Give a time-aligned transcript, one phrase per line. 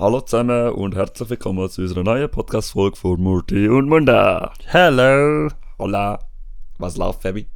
[0.00, 4.52] Hallo zusammen und herzlich willkommen zu unserer neuen Podcast-Folge von Murti und Munda.
[4.66, 5.50] Hello!
[5.76, 6.20] Hola.
[6.78, 7.48] Was läuft, Fabi?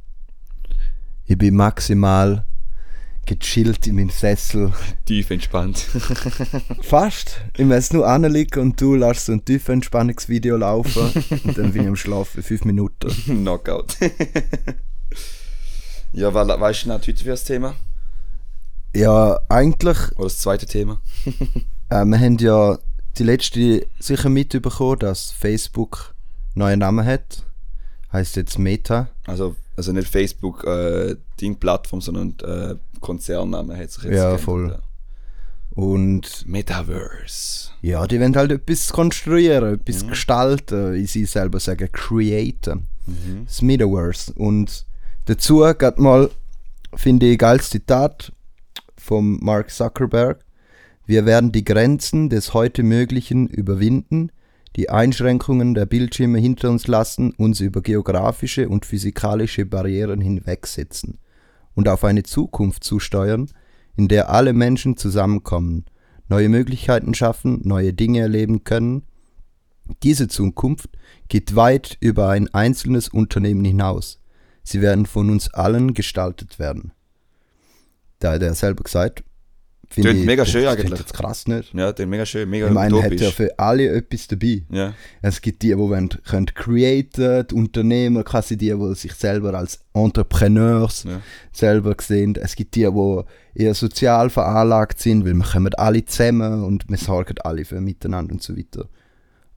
[1.23, 2.45] Ich bin maximal
[3.25, 4.73] gechillt in meinem Sessel.
[5.05, 5.77] Tief entspannt.
[6.81, 7.39] Fast.
[7.55, 11.13] Ich muss nur anliegen und du lässt so ein tief Entspannungsvideo laufen
[11.45, 13.09] und dann bin ich am Schlafen, fünf Minuten.
[13.25, 13.95] Knockout.
[16.11, 17.75] ja, weil, weißt du noch heute für das Thema?
[18.93, 20.99] Ja, eigentlich, Oder das zweite Thema?
[22.01, 22.77] Äh, wir haben ja
[23.17, 26.13] die letzte sicher mitbekommen, dass Facebook
[26.55, 27.43] neuen Namen hat.
[28.11, 29.07] Heißt jetzt Meta.
[29.25, 34.79] Also, also nicht Facebook, äh, Ding-Plattform, sondern äh, Konzernname hat sich jetzt Ja, geändert, voll.
[35.71, 37.71] Und Metaverse.
[37.81, 40.09] ja, die wollen halt etwas konstruieren, etwas Mhm.
[40.09, 42.87] gestalten, wie sie selber sagen, createn.
[43.05, 43.45] Mhm.
[43.45, 44.31] das Metaverse.
[44.33, 44.85] Und
[45.25, 46.29] dazu geht mal,
[46.95, 48.31] finde ich, ein geiles Zitat
[48.97, 50.39] vom Mark Zuckerberg.
[51.05, 54.31] Wir werden die Grenzen des heute Möglichen überwinden,
[54.75, 61.19] die Einschränkungen der Bildschirme hinter uns lassen, uns über geografische und physikalische Barrieren hinwegsetzen
[61.75, 63.49] und auf eine Zukunft zusteuern,
[63.95, 65.85] in der alle Menschen zusammenkommen,
[66.29, 69.03] neue Möglichkeiten schaffen, neue Dinge erleben können.
[70.01, 70.89] Diese Zukunft
[71.27, 74.21] geht weit über ein einzelnes Unternehmen hinaus.
[74.63, 76.93] Sie werden von uns allen gestaltet werden.
[78.19, 79.23] Da er selber gesagt.
[79.93, 80.99] Finde Tönt mega das schön klingt eigentlich.
[80.99, 81.73] jetzt krass nicht.
[81.73, 83.35] Ja, der mega schön, mega Ich meine, er hat ja utopisch.
[83.35, 84.63] für alle etwas dabei.
[84.69, 84.93] Ja.
[85.21, 89.79] Es gibt die, die wollen, können createn, die Unternehmer, quasi die, die sich selber als
[89.93, 91.21] Entrepreneurs Ja.
[91.51, 92.35] selber sehen.
[92.35, 93.21] Es gibt die, die
[93.63, 98.33] eher sozial veranlagt sind, weil wir kommen alle zusammen und wir sorgen alle für miteinander
[98.33, 98.87] und so weiter.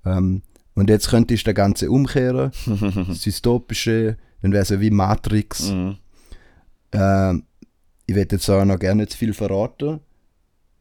[0.04, 0.42] Ähm,
[0.74, 2.50] und jetzt könnte ich das Ganze umkehren,
[3.08, 5.70] das Dystopische, dann wäre es ja wie Matrix.
[5.70, 5.96] Mhm.
[6.92, 7.44] Ähm,
[8.06, 10.00] ich werde jetzt auch noch gerne nicht zu viel verraten.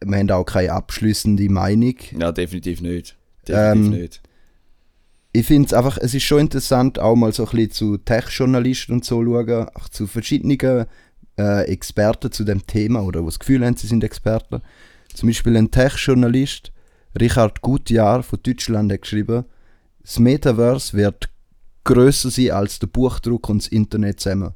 [0.04, 1.96] Wir haben auch keine abschließende Meinung.
[2.20, 3.16] ja, definitiv nicht.
[3.48, 4.22] Definitiv Ähm, nicht.
[5.32, 8.94] ich finde es einfach, es ist schon interessant, auch mal so ein bisschen zu Tech-Journalisten
[8.94, 10.86] und so schauen, auch zu verschiedenen
[11.38, 14.62] äh, Experten zu dem Thema oder die das Gefühl haben, sie sind Experten.
[15.14, 16.72] Zum Beispiel ein Tech-Journalist,
[17.20, 19.46] Richard Gutjahr von Deutschland, hat geschrieben,
[20.02, 21.30] das Metaverse wird
[21.84, 24.54] grösser sein als der Buchdruck und das Internet zusammen.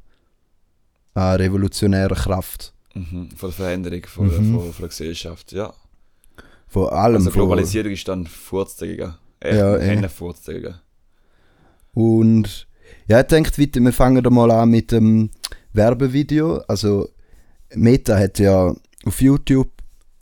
[1.14, 2.72] Eine revolutionäre Kraft.
[2.94, 3.28] Mhm.
[3.36, 4.30] Von der Veränderung von, Mhm.
[4.30, 5.72] der, von, von der Gesellschaft, ja.
[6.68, 9.18] Vor allem Also Globalisierung ist dann Furzdäger.
[9.40, 10.80] Echt, Ja, Furzdäger.
[11.94, 12.66] Und
[13.06, 15.30] ja, ich denke weiter, wir fangen da mal an mit dem
[15.72, 16.58] Werbevideo.
[16.68, 17.08] Also
[17.74, 18.74] Meta hat ja
[19.04, 19.70] auf YouTube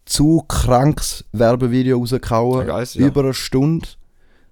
[0.04, 3.06] zu krankes Werbevideo rausgehauen, Ja, ja.
[3.06, 3.88] über eine Stunde,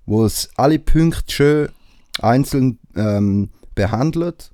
[0.04, 1.69] wo es alle Punkte schön
[2.21, 4.50] einzeln ähm, behandelt.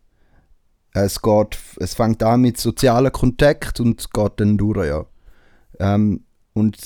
[0.94, 5.06] Es geht, es fängt an mit sozialen Kontakt und geht dann durch, ja.
[5.78, 6.76] Ähm, und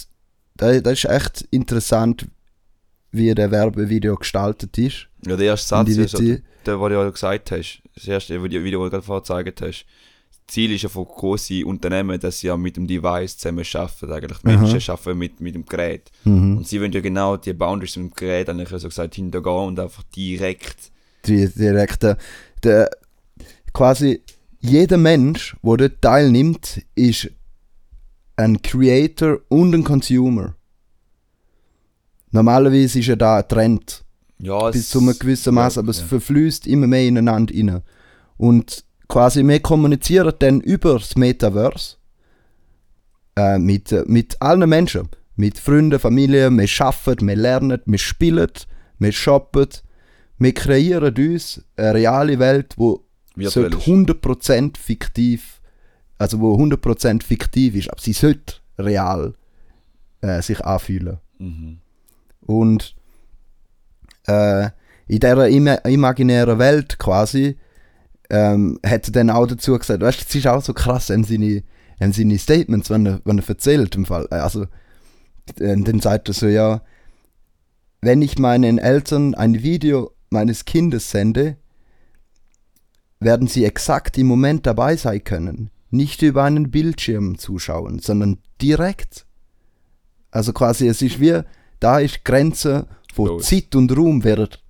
[0.56, 2.26] das, das ist echt interessant,
[3.10, 5.08] wie der Werbevideo gestaltet ist.
[5.26, 6.36] Ja, der erste Satz, ist ja,
[6.66, 9.86] der, was du ja gesagt hast, das erste Video, das du gerade vorher gezeigt hast,
[10.30, 14.12] das Ziel ist ja von großen Unternehmen, dass sie ja mit dem Device zusammen arbeiten.
[14.12, 14.62] Eigentlich die Aha.
[14.62, 16.10] Menschen arbeiten mit, mit dem Gerät.
[16.24, 16.58] Mhm.
[16.58, 19.80] Und sie wollen ja genau die Boundaries mit dem Gerät eigentlich so gesagt hintergehen und
[19.80, 20.92] einfach direkt.
[21.26, 22.16] die direkte,
[22.62, 22.90] der,
[23.76, 24.22] quasi
[24.60, 27.30] jeder Mensch, der dort teilnimmt, ist
[28.36, 30.54] ein Creator und ein Consumer.
[32.30, 34.02] Normalerweise ist ja da ein Trend,
[34.38, 36.06] Ja, bis zu einem gewissen Maß, ja, aber es ja.
[36.06, 37.82] verfließt immer mehr ineinander rein.
[38.38, 41.96] Und quasi wir kommunizieren dann über das Metaverse
[43.36, 45.10] äh, mit, äh, mit allen Menschen.
[45.36, 48.52] Mit Freunden, Familie, wir arbeiten, wir lernen, wir spielen,
[48.98, 49.68] wir shoppen.
[50.38, 53.05] Wir kreieren uns eine reale Welt, die Virtuell
[53.36, 53.86] sollte ist.
[53.86, 55.60] 100% fiktiv,
[56.18, 59.34] also wo 100% fiktiv ist, aber sie sollte real
[60.20, 61.18] äh, sich anfühlen.
[61.38, 61.78] Mhm.
[62.40, 62.96] Und
[64.26, 64.70] äh,
[65.08, 67.56] in dieser ima imaginären Welt quasi
[68.30, 71.24] ähm, hat er dann auch dazu gesagt, weißt du, es ist auch so krass, wenn
[71.24, 71.62] seine,
[71.98, 74.66] wenn seine Statements, wenn er, wenn er erzählt im Fall, äh, also
[75.58, 76.82] dann sagt er so, ja,
[78.00, 81.56] wenn ich meinen Eltern ein Video meines Kindes sende,
[83.20, 85.70] werden sie exakt im Moment dabei sein können.
[85.90, 89.26] Nicht über einen Bildschirm zuschauen, sondern direkt.
[90.30, 91.40] Also quasi, es ist wie,
[91.80, 93.46] da ist Grenze von Los.
[93.46, 94.62] Zeit und Raum wird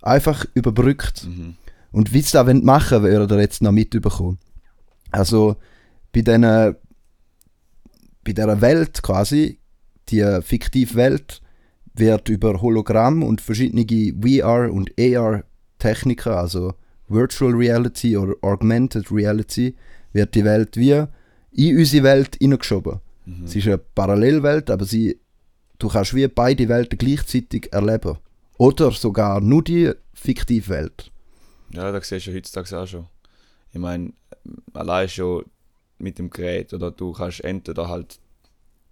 [0.00, 1.26] einfach überbrückt.
[1.26, 1.56] Mhm.
[1.90, 4.38] Und wie das wollen machen wollen, ihr jetzt noch mitbekommen.
[5.10, 5.56] Also
[6.12, 6.76] bei diesen
[8.24, 9.58] bei dieser Welt quasi,
[10.08, 11.42] die fiktive Welt,
[11.94, 16.74] wird über Hologramm und verschiedene VR- und AR-Techniken, also
[17.12, 19.74] Virtual Reality oder Augmented Reality,
[20.12, 21.04] wird die Welt wie
[21.52, 23.00] in unsere Welt hineingeschoben.
[23.26, 23.44] Mhm.
[23.44, 25.18] Es ist eine Parallelwelt, aber sie
[25.78, 28.18] du kannst wie beide Welten gleichzeitig erleben.
[28.58, 31.10] Oder sogar nur die fiktive Welt.
[31.72, 33.06] Ja, das siehst du heutzutage auch schon.
[33.72, 34.12] Ich meine,
[34.74, 35.44] allein schon
[35.98, 38.18] mit dem Gerät oder du kannst entweder halt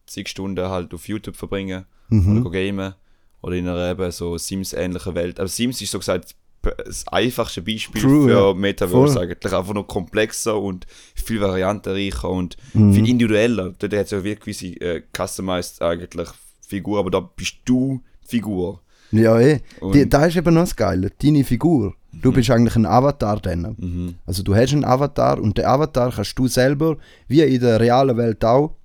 [0.06, 2.40] zig Stunden halt auf YouTube verbringen Mhm.
[2.44, 2.94] oder gamen
[3.42, 5.38] oder in einer eben so Sims-ähnlichen Welt.
[5.38, 8.54] Aber Sims ist so gesagt das einfachste Beispiel True, für ja.
[8.54, 9.22] Metaverse Voll.
[9.22, 9.52] eigentlich.
[9.52, 12.92] Einfach noch komplexer und viel variantenreicher und Mhm.
[12.94, 13.74] viel individueller.
[13.78, 16.28] Dort hat es ja wirklich gewisse äh, customized eigentlich
[16.66, 18.80] Figur, aber da bist du die Figur.
[19.12, 19.60] Ja, eh.
[19.92, 21.10] Die, da ist eben noch das Geile.
[21.20, 21.94] Deine Figur.
[22.12, 22.34] Du Mhm.
[22.34, 23.74] bist eigentlich ein Avatar dann.
[23.78, 24.14] Mhm.
[24.26, 26.96] Also du hast einen Avatar und den Avatar kannst du selber,
[27.26, 28.76] wie in der realen Welt auch,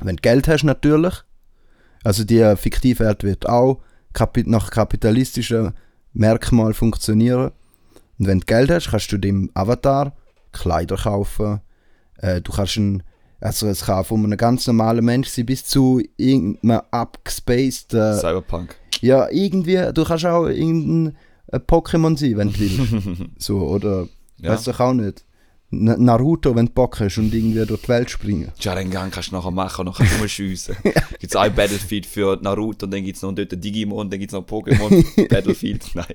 [0.00, 1.14] wenn du Geld hast natürlich,
[2.04, 3.80] also die fiktive Welt wird auch
[4.14, 5.72] kapi nach kapitalistischen
[6.12, 7.52] Merkmalen funktionieren.
[8.18, 10.14] Und wenn du Geld hast, kannst du dem Avatar
[10.52, 11.60] Kleider kaufen.
[12.18, 13.02] Äh, du kannst ein,
[13.40, 18.76] also es kann von einem ganz normalen Mensch sein bis zu irgendeinem abgespaced, äh, Cyberpunk.
[19.00, 21.16] ja irgendwie, du kannst auch irgendein
[21.50, 23.30] ein Pokémon sein, wenn du willst.
[23.38, 24.08] so, oder
[24.38, 24.50] Ja.
[24.52, 25.24] Weißt du auch nicht.
[25.74, 28.52] Na- Naruto, wenn du Bock hast und irgendwie durch die Welt springen.
[28.60, 30.76] Sharingan kannst du nachher machen kannst du schiessen.
[30.82, 34.32] Gibt es ein Battlefield für Naruto und dann gibt es noch dort Digimon, dann gibt
[34.32, 35.84] es noch Pokémon Battlefield.
[35.94, 36.14] Nein.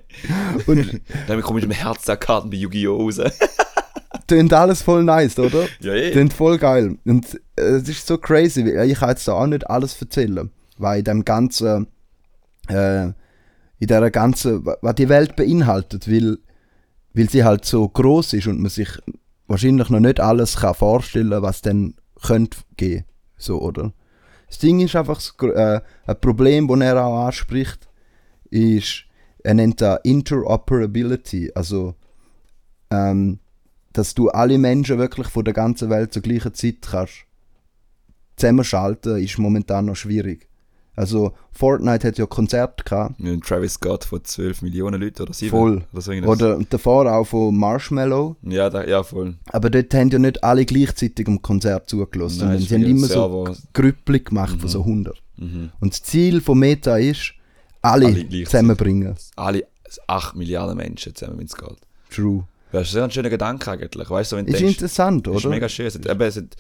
[0.68, 2.98] Und Dann komme ich mit dem Herz der Karten bei Yu-Gi-Oh!
[2.98, 3.20] raus.
[4.28, 5.66] klingt alles voll nice, oder?
[5.80, 6.12] ja, eh.
[6.12, 6.98] Klingt voll geil.
[7.06, 7.26] Und
[7.56, 8.64] äh, es ist so crazy.
[8.64, 10.52] weil Ich kann jetzt da auch nicht alles erzählen.
[10.78, 11.88] Weil in dem ganzen,
[12.68, 13.06] äh,
[13.80, 16.38] in der ganzen, wa- was die Welt beinhaltet, weil,
[17.16, 18.90] weil sie halt so groß ist und man sich
[19.48, 23.06] wahrscheinlich noch nicht alles kann vorstellen, was dann könnte gehen.
[23.38, 23.94] So, oder?
[24.48, 27.88] Das Ding ist einfach, äh, ein Problem, das er auch anspricht,
[28.50, 29.04] ist,
[29.44, 31.52] er nennt das Interoperability.
[31.54, 31.96] Also,
[32.90, 33.40] ähm,
[33.94, 37.28] dass du alle Menschen wirklich von der ganzen Welt zur gleichen Zeit kannst
[38.38, 40.48] zusammenschalten, ist momentan noch schwierig.
[40.98, 45.52] Also Fortnite hat ja Konzerte gehabt, Mit Travis Scott von 12 Millionen Leuten oder 7.
[45.52, 45.84] Voll.
[45.94, 49.36] Oder so oder davor auch von Marshmallow, Ja, da, ja, voll.
[49.46, 53.06] aber dort haben ja nicht alle gleichzeitig am Konzert zugelassen, sondern ist sie haben immer
[53.08, 53.14] so
[53.46, 53.56] Server.
[53.74, 55.16] Grüppli gemacht von so 100.
[55.38, 55.70] Mhm.
[55.80, 57.34] Und das Ziel von Meta ist,
[57.84, 59.16] alle, Alle zusammenbringen.
[59.36, 59.68] Alle
[60.08, 61.78] 8 Milliarden Menschen zusammen, wenn es geht.
[62.10, 62.44] True.
[62.72, 64.10] Das ist ein schöner Gedanke eigentlich.
[64.10, 65.54] Weißt du, wenn Ist denkst, interessant, Das ist oder?
[65.54, 65.86] mega schön.
[65.86, 66.56] Es hat, eben, es hat,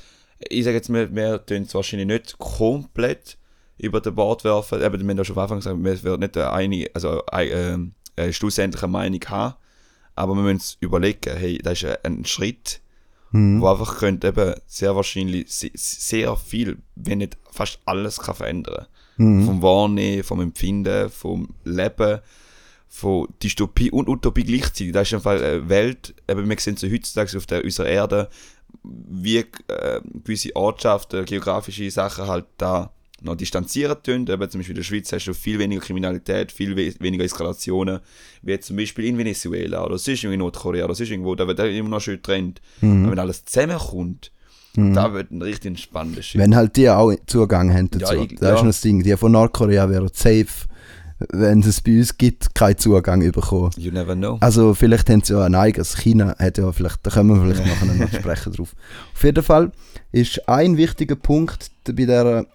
[0.48, 3.38] ich sage jetzt, wir, wir tun es wahrscheinlich nicht komplett
[3.78, 4.82] über den Bord werfen.
[4.82, 7.92] Eben, wir haben ja schon am Anfang gesagt, wir werden nicht eine, also eine, ähm,
[8.16, 9.56] eine schlussendliche Meinung haben.
[10.16, 12.82] Aber wir müssen uns überlegen, hey, das ist ein Schritt,
[13.32, 13.60] Mhm.
[13.62, 18.88] wo einfach könnte eben sehr wahrscheinlich se- sehr viel, wenn nicht fast alles kann verändern.
[19.18, 19.46] Mhm.
[19.46, 22.20] Vom Wahrnehmen, vom Empfinden, vom Leben,
[22.88, 24.94] von Dystopie und Utopie gleichzeitig.
[24.94, 28.30] Das ist einfach eine Welt, eben wir sehen so heutzutage auf der, unserer Erde,
[28.84, 32.92] wie äh, gewisse Ortschaften, geografische Sachen halt da
[33.22, 34.28] noch distanzieren tun.
[34.28, 38.00] Eben zum Beispiel in der Schweiz hast du viel weniger Kriminalität, viel we weniger Eskalationen,
[38.44, 41.60] wie jetzt zum Beispiel in Venezuela oder sonst in Nordkorea oder sonst irgendwo, da wird
[41.60, 42.62] immer noch schön getrennt.
[42.82, 43.04] Mhm.
[43.04, 44.32] Aber wenn alles zusammenkommt,
[44.76, 46.40] da wird ein richtig spannendes Shit.
[46.40, 48.14] Wenn halt die auch Zugang haben dazu.
[48.14, 48.54] Ja, ich- das ist ja.
[48.58, 49.02] noch das Ding.
[49.02, 50.46] Die von Nordkorea wären safe,
[51.32, 53.72] wenn es bei uns gibt, keinen Zugang bekommen.
[53.78, 54.38] You never know.
[54.40, 55.98] Also vielleicht haben sie ja ein eigenes.
[55.98, 58.76] China hat ja vielleicht, da können wir vielleicht nachher noch sprechen drauf.
[59.16, 59.72] Auf jeden Fall
[60.12, 62.46] ist ein wichtiger Punkt bei dieser,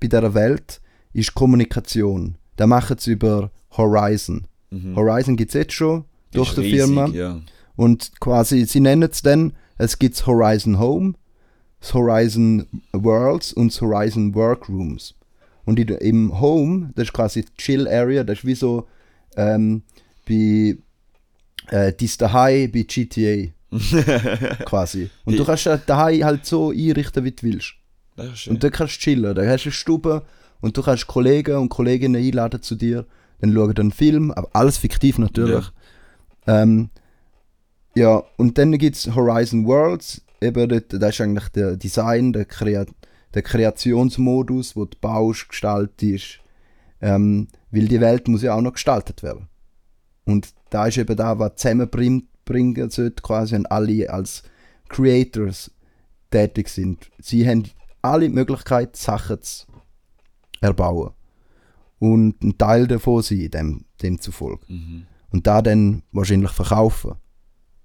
[0.00, 0.80] bei dieser Welt
[1.12, 2.36] ist Kommunikation.
[2.56, 4.46] Da machen sie über Horizon.
[4.70, 4.96] Mhm.
[4.96, 7.06] Horizon gibt es jetzt schon durch Ist die riesig, Firma.
[7.08, 7.40] Ja.
[7.76, 11.14] Und quasi, sie nennen es dann, es gibt Horizon Home,
[11.80, 15.14] das Horizon Worlds und das Horizon Workrooms.
[15.64, 18.86] Und in, im Home, das ist quasi die Chill Area, das ist wie so
[19.36, 19.82] ähm,
[20.28, 20.76] bei
[21.70, 23.50] äh, dies daheim bei GTA
[24.64, 25.10] quasi.
[25.24, 27.74] Und du kannst daheim halt so einrichten, wie du willst.
[28.16, 29.34] Und dann kannst du chillen.
[29.34, 30.22] Da hast du eine Stube
[30.60, 33.06] und du kannst Kollegen und Kolleginnen einladen zu dir.
[33.40, 35.70] Dann schauen einen Film, aber alles fiktiv natürlich.
[36.46, 36.90] Ja, ähm,
[37.94, 40.22] ja und dann gibt es Horizon Worlds.
[40.40, 42.86] Eben dort, das ist eigentlich der Design, der, Krea
[43.34, 46.40] der Kreationsmodus, wo du baust, gestaltest.
[47.00, 49.48] Ähm, weil die Welt muss ja auch noch gestaltet werden.
[50.24, 54.42] Und da ist eben da, was zusammenbringen bringen sollte, quasi, wenn alle als
[54.88, 55.70] Creators
[56.30, 57.10] tätig sind.
[57.18, 57.64] Sie haben
[58.04, 59.66] alle die Möglichkeit, Sachen zu
[60.60, 61.12] erbauen.
[61.98, 64.64] Und ein Teil davon sein, dem, demzufolge.
[64.68, 65.06] Mhm.
[65.30, 67.14] Und da dann wahrscheinlich verkaufen.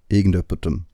[0.09, 0.85] Irgendjemandem.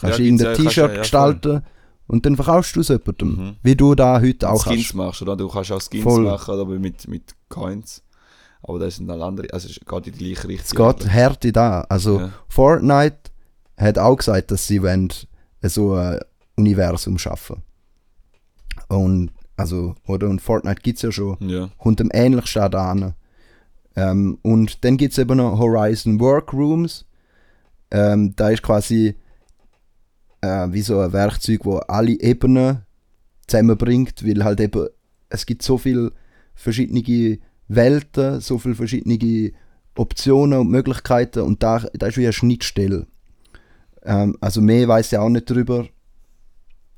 [0.00, 1.62] Kannst Ja, irgendein ja, T-Shirt ja, ja, gestalten
[2.06, 3.28] und dann verkaufst du es jemandem.
[3.36, 3.56] Mhm.
[3.62, 4.94] Wie du da heute auch Skins kannst.
[4.94, 5.36] machst, oder?
[5.36, 6.22] Du kannst auch Skins Voll.
[6.24, 8.02] machen, aber mit, mit Coins.
[8.62, 10.88] Aber das sind dann andere, also es geht in die gleiche Es Richtung.
[10.96, 11.80] geht Härte da.
[11.88, 12.32] Also Ja.
[12.48, 13.18] Fortnite
[13.76, 15.12] hat auch gesagt, dass sie wollen
[15.62, 16.20] so ein
[16.56, 17.62] Universum schaffen.
[18.88, 20.28] Und Also, oder?
[20.28, 21.36] Und Fortnite gibt es ja schon.
[21.40, 21.68] Ja.
[21.78, 23.14] Kommt dem ähnlich stark an.
[23.96, 27.04] Ähm, und dann gibt es eben noch Horizon Workrooms.
[27.90, 29.16] Ähm, da ist quasi
[30.40, 32.82] äh, wie so ein Werkzeug, wo alle Ebenen
[33.48, 34.88] zusammenbringt, weil halt eben
[35.30, 36.12] es gibt so viele
[36.54, 39.52] verschiedene Welten, so viele verschiedene
[39.96, 43.06] Optionen und Möglichkeiten und da, da ist wie eine Schnittstelle.
[44.04, 45.86] Ähm, also mehr weiß ich auch nicht drüber.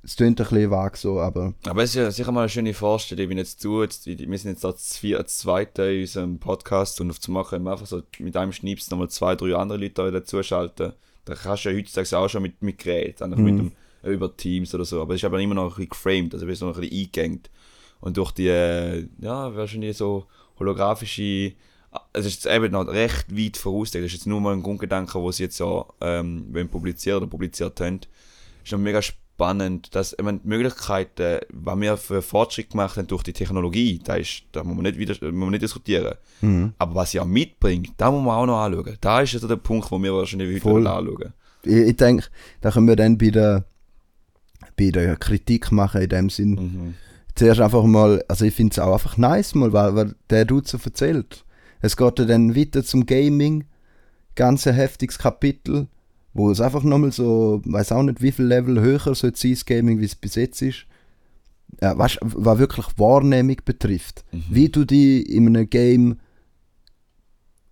[0.02, 2.72] Es klingt ein bisschen vage so, aber Aber es ist ja sicher mal eine schöne
[2.72, 7.10] Vorstellung, wenn jetzt du, jetzt, wir sind jetzt als vier, Zweite in unserem Podcast und
[7.10, 10.94] auf zu machen, einfach so mit einem Schnips nochmal zwei, drei andere Leute dazuschalten.
[11.26, 14.34] Da kannst du ja heutzutage auch schon mit, mit Gerät, einfach mit dem, äh, über
[14.34, 15.02] Teams oder so.
[15.02, 17.50] Aber es ist aber immer noch ein bisschen geframed, also bist noch ein bisschen eingängt.
[18.00, 20.26] Und durch die, äh, ja, wahrscheinlich so
[20.58, 21.52] holographische,
[22.12, 24.04] es ist jetzt eben noch recht weit vorausgedacht.
[24.04, 27.26] Das ist jetzt nur mal ein Grundgedanke, wo sie jetzt ja ähm, wenn publiziert oder
[27.26, 28.00] publiziert haben.
[28.64, 29.20] Ist noch mega spannend,
[29.90, 34.14] dass ich meine, die Möglichkeiten, was wir für Fortschritt gemacht haben durch die Technologie, da,
[34.14, 36.14] ist, da muss man nicht, wieder, muss man nicht diskutieren.
[36.78, 38.96] Aber was sie auch mitbringt, da muss man auch noch anschauen.
[39.00, 40.86] Da ist also der Punkt, wo wir wahrscheinlich Voll.
[40.86, 41.32] anschauen.
[41.64, 42.26] ich, ich denke,
[42.60, 43.64] da können wir dann bei der,
[44.76, 46.50] bei der Kritik machen in dem Sinn.
[46.50, 46.94] Mhm.
[47.34, 50.68] Zuerst einfach mal, also ich finde es auch einfach nice, mal, weil, weil der Dude
[50.68, 51.44] so erzählt.
[51.80, 53.64] Es geht dann weiter zum Gaming,
[54.34, 55.88] ganz ein heftiges Kapitel,
[56.32, 59.64] wo es einfach nochmal so, weiß auch nicht wie viel Level höher soll sein, das
[59.64, 60.86] Gaming, wie es bis jetzt ist.
[61.80, 64.24] Ja, weißt, was wirklich Wahrnehmung betrifft.
[64.50, 66.18] Wie du die in einem Game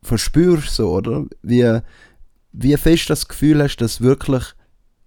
[0.02, 1.26] verspürst, so, oder?
[1.42, 1.80] Wie,
[2.52, 4.44] wie fest das Gefühl hast, dass du wirklich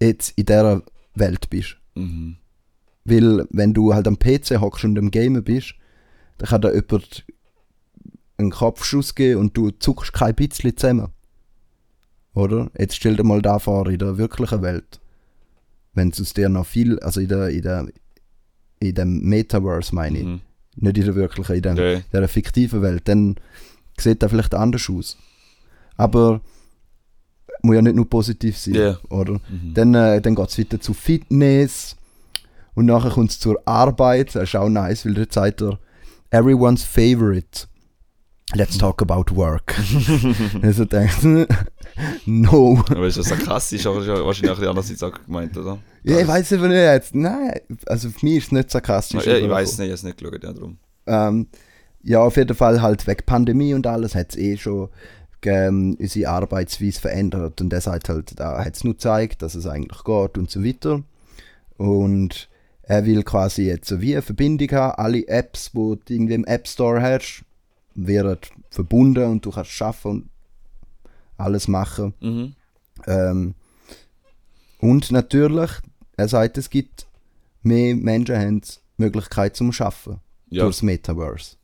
[0.02, 0.84] jetzt in dieser
[1.16, 1.78] Welt bist.
[1.96, 2.38] Mhm.
[3.06, 5.74] Weil, wenn du halt am PC hockst und am Gamen bist,
[6.38, 7.26] dann kann da jemand
[8.38, 11.10] einen Kopfschuss geben und du zuckst kein bisschen zusammen.
[12.34, 12.72] Oder?
[12.78, 15.00] Jetzt stell dir mal da vor, in der wirklichen Welt.
[15.94, 17.88] Wenn es aus dir noch viel, also in der, in der,
[18.80, 20.42] in dem Metaverse meine ich, Mhm.
[20.78, 22.04] nicht in der wirklichen, in der, Okay.
[22.14, 23.36] der fiktiven Welt, dann
[24.00, 25.18] sieht das vielleicht anders aus.
[25.98, 26.42] Aber
[27.64, 28.98] muss ja nicht nur positiv sein, Ja.
[29.10, 29.34] oder?
[29.50, 29.74] Mhm.
[29.74, 31.98] Dann, äh, dann geht es weiter zu Fitness
[32.74, 34.34] und nachher kommt es zur Arbeit.
[34.36, 35.78] Das ist auch nice, weil dort sagt er,
[36.32, 37.68] everyone's favorite.
[38.54, 39.76] Let's talk about work.
[40.62, 41.24] also denkt,
[42.26, 42.84] no.
[42.90, 45.78] Aber ist das sarkastisch, aber ist ja wahrscheinlich auch die andere Seite gemeint, oder?
[46.04, 47.16] Ja, ich weiß aber nicht jetzt.
[47.16, 49.26] Nein, also für mich ist es nicht sarkastisch.
[49.26, 50.78] Ja, ich weiß nicht, ich habe es nicht geschaut, ja, darum.
[51.08, 51.48] Ähm,
[52.04, 54.90] ja, auf jeden Fall halt wegen Pandemie und alles hat es eh schon
[55.44, 59.66] ähm, unsere Arbeitsweise verändert und er sagt halt, da hat es nur gezeigt, dass es
[59.66, 61.04] eigentlich geht und so weiter.
[61.78, 62.50] Und
[62.84, 66.46] er will quasi jetzt so wie eine Verbindung haben, alle Apps, wo du irgendwie im
[66.46, 67.44] App Store hast,
[67.96, 68.38] werden
[68.70, 70.30] verbunden und du kannst schaffen und
[71.38, 72.14] alles machen.
[72.20, 72.54] Mhm.
[73.08, 73.56] Ähm,
[74.80, 75.72] und natürlich,
[76.18, 77.08] er sagt, es gibt
[77.64, 78.68] mehr Menschen haben die
[78.98, 80.20] Möglichkeit zum Schaffen
[80.50, 81.56] Ja, durchs Metaverse.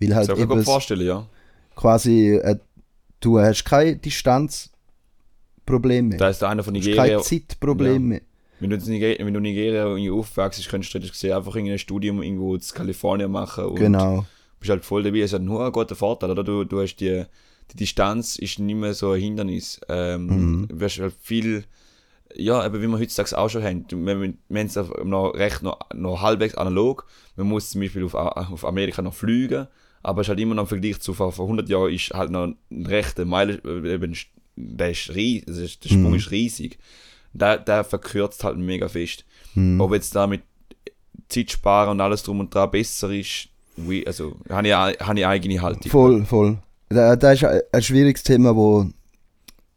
[0.00, 1.26] Weil das halt kann ich vorstellen, ja.
[1.74, 2.58] quasi, äh,
[3.20, 6.18] du hast kein Distanzproblem mehr.
[6.18, 7.16] Da ist einer von du hast Nigeria.
[7.16, 8.20] kein Zeitproblem mehr.
[8.60, 11.78] Wenn du in Nigeria, wenn du in Nigeria irgendwie aufwachst, könntest du gesehen einfach irgendein
[11.78, 14.24] Studium irgendwo in Kalifornien machen Genau.
[14.62, 15.20] Bist halt voll dabei.
[15.20, 16.42] Es hat nur einen guten Vorteil, oder?
[16.44, 17.24] Du, du hast die,
[17.70, 19.80] die Distanz ist nicht mehr so ein Hindernis.
[19.88, 20.68] Ähm, Mhm.
[20.68, 21.64] Du wirst halt viel,
[22.34, 23.84] ja, aber wie wir heutzutage auch schon haben.
[23.90, 27.06] Wir, wir, haben es noch recht noch, noch halbwegs analog.
[27.36, 29.66] Man muss zum Beispiel auf, auf Amerika noch fliegen,
[30.02, 32.30] aber es ist halt immer noch im Vergleich zu vor, vor 100 Jahren ist halt
[32.30, 34.16] noch ein rechter Meile, äh, eben,
[34.56, 36.16] der, ist ries, das ist, der Sprung Mhm.
[36.16, 36.78] ist riesig.
[37.34, 39.24] Der, der verkürzt halt mega fest.
[39.54, 39.80] Mhm.
[39.80, 40.42] Ob jetzt damit
[41.28, 43.48] Zeit sparen und alles drum und dran besser ist,
[43.88, 45.90] wie, also habe ich, habe ich eigene Haltung.
[45.90, 46.58] Voll, voll.
[46.88, 48.86] Da, da ist ein, schwieriges Thema, wo,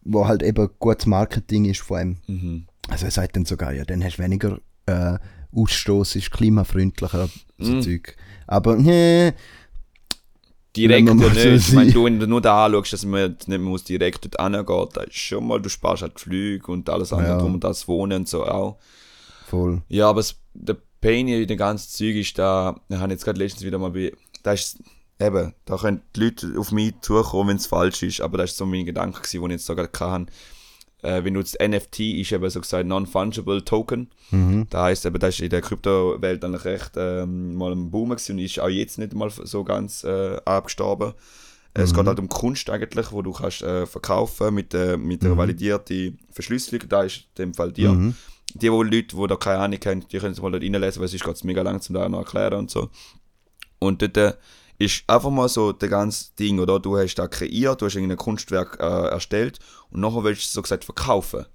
[0.03, 2.17] wo halt eben gutes Marketing ist von ihm.
[2.27, 2.65] Mhm.
[2.89, 5.17] Also er sagt dann sogar, ja, dann hast du weniger äh,
[5.55, 7.81] Ausstoß, ist klimafreundlicher, so Mhm.
[7.81, 8.15] Zeug.
[8.47, 9.33] Aber, nee,
[10.75, 11.69] Direkt ja mal so nicht.
[11.69, 14.89] Ich meine, du, wenn du nur da anschaust, dass man nicht muss direkt dort hingehen,
[14.93, 17.39] da ist schon mal, du sparst halt Flüge und alles andere Ja.
[17.39, 18.77] drum und das Wohnen und so auch.
[19.47, 19.81] voll.
[19.87, 23.39] Ja, aber es, der Pain in dem ganzen Zeug ist da, ich habe jetzt gerade
[23.39, 24.11] letztens wieder mal bei,
[24.43, 24.79] da ist
[25.19, 28.57] eben, da können die Leute auf mich zukommen, wenn es falsch ist, aber das ist
[28.57, 30.25] so mein Gedanke gewesen, den ich jetzt so gerade hatte.
[31.03, 34.65] Äh, wenn du jetzt NFT ist eben so gesagt Non-Fungible Token, Mhm.
[34.71, 38.33] da heißt eben, das ist in der Kryptowelt eigentlich recht ähm, mal ein Boom gewesen
[38.33, 41.13] und ist auch jetzt nicht mal so ganz äh, abgestorben.
[41.75, 45.23] Äh, Es geht halt um Kunst eigentlich, wo du kannst äh, verkaufen mit, äh, mit
[45.23, 46.89] einer validierten Verschlüsselung.
[46.89, 47.91] Da ist in dem Fall dir.
[47.91, 48.15] Mhm.
[48.57, 51.07] Die wo Leute, die da keine Ahnung haben, die können es mal dort reinlesen, weil
[51.07, 52.89] es ist ganz mega lang zum da noch erklären und so.
[53.79, 54.33] Und dort äh,
[54.77, 56.79] ist einfach mal so das ganze Ding, oder?
[56.79, 59.59] Du hast da kreiert, du hast irgendein Kunstwerk äh, erstellt
[59.91, 61.45] und nachher willst du es so gesagt verkaufen.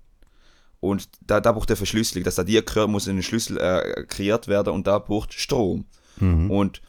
[0.81, 4.49] Und da, da braucht eine Verschlüsselung, dass da dir gehört, muss ein Schlüssel äh, kreiert
[4.49, 5.87] werden und da braucht Strom.
[6.19, 6.51] Mhm.
[6.51, 6.83] Und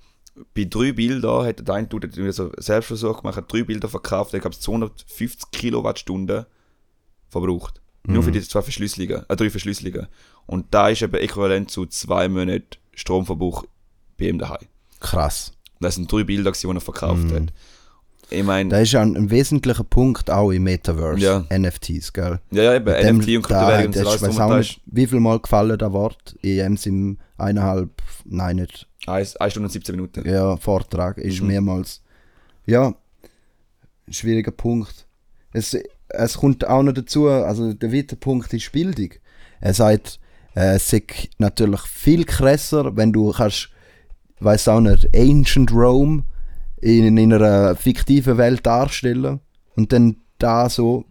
[0.53, 4.41] bei drei Bildern hat der eine Dude so Selbstversuch gemacht, hat drei Bilder verkauft, ich
[4.41, 6.45] glaube 250 Kilowattstunden
[7.29, 7.81] verbraucht.
[8.07, 10.07] Nur für diese zwei Verschlüsselungen, äh, drei Verschlüsselungen.
[10.47, 12.65] Und da ist eben äquivalent zu zwei Monaten
[12.95, 13.63] Stromverbrauch
[14.17, 14.67] bei ihm daheim.
[14.99, 15.51] Krass.
[15.79, 17.53] Das sind drei Bilder, die er verkauft hat.
[18.29, 21.21] Ich meine, Das ist ja ein, ein wesentlicher Punkt auch im Metaverse.
[21.21, 21.45] Ja.
[21.57, 22.39] NFTs, gell?
[22.51, 24.57] ja, ja, eben, Dem- NFT und da- Kryptowährungen das ist, auch dran.
[24.59, 27.89] nicht, wie viel Mal gefallen das Wort in einem eineinhalb,
[28.25, 30.27] nein, nicht, Eins- eine Stunde und 17 Minuten.
[30.29, 31.47] ja, Vortrag, ist Mhm.
[31.47, 32.01] mehrmals,
[32.65, 32.93] ja,
[34.09, 35.07] schwieriger Punkt.
[35.53, 35.77] Es,
[36.13, 39.11] es kommt auch noch dazu, also der dritte Punkt ist Bildung.
[39.59, 40.19] Er sagt,
[40.55, 43.69] äh, es ist natürlich viel krasser, wenn du kannst,
[44.39, 46.23] weiß auch nicht, Ancient Rome
[46.81, 49.39] in, in einer fiktiven Welt darstellen
[49.75, 51.05] und dann da so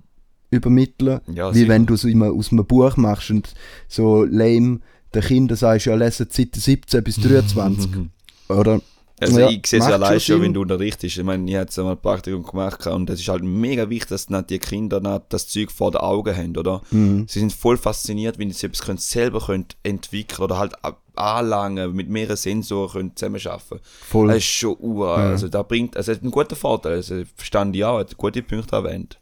[0.50, 3.54] übermitteln, Ja, wie wenn du es immer aus einem Buch machst und
[3.86, 4.80] so lame
[5.14, 7.90] den Kindern sagst, ja, lesen Seite 17 bis 23.
[8.48, 8.80] Oder?
[9.20, 10.42] Also Ja, ich sehe es macht allein schon Sinn.
[10.42, 11.18] wenn du unterrichtest.
[11.18, 14.08] Ich meine, ich habe jetzt einmal ein Praktikum gemacht und es ist halt mega wichtig,
[14.08, 16.80] dass die Kinder das Zeug vor den Augen haben, oder?
[16.90, 17.26] Mhm.
[17.28, 20.74] Sie sind voll fasziniert, wenn sie etwas können, selber können entwickeln oder halt
[21.16, 24.28] anlangen, mit mehreren Sensoren können zusammenarbeiten Voll.
[24.28, 25.10] Das ist schon ur.
[25.16, 26.94] Also da bringt, also es hat einen guten Vorteil.
[26.94, 29.18] Also verstand ich auch, hat gute Punkte erwähnt.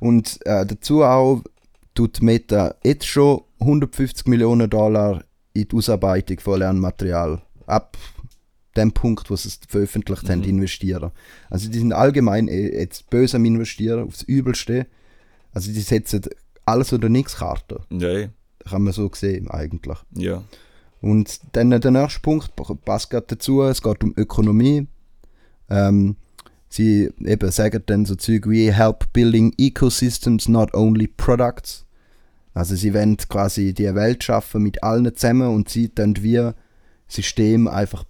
[0.00, 1.42] Und äh, dazu auch
[1.94, 5.22] tut Meta jetzt schon 150 Millionen Dollar
[5.54, 7.96] in die Ausarbeitung von Lernmaterial ab
[8.76, 11.10] dem Punkt, wo sie es veröffentlicht haben, investieren.
[11.50, 14.86] Also die sind allgemein eh jetzt böse am Investieren, aufs Übelste.
[15.52, 16.22] Also die setzen
[16.64, 17.78] alles oder nichts Karten.
[17.90, 18.28] Ja,
[18.68, 19.98] Kann man so sehen eigentlich.
[20.14, 20.42] ja.
[21.00, 22.52] Und dann der nächste Punkt
[22.84, 24.86] passt gerade dazu, es geht um Ökonomie.
[25.68, 26.14] Ähm,
[26.68, 31.86] sie eben sagen dann so Zeug wie help building ecosystems, not only products.
[32.54, 36.52] Also sie wollen quasi die Welt schaffen mit allen zusammen und sie dann wie
[37.08, 38.04] System einfach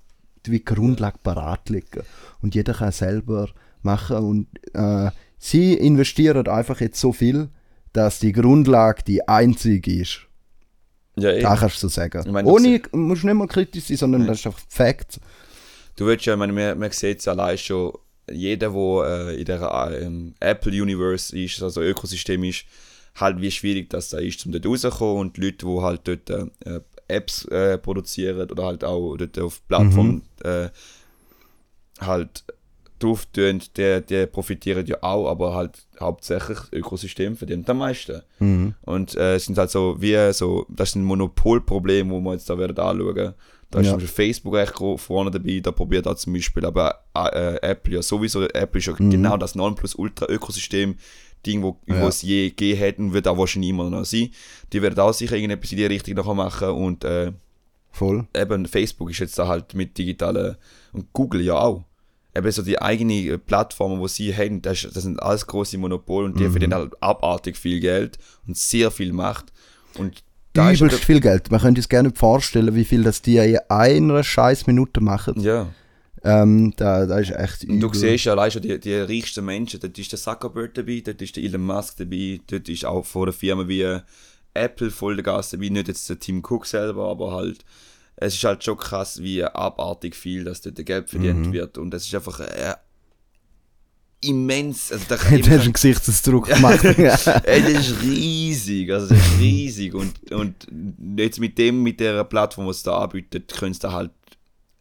[0.51, 2.03] wie Grundlage parat legen.
[2.41, 3.49] Und jeder kann selber
[3.83, 7.49] machen und äh, sie investieren einfach jetzt so viel,
[7.93, 10.21] dass die Grundlage die einzige ist.
[11.17, 11.43] ja eben.
[11.43, 12.23] Da kannst du so sagen.
[12.25, 15.21] Ich meine, du Ohne, musst nicht mal kritisch sein, sondern das ist einfach Fact.
[15.97, 17.93] Du willst ja, ich meine, man, man sieht es allein schon,
[18.31, 22.65] jeder, der äh, in der ähm, Apple Universe ist, also Ökosystem ist,
[23.17, 26.31] halt wie schwierig das da ist, um dort rauszukommen und die Leute, die halt dort
[26.31, 26.81] äh,
[27.13, 30.69] Apps äh, produzieren oder halt auch dort auf Plattformen äh,
[32.01, 32.45] halt
[32.99, 38.23] drauf tun, die, die profitieren ja auch, aber halt hauptsächlich das Ökosystem verdient am meisten.
[38.39, 38.75] Mhm.
[38.83, 42.49] Und äh, es sind halt so, wie so, das ist ein Monopolproblem, wo wir jetzt
[42.49, 43.35] da werden anschauen.
[43.71, 43.93] Da ist Ja.
[43.93, 48.03] zum Beispiel Facebook echt vorne dabei, da probiert auch zum Beispiel, aber äh, Apple ja
[48.03, 50.97] sowieso, Apple ist ja genau das Nonplusultra-Ökosystem,
[51.47, 52.07] Ding, wo, Ja.
[52.09, 54.31] es je gegeben hat und wird auch wahrscheinlich immer noch sein.
[54.73, 57.33] Die werden auch sicher irgendetwas in die Richtung noch machen und äh,
[57.91, 58.27] Voll.
[58.37, 60.57] eben Facebook ist jetzt da halt mit digitalen
[60.93, 61.85] und Google ja auch.
[62.35, 66.39] Eben so die eigenen Plattformen, wo sie haben, das, das sind alles große Monopole und
[66.41, 66.51] die Mhm.
[66.53, 69.53] verdienen halt abartig viel Geld und sehr viel Macht.
[69.99, 70.23] Und
[70.55, 71.51] da Übelst viel Geld.
[71.51, 75.41] Man könnte sich gerne vorstellen, wie viel das die in einer scheiß Minute machen.
[75.43, 75.69] ja.
[76.25, 77.99] Ähm, da, da ist echt Und du übel.
[77.99, 81.35] siehst ja allein schon die, die reichsten Menschen, dort ist der Zuckerberg dabei, dort ist
[81.37, 83.99] der Elon Musk dabei, dort ist auch von der Firma wie
[84.55, 87.65] Apple voll der Gas dabei, nicht jetzt der Tim Cook selber, aber halt,
[88.17, 91.53] es ist halt schon krass, wie abartig viel, dass dort Geld verdient Mhm.
[91.53, 92.75] wird und es ist einfach äh,
[94.21, 96.85] immens, also da Du hast einen Gesichtsausdruck gemacht.
[96.85, 100.55] Ey, das ist riesig, also das ist riesig und, und
[101.17, 104.11] jetzt mit dem, mit der Plattform, die sie da anbietet, können sie da halt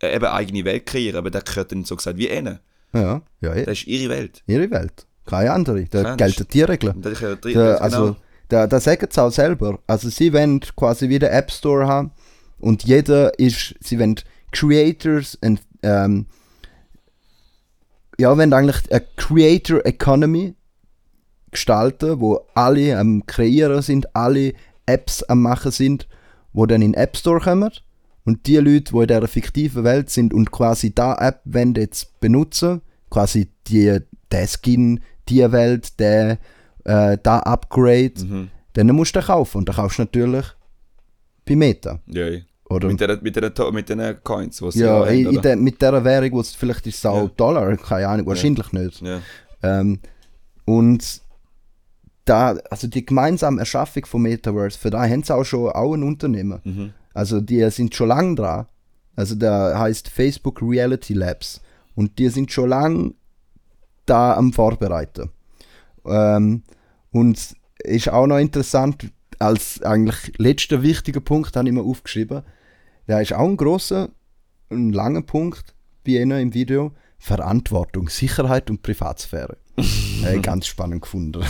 [0.04, 2.60] eben eigene Welt kreieren, aber das gehört dann so gesagt wie ihnen.
[2.94, 3.54] ja, ja.
[3.64, 4.44] Das ist ihre Welt.
[4.48, 5.06] ihre Welt.
[5.26, 5.86] Keine andere.
[5.86, 7.02] Da gelten die Regeln.
[7.02, 8.18] Da, also, genau.
[8.50, 9.80] da, da sagen sie auch selber.
[9.88, 12.12] Also sie wollen quasi wieder App Store haben
[12.60, 14.16] und jeder ist, sie wollen
[14.52, 16.26] Creators und ähm,
[18.20, 20.56] ja, wollen eigentlich eine Creator Economy
[21.52, 24.54] gestalten, wo alle am Kreieren sind, alle
[24.86, 26.08] Apps am Machen sind,
[26.54, 27.72] wo dann in den App Store kommen
[28.26, 31.42] und die Leute, die in dieser fiktiven Welt sind und quasi da App
[31.78, 34.00] jetzt benutzen, quasi die,
[34.32, 36.38] der Skin, die Welt, der
[36.86, 38.50] äh, da Upgrade, Mhm.
[38.74, 39.58] dann musst du den kaufen.
[39.60, 40.46] Und den kaufst du natürlich
[41.46, 42.00] bei Meta.
[42.08, 42.40] Ja, ja.
[42.70, 42.88] Oder?
[42.88, 45.42] Mit den mit To- mit den Coins, die sie ja, haben, oder?
[45.42, 47.32] der, mit dieser Währung, es vielleicht ist auch Ja.
[47.36, 49.02] Dollar, keine Ahnung, wahrscheinlich nicht.
[49.02, 49.20] Ja.
[49.62, 50.00] Ähm,
[50.66, 51.22] und
[52.26, 56.04] da, also die gemeinsame Erschaffung von Metaverse, für da haben sie auch schon auch ein
[56.04, 56.62] Unternehmen.
[56.64, 56.94] Mhm.
[57.14, 58.68] Also die sind schon lange dran.
[59.16, 61.62] Also der heißt Facebook Reality Labs.
[61.96, 63.14] Und die sind schon lange
[64.06, 65.30] da am Vorbereiten.
[66.06, 66.64] Ähm,
[67.12, 72.44] und ist auch noch interessant, als eigentlich letzter wichtiger Punkt habe ich mir aufgeschrieben,
[73.08, 74.10] da ist auch ein grosser
[74.72, 76.94] ein langer Punkt bei ihnen im Video.
[77.20, 79.58] Verantwortung, Sicherheit und Privatsphäre.
[80.26, 81.44] äh, ganz spannend gefunden.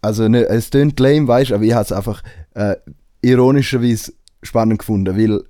[0.00, 2.22] Also ne, es klingt lame, weißt aber ich habe es einfach
[2.54, 2.74] äh,
[3.22, 5.42] ironischerweise spannend gefunden, weil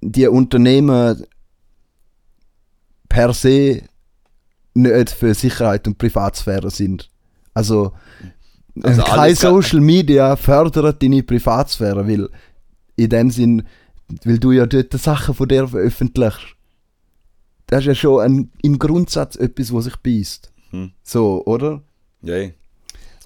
[0.00, 1.24] die Unternehmen
[3.08, 3.82] per se
[4.74, 7.10] nicht für Sicherheit und Privatsphäre sind.
[7.54, 7.92] Also,
[8.82, 12.28] Also kein Social Media fördert deine Privatsphäre, weil
[12.96, 13.62] in dem Sinn,
[14.24, 16.56] weil du ja dort Sachen von dir veröffentlichst.
[17.66, 20.52] Das ist ja schon ein, im Grundsatz etwas, was sich beißt.
[20.70, 20.92] Hm.
[21.02, 21.82] So, oder?
[22.22, 22.50] Ja, ja.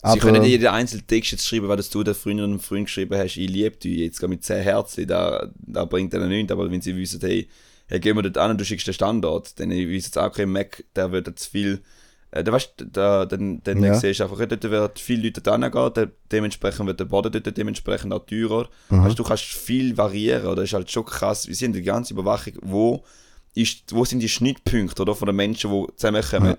[0.02, 3.18] Aber- Sie können jeden einzelnen Text jetzt schreiben, was du der Freundin und Freund geschrieben
[3.18, 6.80] hast, ich liebe dich jetzt mit 10 Herzen, da, da bringt ihnen nichts, aber wenn
[6.80, 7.48] sie wissen, hey,
[7.86, 10.46] hey gehen wir dort an und du schickst den Standort, dann wissen sie auch, okay,
[10.46, 11.80] Mac, der wird jetzt viel,
[12.30, 13.94] äh, da weißt, da, dann, dann Ja.
[13.94, 17.56] siehst du einfach, dort wird viele Leute dort hingehen, de, dementsprechend wird der Boden dort
[17.56, 19.04] dementsprechend auch teurer, Mhm.
[19.04, 20.56] weißt, du kannst viel variieren, oder?
[20.56, 23.04] das ist halt schon krass, wir sind die ganze Überwachung, wo
[23.54, 26.56] ist, wo sind die Schnittpunkte oder, von den Menschen, die zusammenkommen.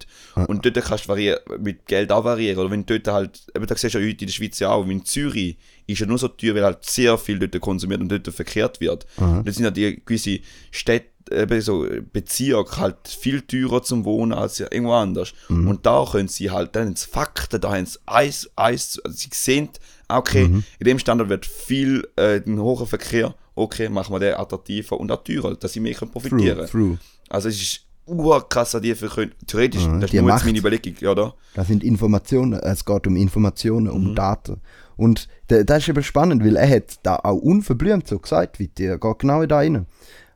[0.48, 2.60] Und dort kannst du variieren, mit Geld auch variieren.
[2.60, 4.86] Oder wenn dort halt, eben, da siehst du ja heute in der Schweiz ja auch,
[4.86, 8.28] in Zürich ist ja nur so teuer, weil halt sehr viel dort konsumiert und dort
[8.28, 9.06] verkehrt wird.
[9.40, 10.40] Und das sind ja die gewisse
[10.72, 15.34] Städte, eben so Bezirke halt viel teurer zum Wohnen als ja irgendwo anders.
[15.68, 19.30] Und da können sie halt, dann sie Fakten, da haben sie Eis, Eis, also sie
[19.32, 19.70] sehen,
[20.10, 20.44] okay,
[20.80, 25.12] in dem Standort wird viel, äh, ein hoher Verkehr, okay, machen wir den attraktiver und
[25.12, 26.98] auch teurer, dass sie mehr können profitieren true.
[27.30, 29.32] also es ist urkrass, was die für können.
[29.48, 30.46] Theoretisch, Ja, das ist nur jetzt Macht.
[30.46, 31.34] meine Überlegung, oder?
[31.54, 33.92] Das sind Informationen, es geht um Informationen, Mhm.
[34.10, 34.60] um Daten.
[34.98, 38.68] Und da- das ist eben spannend, weil er hat da auch unverblümt so gesagt, wie
[38.68, 39.86] der geht genau da rein.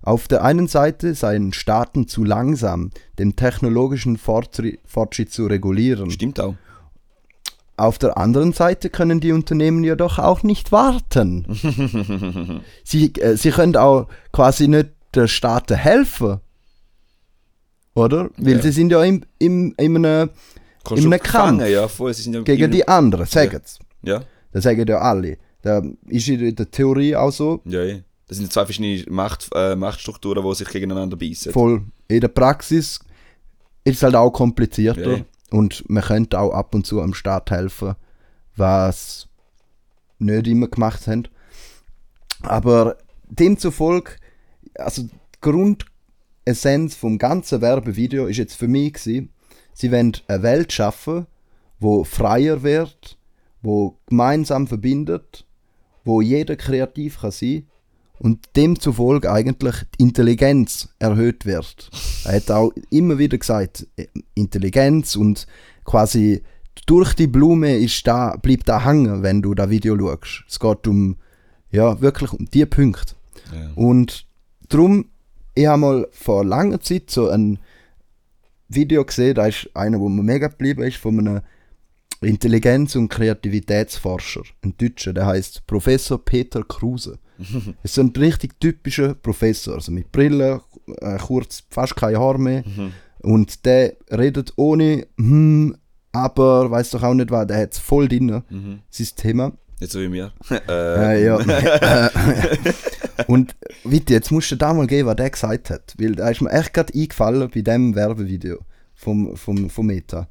[0.02, 6.12] Auf der einen Seite seien Staaten zu langsam, den technologischen Fortschritt zu regulieren.
[6.12, 6.56] Stimmt auch.
[7.78, 11.46] Auf der anderen Seite können die Unternehmen ja doch auch nicht warten.
[12.84, 16.40] sie, äh, sie können auch quasi nicht der Staaten helfen.
[17.94, 18.30] Oder?
[18.38, 18.62] Weil Ja.
[18.62, 20.30] sie sind ja im, im, in einem,
[20.92, 21.68] In einem Kampf.
[21.68, 23.80] ja, voll, ja gegen die anderen, sagen sie.
[24.10, 25.38] Ja, Das sagen ja alle.
[25.62, 27.98] Da ist in der Theorie auch so, ja, ja.
[28.28, 31.52] Das sind zwei verschiedene Macht, äh, Machtstrukturen, die sich gegeneinander beißen.
[31.54, 31.84] voll.
[32.08, 33.00] In der Praxis
[33.84, 35.18] ist es halt auch komplizierter.
[35.18, 35.26] Ja.
[35.52, 37.96] Und man könnte auch ab und zu am Staat helfen,
[38.56, 39.28] was
[40.20, 41.28] nicht immer gemacht haben.
[42.42, 44.12] Aber demzufolge,
[44.76, 45.10] also die
[45.42, 49.30] Grundessenz vom ganzen Werbevideo ist jetzt für mich gewesen,
[49.74, 51.28] sie wollen eine Welt schaffen,
[51.80, 53.18] wo freier wird,
[53.62, 55.46] wo gemeinsam verbindet,
[56.04, 57.68] wo jeder kreativ kann sein
[58.20, 61.90] und demzufolge eigentlich die Intelligenz erhöht wird.
[62.24, 63.88] Er hat auch immer wieder gesagt,
[64.34, 65.48] Intelligenz und
[65.84, 66.42] quasi
[66.86, 70.44] durch die Blume ist da, bleibt da hängen, wenn du das Video schaust.
[70.48, 71.18] Es geht um,
[71.72, 73.16] ja, wirklich um die Punkte.
[73.54, 73.72] Ja.
[73.76, 74.26] Und
[74.70, 75.10] darum,
[75.54, 77.60] ich habe mal vor langer Zeit so ein
[78.68, 81.42] Video gesehen, da ist einer, wo mir mega geblieben ist, von einem
[82.22, 87.20] Intelligenz- und Kreativitätsforscher, ein Deutscher, der heißt Professor Peter Kruse.
[87.84, 90.62] Ist so ein richtig typischer Professor, also mit Brille,
[91.02, 92.64] äh, kurz, fast keine Haare mehr.
[93.22, 95.76] Und der redet ohne hm,
[96.12, 98.80] aber, weiß doch auch nicht was, der hat es voll drin, Mhm.
[98.90, 99.52] sein Thema.
[99.82, 100.32] Nicht so wie mir.
[100.70, 101.38] Äh, äh, ja.
[103.28, 105.94] Und Witte, jetzt musst du da mal gehen, was der gesagt hat.
[105.98, 108.60] Weil da ist mir echt gerade eingefallen bei dem Werbevideo
[108.94, 110.28] vom, vom, vom Meta.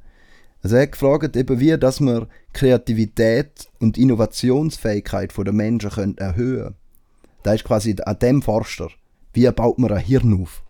[0.63, 6.75] Also er hat gefragt, eben wie, dass man Kreativität und Innovationsfähigkeit der Menschen können erhöhen
[7.45, 8.89] Da ist quasi an dem Forscher.
[9.31, 10.63] Wie baut man ein Hirn auf?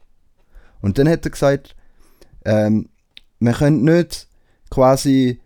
[0.81, 1.73] Und dann hat er gesagt,
[2.43, 2.89] ähm,
[3.39, 4.27] man könnte nicht
[4.69, 5.39] quasi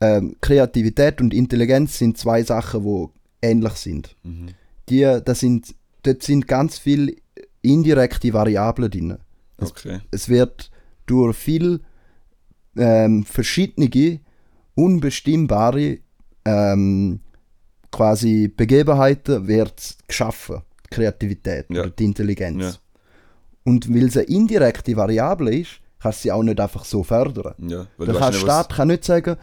[0.00, 3.08] ähm, Kreativität und Intelligenz sind zwei Sachen, die
[3.42, 4.14] ähnlich sind.
[4.22, 4.50] Mhm.
[4.88, 7.16] Die, das sind, dort sind ganz viele
[7.60, 9.18] indirekte Variablen drin.
[9.60, 9.98] Okay.
[10.12, 10.70] Es wird
[11.06, 11.80] durch viel
[12.76, 14.20] ähm, verschiedene,
[14.76, 15.98] unbestimmbare
[16.44, 17.18] ähm,
[17.90, 21.82] quasi Begebenheiten wird geschaffen, Kreativität Ja.
[21.82, 22.62] oder die Intelligenz.
[22.62, 22.72] Ja.
[23.64, 27.54] Und weil es eine indirekte Variable ist, kannst du sie auch nicht einfach so fördern.
[27.58, 29.36] Ja, Der Staat kann nicht sagen,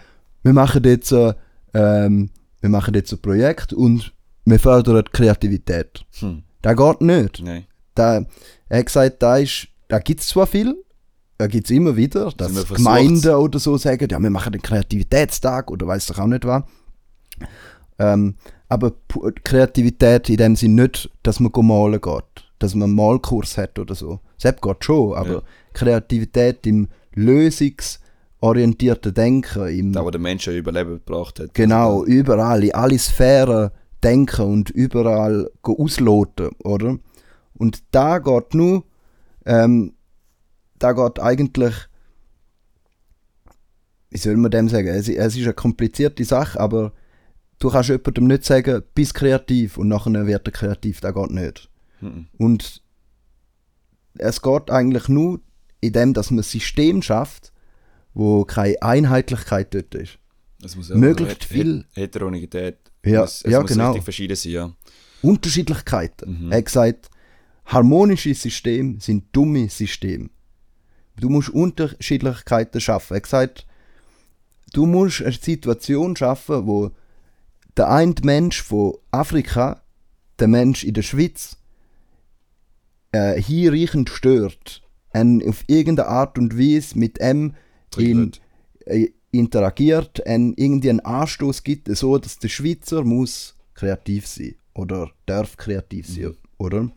[0.43, 1.34] wir machen jetzt, äh,
[1.73, 2.29] ähm,
[2.62, 4.13] wir machen jetzt ein Projekt und
[4.45, 6.05] wir fördern die Kreativität.
[6.19, 6.43] Hm.
[6.62, 7.41] Das geht nicht.
[7.43, 7.65] Nein.
[7.93, 8.25] Da,
[8.69, 10.75] er hat gesagt, da, ist, da gibt es zwar viel,
[11.38, 12.67] da gibt es immer wieder, dass.
[12.69, 16.63] Gemeinden oder so sagen, ja, wir machen den Kreativitätstag oder weiß doch auch nicht was.
[17.99, 18.36] Ähm,
[18.67, 18.93] aber
[19.43, 22.23] Kreativität in dem Sinn nicht, dass man malen geht,
[22.60, 24.19] dass man einen Malkurs hat oder so.
[24.41, 25.41] Das geht schon, aber Ja.
[25.73, 31.53] Kreativität im lösungsorientierten Denken, im Da, wo der Mensch ja Überleben gebracht hat.
[31.53, 33.71] Genau, Also überall, in alle Sphären
[34.03, 36.97] denken und überall ausloten, oder?
[37.53, 38.84] Und da geht nur
[39.45, 39.93] Ähm,
[40.79, 41.73] da geht eigentlich,
[44.10, 46.93] wie soll man dem sagen, es, es ist eine komplizierte Sache, aber
[47.65, 51.69] du kannst jemandem nicht sagen, bist kreativ und nachher wird er kreativ, das geht nicht.
[51.99, 52.28] Mhm.
[52.38, 52.84] Und
[54.19, 55.39] es geht eigentlich nur
[55.82, 57.51] in dem, dass man ein System schafft,
[58.13, 60.19] wo keine Einheitlichkeit dort ist.
[60.63, 62.78] Es muss Möglichst viel- Heterogenität.
[63.04, 63.88] Ja, es, es ja, muss genau.
[63.88, 64.71] richtig verschieden sein, ja.
[65.23, 66.45] Unterschiedlichkeiten.
[66.45, 66.51] Mhm.
[66.51, 67.10] Er hat gesagt,
[67.65, 70.30] harmonische Systeme sind dumme Systeme.
[71.19, 73.13] Du musst Unterschiedlichkeiten schaffen.
[73.13, 73.65] Er hat gesagt,
[74.73, 76.91] du musst eine Situation schaffen, wo
[77.77, 79.81] der eine Mensch von Afrika,
[80.39, 81.57] der Mensch in der Schweiz,
[83.11, 84.81] äh, hinreichend stört,
[85.13, 87.53] und auf irgendeine Art und Weise mit ihm
[87.97, 88.31] in,
[88.85, 95.11] äh, interagiert, en irgendwie einen Anstoß gibt, so dass der Schweizer muss kreativ sein oder
[95.25, 96.89] darf kreativ sein, oder?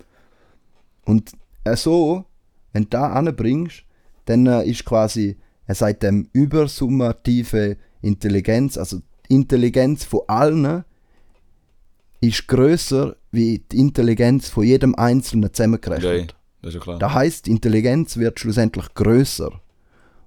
[1.04, 1.32] Und
[1.64, 2.24] äh, so,
[2.72, 3.84] wenn du da anbringst,
[4.24, 5.36] dann äh, ist quasi,
[5.66, 10.84] er sagt dem übersummative Intelligenz, also die Intelligenz von allen
[12.20, 16.32] ist größer wie die Intelligenz von jedem Einzelnen zusammengerechnet.
[16.32, 16.98] Okay, das ist ja klar.
[16.98, 19.60] Das heißt, die Intelligenz wird schlussendlich größer.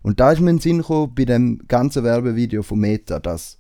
[0.02, 3.60] Und da ist mir in den Sinn gekommen bei dem ganzen Werbevideo von Meta, dass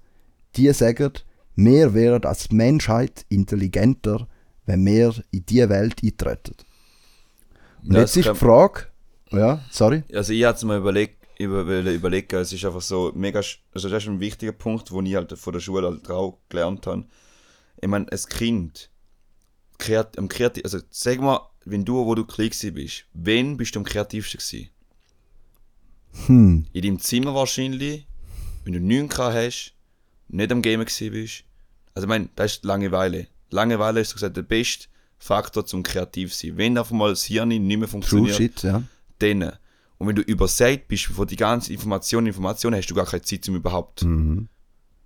[0.55, 1.13] die sagen,
[1.55, 4.27] wir wären als Menschheit intelligenter,
[4.65, 6.55] wenn wir in diese Welt eintreten.
[7.83, 8.83] Und Ja, jetzt ist die Frage,
[9.31, 13.39] ja, sorry, Also ich hatte mir überlegt, über, überlegen, es ist einfach so mega,
[13.73, 16.87] also das ist ein wichtiger Punkt, den ich halt von der Schule halt auch gelernt
[16.87, 17.05] habe.
[17.81, 18.89] Ich meine, ein Kind,
[19.77, 23.79] kreat, am kreativ, also sag mal, wenn du, wo du klein bist, wann bist du
[23.79, 24.69] am kreativsten gewesen?
[26.27, 28.05] hm, In deinem Zimmer wahrscheinlich,
[28.63, 29.73] wenn du 9 gehabt hast,
[30.27, 31.43] nicht am Gamen gewesen bist.
[31.93, 33.27] Also ich meine, das ist Langeweile.
[33.49, 36.57] Langeweile ist so gesagt der beste Faktor zum kreativ sein.
[36.57, 38.83] Wenn auf einmal das Hirn nicht mehr true funktioniert, shit, ja.
[39.19, 39.53] dann.
[40.01, 43.47] Und wenn du übersät bist von die ganzen Informationen, Informationen, hast du gar keine Zeit,
[43.49, 44.03] um überhaupt,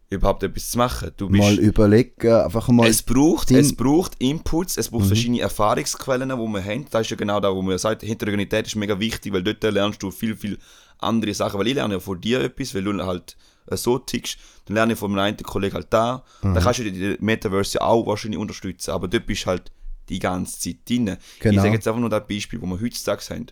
[0.09, 1.11] überhaupt etwas zu machen.
[1.17, 1.55] Du bist, Mhm.
[1.55, 5.07] Mal überlegen, einfach mal, es braucht, Sinn- es braucht Inputs, es braucht Mhm.
[5.07, 6.85] verschiedene Erfahrungsquellen, die wir haben.
[6.91, 10.01] Das ist ja genau da, wo man sagt, Heterogenität ist mega wichtig, weil dort lernst
[10.01, 10.57] du viel, viel
[10.99, 11.59] andere Sachen.
[11.59, 13.35] Weil ich lerne ja von dir etwas, weil du halt
[13.71, 14.37] so tickst.
[14.65, 16.23] Dann lerne ich von meinem einen Kollegen halt da.
[16.41, 16.53] Mhm.
[16.53, 19.71] Dann kannst du die Metaverse ja auch wahrscheinlich unterstützen, aber dort bist du halt
[20.07, 21.17] die ganze Zeit drin.
[21.35, 21.61] Ich Genau.
[21.63, 23.47] sage jetzt einfach nur das Beispiel, wo wir heutzutage haben.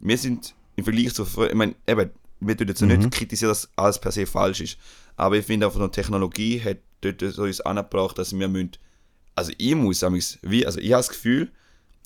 [0.00, 2.10] Wir sind im Vergleich zu früher, ich meine, eben,
[2.40, 2.88] wir tun jetzt Mhm.
[2.88, 4.78] nicht kritisieren, dass alles per se falsch ist.
[5.16, 8.72] Aber ich finde einfach, die Technologie hat dort so uns angebracht, dass wir müssen,
[9.34, 10.02] also ich muss,
[10.42, 11.50] wie, also ich habe das Gefühl,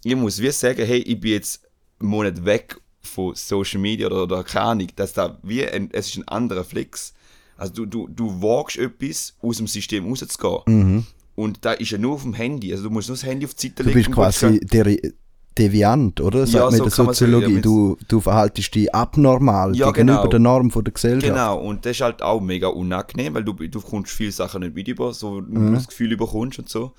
[0.05, 1.69] ich muss wie sagen, hey, ich bin jetzt
[2.01, 6.09] einen Monat weg von Social Media oder, oder keine Ahnung, dass da wie ein, es
[6.09, 7.13] ist ein anderer Flex.
[7.59, 11.07] Also du, du, du wagst etwas, aus dem System rauszugehen.
[11.35, 12.73] Und da ist ja nur auf dem Handy.
[12.73, 13.87] Also du musst nur das Handy auf die Seite Mhm.
[13.89, 14.05] du legen.
[14.07, 15.13] bist quasi deri-
[15.59, 16.47] deviant, oder?
[16.47, 17.61] Sagt Ja, man in so der Soziologie.
[17.61, 20.31] du, du verhaltest dich abnormal Ja, gegenüber genau.
[20.31, 21.33] der Norm von der Gesellschaft.
[21.33, 24.75] Genau, und das ist halt auch mega unangenehm, weil du, du kommst viele Sachen nicht
[24.75, 26.93] mit über, so du das Gefühl überkommst und so.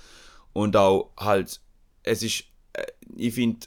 [0.54, 1.60] Und auch halt,
[2.04, 2.84] es ist, äh,
[3.16, 3.66] ich finde,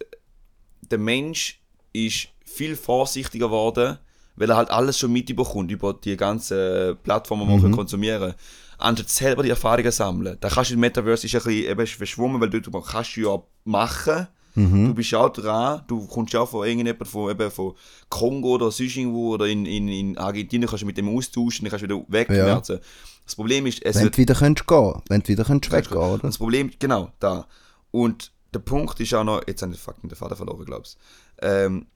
[0.90, 1.61] der Mensch
[1.92, 3.99] ist viel vorsichtiger geworden,
[4.37, 8.35] weil er halt alles schon mitbekommt über die ganzen Plattformen, die man konsumieren kann.
[8.79, 10.37] Anstatt selber die Erfahrungen sammeln.
[10.40, 13.42] Da kannst du im Metaverse ist ein bisschen eben verschwommen, weil du du kannst ja
[13.64, 14.29] machen.
[14.57, 17.75] Du bist ja auch dran, du kommst ja auch von irgendjemandem von, eben von
[18.09, 21.71] Kongo oder sonst irgendwo oder in, in, in Argentinien kannst du mit dem austauschen, dann
[21.71, 22.81] kannst du wieder wegmerzen.
[23.25, 25.97] Das Problem ist, es Wenn wird du wieder könntest gehen, wenn du wieder könntest weggehen,
[26.01, 26.19] oder?
[26.23, 27.47] das Problem, genau, da.
[27.90, 30.97] Und der Punkt ist auch noch, jetzt habe ich fucking den Vater verloren, glaubst
[31.42, 31.87] ähm,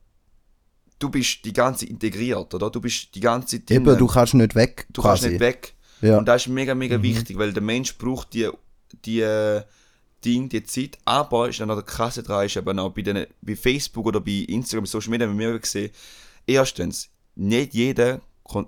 [0.98, 2.70] du bist die ganze integriert, oder?
[2.70, 5.22] Du bist die ganze Zeit Eben, du kannst nicht weg, Du quasi.
[5.22, 5.74] kannst nicht weg.
[6.02, 6.12] Ja.
[6.12, 6.18] Mhm.
[6.18, 8.48] Und das ist mega, mega wichtig, weil der Mensch braucht die,
[9.04, 9.62] die äh,
[10.24, 10.98] Ding, die Zeit.
[11.04, 14.20] Aber ist dann noch der krasse dran, ist eben auch bei, den, bei Facebook oder
[14.20, 15.90] bei Instagram, bei Social Media, haben wir gesehen,
[16.46, 18.20] erstens, nicht jeder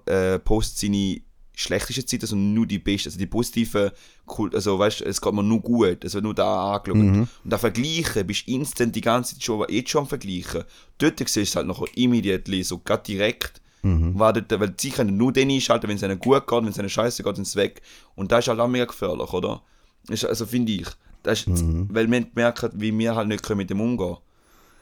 [0.07, 1.21] äh, postet seine
[1.55, 3.93] schlechteste Zeit, sondern nur die beste, also die positive,
[4.27, 6.97] Kult- also weißt du, es geht mir nur gut, es wird nur da angeschaut.
[6.97, 7.29] Mhm.
[7.45, 10.65] Und da vergleichen, bist instant die ganze Zeit schon, jetzt schon am vergleichen.
[10.97, 14.17] Dort siehst du es halt noch immediately, so grad direkt, Mhm.
[14.17, 16.79] war dort, weil sie können nur den einschalten, wenn es ihnen gut geht, wenn es
[16.79, 17.83] ihnen scheiße geht, sind sie weg.
[18.15, 19.61] Und das ist halt auch mega gefährlich, oder?
[20.09, 20.87] Ist, also finde ich.
[21.23, 21.89] Das ist, Mhm.
[21.91, 24.17] Weil wir merken, wie wir halt nicht können mit dem umgehen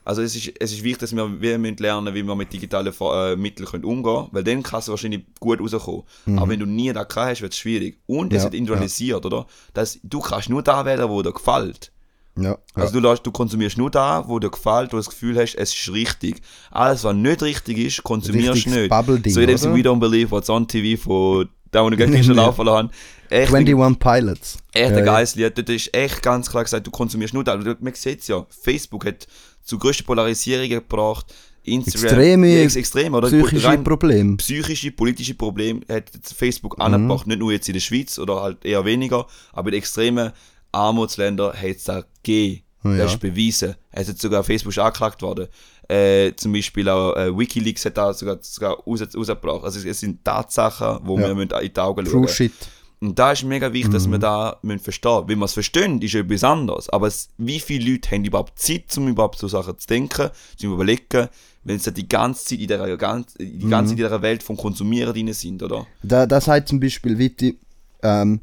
[0.04, 2.92] Also es ist, es ist wichtig, dass wir, wir müssen lernen, wie wir mit digitalen
[3.00, 6.04] äh, Mitteln können umgehen können, weil dann kann es wahrscheinlich gut rauskommen.
[6.36, 7.98] Aber wenn du nie da gehabt hast, wird es schwierig.
[8.06, 8.36] Und es Mhm.
[8.38, 9.46] Ja, wird individualisiert, oder?
[9.74, 11.92] Das, du kannst nur da wählen, wo dir gefällt.
[12.38, 12.56] Ja.
[12.74, 15.54] Also du, lässt, du konsumierst nur da, wo dir gefällt, wo du das Gefühl hast,
[15.56, 16.40] es ist richtig.
[16.70, 18.90] Alles, was nicht richtig ist, konsumierst du nicht.
[19.34, 19.74] So in dem Sinne?
[19.74, 22.90] We Don't Believe What's on TV von da, wo ich gestern schon laufen lassen.
[23.28, 24.58] Echt, 21 Pilots.
[24.72, 25.56] echt Ja, ein geiles Lied.
[25.56, 27.56] Dort ist echt ganz klar gesagt, du konsumierst nur da.
[27.56, 28.44] Du- Man sieht es ja.
[28.62, 29.26] Facebook hat
[29.62, 31.32] zu größten Polarisierungen gebracht.
[31.62, 33.28] Instagram, Extreme ja, ex extrem, oder?
[33.28, 34.36] Psychische Probleme.
[34.38, 36.04] psychische, politische Probleme hat
[36.34, 36.84] Facebook Mhm.
[36.84, 40.32] angebracht, nicht nur jetzt in der Schweiz oder halt eher weniger, aber in extremen
[40.72, 42.62] Armutsländern hat es da gegeben.
[42.82, 42.96] Ja.
[42.96, 43.74] Das ist bewiesen.
[43.92, 45.48] Es hat sogar Facebook angeklagt worden.
[45.90, 49.64] Äh, zum Beispiel auch äh, Wikileaks hat da sogar, sogar raus, rausgebracht.
[49.64, 51.28] Also es sind Tatsachen, wo Ja.
[51.28, 52.52] wir müssen in die Augen schauen shit.
[53.00, 54.20] Und da ist mega wichtig, dass wir Mhm.
[54.20, 56.88] da müssen verstehen Wenn wir es verstehen, ist ja etwas anderes.
[56.90, 60.66] Aber es, wie viele Leute haben überhaupt Zeit, um überhaupt so Sachen zu denken, zu
[60.72, 61.28] überlegen,
[61.64, 63.70] wenn sie die ganze Zeit in dieser, ganz, die Mhm.
[63.70, 65.86] ganze Zeit in dieser Welt vom Konsumieren drin sind, oder?
[66.02, 67.58] Da, das hat zum Beispiel Witti,
[68.02, 68.40] ähm,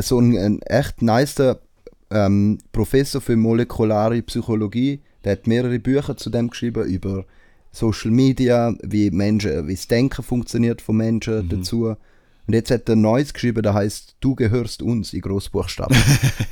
[0.00, 1.58] so ein, ein echt nicer
[2.10, 7.24] ähm, Professor für molekulare Psychologie, der hat mehrere Bücher zu dem geschrieben über
[7.70, 11.96] Social Media, wie Menschen, wie das Denken funktioniert von Menschen dazu.
[12.46, 15.96] Und jetzt hat er ein neues geschrieben, der heißt Du gehörst uns in Großbuchstaben.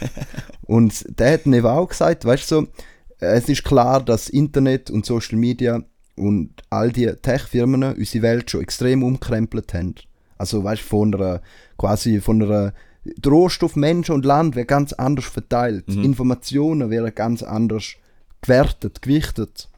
[0.63, 2.69] und der hat eben auch gesagt, weißt du, so,
[3.19, 5.83] es ist klar, dass Internet und Social Media
[6.17, 9.95] und all die Tech-Firmen unsere Welt schon extrem umkrempelt haben.
[10.39, 11.43] Also weißt von einer,
[11.77, 12.73] quasi von einer,
[13.05, 15.89] der Rohstoff Mensch und Land wird ganz anders verteilt.
[15.89, 17.97] Informationen werden ganz anders
[18.43, 19.69] gewertet, gewichtet.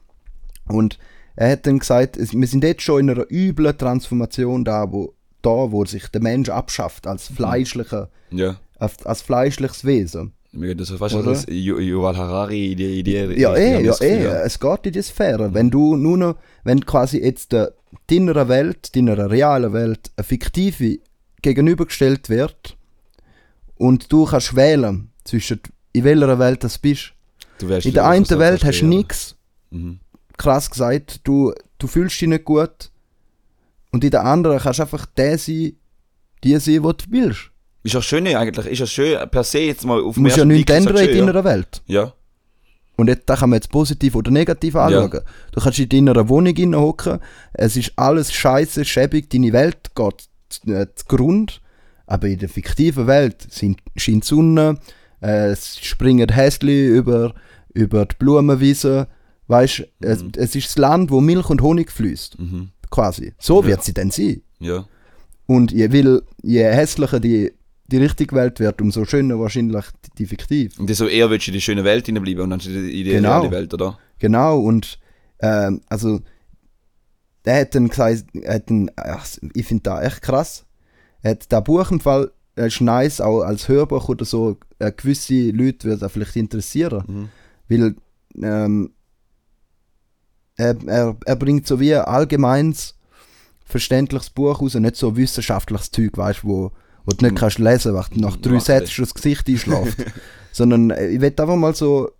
[0.67, 0.97] Und
[1.35, 5.13] er hat dann gesagt, es, wir sind jetzt schon in einer üblen Transformation da, wo,
[5.41, 8.57] da, wo sich der Mensch abschafft als fleischlicher, Ja.
[8.77, 10.33] als, als fleischliches Wesen.
[10.55, 12.99] Das so fast Ju- Yuval Harari Idee.
[12.99, 15.51] Idee Ja, eh, ja, das eh, es geht in die Sphäre.
[15.55, 17.73] Wenn du nur noch, wenn quasi jetzt der,
[18.07, 20.99] deiner Welt, deiner realen Welt, eine fiktive
[21.41, 22.77] gegenübergestellt wird
[23.75, 25.59] und du kannst wählen zwischen
[25.91, 27.12] in welcher Welt das bist.
[27.69, 29.35] In der einen Welt hast du nichts,
[29.71, 29.99] Mhm.
[30.37, 32.91] krass gesagt, du, du fühlst dich nicht gut
[33.91, 35.73] und in der anderen kannst du einfach der sein,
[36.43, 37.49] die sein, die du willst.
[37.83, 40.45] Ist ja schön eigentlich, ist ja schön per se jetzt mal auf Du musst ja
[40.45, 41.81] nichts ändern in deiner Welt.
[41.87, 42.03] ja.
[42.03, 42.13] ja.
[42.95, 45.21] Und jetzt, da kann man jetzt positiv oder negativ anschauen.
[45.51, 47.19] Du kannst in deiner Wohnung hocken,
[47.53, 50.29] es ist alles scheiße, schäbig, deine Welt geht
[50.67, 51.59] äh, zu Grund,
[52.05, 54.77] aber in der fiktiven Welt sind, scheint die Sonne,
[55.23, 57.33] es springen Häsli über,
[57.73, 59.07] über die Blumenwiese,
[59.47, 62.69] weißt, es, es ist das Land, wo Milch und Honig fließt, Mhm.
[62.89, 63.33] quasi.
[63.39, 63.67] So Ja.
[63.67, 64.41] wird sie dann sein.
[64.59, 64.85] Ja.
[65.45, 67.51] Und je, will, je hässlicher die,
[67.87, 70.79] die richtige Welt wird, umso schöner wahrscheinlich die, die fiktiv.
[70.79, 73.39] Und so eher willst du in die schöne Welt hineinbleiben und dann in die Genau.
[73.41, 73.97] reale Welt, oder?
[74.19, 74.99] Genau, und
[75.41, 76.21] ähm, also
[77.45, 80.65] der hat dann gesagt, hat dann, ach, ich finde das echt krass.
[81.21, 84.91] Er hat das Buch im Fall, äh, ist nice, auch als Hörbuch oder so, äh,
[84.91, 87.03] gewisse Leute würde vielleicht interessieren.
[87.07, 87.29] Mhm.
[87.69, 87.95] Weil
[88.41, 88.91] ähm,
[90.55, 92.95] er, er, er bringt so wie ein allgemeins
[93.65, 96.71] verständliches Buch raus, nicht so wissenschaftliches Zeug, weißt du, wo,
[97.05, 99.97] wo du nicht kannst lesen, weil du nach drei Sätzen schon das Gesicht einschläft.
[100.51, 102.11] Sondern äh, ich will einfach mal so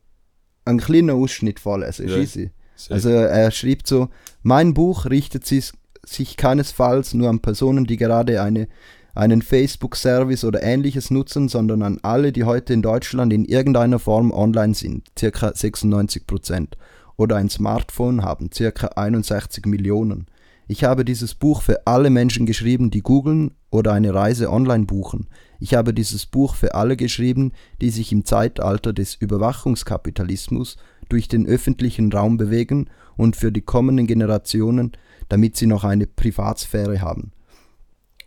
[0.65, 2.17] einen kleinen Ausschnitt vorlesen, ist Ja.
[2.17, 2.51] easy.
[2.75, 4.09] Sehr Also er schreibt so,
[4.41, 5.71] mein Buch richtet sich,
[6.03, 8.67] sich keinesfalls nur an Personen, die gerade eine,
[9.13, 14.31] einen Facebook-Service oder ähnliches nutzen, sondern an alle, die heute in Deutschland in irgendeiner Form
[14.31, 16.69] online sind, circa 96%,
[17.15, 20.25] oder ein Smartphone haben, circa 61 Millionen.
[20.67, 25.27] Ich habe dieses Buch für alle Menschen geschrieben, die googeln oder eine Reise online buchen.
[25.59, 30.77] Ich habe dieses Buch für alle geschrieben, die sich im Zeitalter des Überwachungskapitalismus
[31.09, 34.93] durch den öffentlichen Raum bewegen und für die kommenden Generationen,
[35.29, 37.31] damit sie noch eine Privatsphäre haben.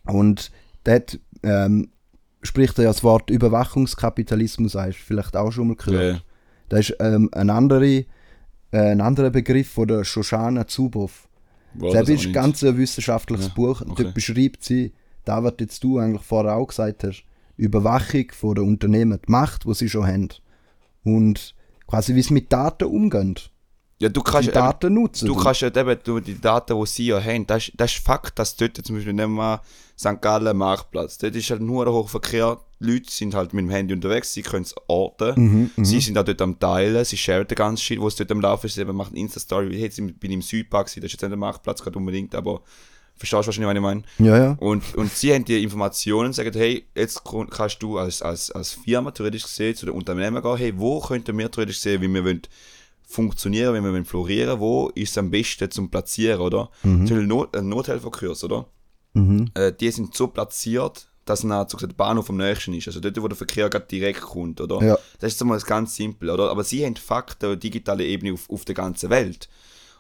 [0.05, 0.53] Und
[0.87, 1.91] dort ähm,
[2.43, 6.17] spricht er ja das Wort Überwachungskapitalismus, du vielleicht auch schon mal gehört.
[6.17, 6.21] Ja.
[6.69, 8.07] Das ist ähm, ein, andere, äh,
[8.73, 11.29] ein anderer Begriff von der Shoshana Zuboff.
[11.75, 13.83] War das ist ein ganz ein wissenschaftliches Ja, Buch.
[13.83, 14.05] okay.
[14.05, 14.93] Dort beschreibt sie,
[15.25, 17.25] da was jetzt du eigentlich vorher auch gesagt hast,
[17.57, 20.29] Überwachung von der Unternehmen, die Macht, die sie schon haben.
[21.05, 21.55] Und
[21.87, 23.37] quasi wie sie mit Daten umgehen.
[23.99, 25.27] Ja, du Die kannst, eben, Daten nutzen.
[25.27, 28.05] du kannst ja eben du, die Daten, die sie ja haben, das, ist- das ist
[28.05, 29.63] Fakt, dass dort zum Beispiel nehmen wir
[29.99, 30.21] St.
[30.21, 33.95] Gallen Marktplatz, dort ist halt nur der Hochverkehr, die Leute sind halt mit dem Handy
[33.95, 35.85] unterwegs, sie können es orten, Mhm, mhm.
[35.87, 38.43] sie sind auch dort am Teilen, sie sharen den ganzen Shit, wo es dort am
[38.43, 41.23] Laufen ist, eben macht eine Insta-Story, wie jetzt bin ich im Südpark, das ist jetzt
[41.23, 42.61] nicht der Marktplatz gerade unbedingt, aber
[43.15, 44.03] verstehst du wahrscheinlich, was ich meine?
[44.19, 44.57] Ja, ja.
[44.61, 49.11] Und, und sie haben die Informationen sagen, hey, jetzt kannst du als, als, als Firma
[49.11, 52.43] theoretisch gesehen zu den Unternehmen gehen, hey, wo könnten wir theoretisch sehen, wie wir wollen
[53.07, 56.71] funktionieren, wie wir florieren, wo ist es am besten zum Platzieren, oder?
[56.83, 58.67] Zum Beispiel Not, ein Nothelferkurs, oder?
[59.15, 59.51] Mhm.
[59.55, 63.01] Äh, die sind so platziert, dass nah so gesagt, der Bahnhof am nächsten ist, also
[63.01, 64.85] dort, wo der Verkehr gerade direkt kommt, oder?
[64.85, 64.99] Ja.
[65.21, 66.51] Das ist so mal ganz simpel, oder?
[66.51, 69.49] Aber sie haben Fakten, eine digitale Ebene auf, auf der ganzen Welt.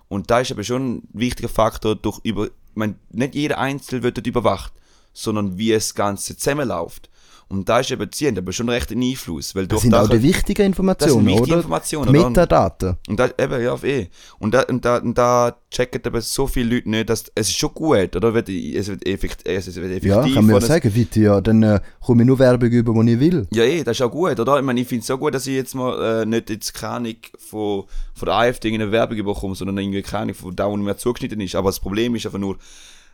[0.09, 4.03] Und da ist aber schon ein wichtiger Faktor, durch über, ich meine, nicht jeder Einzelne
[4.03, 4.73] wird dort überwacht,
[5.13, 7.09] sondern wie das Ganze zusammenläuft.
[7.49, 9.55] Und da ist eben, sie haben aber schon recht einen Einfluss.
[9.55, 11.57] Weil Das sind auch das- die wichtigen das Informationen, wichtige oder?
[11.59, 12.19] Informationen, Die?
[12.19, 12.97] Metadaten.
[13.09, 14.09] Und da, eben, ja, eh.
[14.41, 17.57] Und da, und da, und da checken eben so viele Leute nicht, dass es ist
[17.57, 18.35] schon gut, oder?
[18.35, 21.81] Es wird effektiv, es wird effektiv Ja, kann man ja sagen, bitte, ja, dann äh,
[22.01, 23.47] komme ich nur Werbung über, die ich will.
[23.53, 24.59] Ja, eh, das ist auch gut, oder?
[24.59, 27.15] Ich meine, ich finde es so gut, dass ich jetzt mal äh, nicht jetzt keine
[27.39, 27.85] von,
[28.15, 31.55] von der AfD eine Werbung bekomme, sondern irgendwie keine von da, wo mir zugeschnitten ist.
[31.55, 32.57] Aber das Problem ist einfach nur,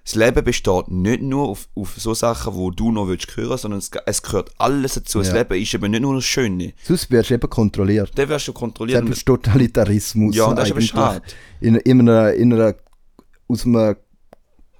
[0.04, 3.78] das Leben besteht nicht nur auf, auf so Sachen, wo du noch willst hören, sondern
[3.78, 5.18] es, es gehört alles dazu.
[5.20, 5.34] Das Ja.
[5.34, 6.72] Leben ist eben nicht nur das Schöne.
[6.82, 8.10] Sonst wirst du eben kontrolliert.
[8.16, 9.04] Dann wirst du kontrolliert.
[9.04, 10.34] Selbst Totalitarismus.
[10.34, 10.90] Ja, und das ist eigentlich.
[10.90, 11.22] schade.
[11.60, 12.74] In, in, einer, in einer,
[13.46, 13.96] aus einer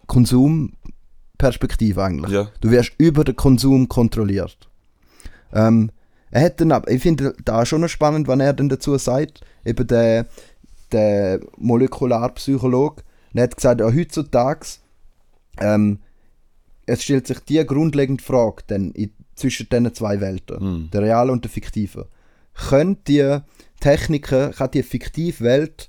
[0.07, 2.33] Konsumperspektive eigentlich.
[2.33, 2.51] Ja.
[2.61, 4.57] Du wirst über den Konsum kontrolliert.
[5.53, 5.91] Ähm,
[6.33, 10.27] er hat dann, ich finde da schon spannend, was er dann dazu sagt, eben der,
[10.91, 13.03] der Molekularpsychologe,
[13.35, 14.67] er hat gesagt, ja, heutzutage,
[15.61, 15.99] ähm,
[16.87, 20.89] es stellt sich die grundlegende Frage dann in, zwischen diesen zwei Welten, Hm.
[20.93, 22.05] der realen und der fiktiven.
[22.69, 23.39] Können die
[23.81, 25.89] Techniken, kann die fiktive Welt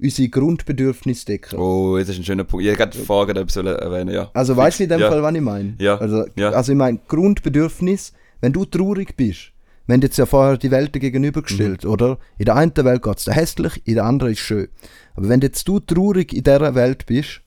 [0.00, 1.58] unsere Grundbedürfnisse decken?
[1.58, 2.64] Oh, das ist ein schöner Punkt.
[2.64, 4.30] Ich hätte vorher etwas erwähnen, ja.
[4.32, 5.08] Also weißt du in dem Ja.
[5.10, 5.74] Fall, was ich meine?
[5.78, 5.96] Ja.
[5.98, 6.50] Also, Ja.
[6.50, 9.52] also ich meine, Grundbedürfnis, wenn du traurig bist,
[9.86, 11.90] wir haben jetzt ja vorher die Welten gegenübergestellt, Mhm.
[11.90, 12.18] oder?
[12.36, 14.68] In der einen Welt geht es hässlich, in der anderen ist schön.
[15.14, 17.40] Aber wenn jetzt du traurig in dieser Welt bist,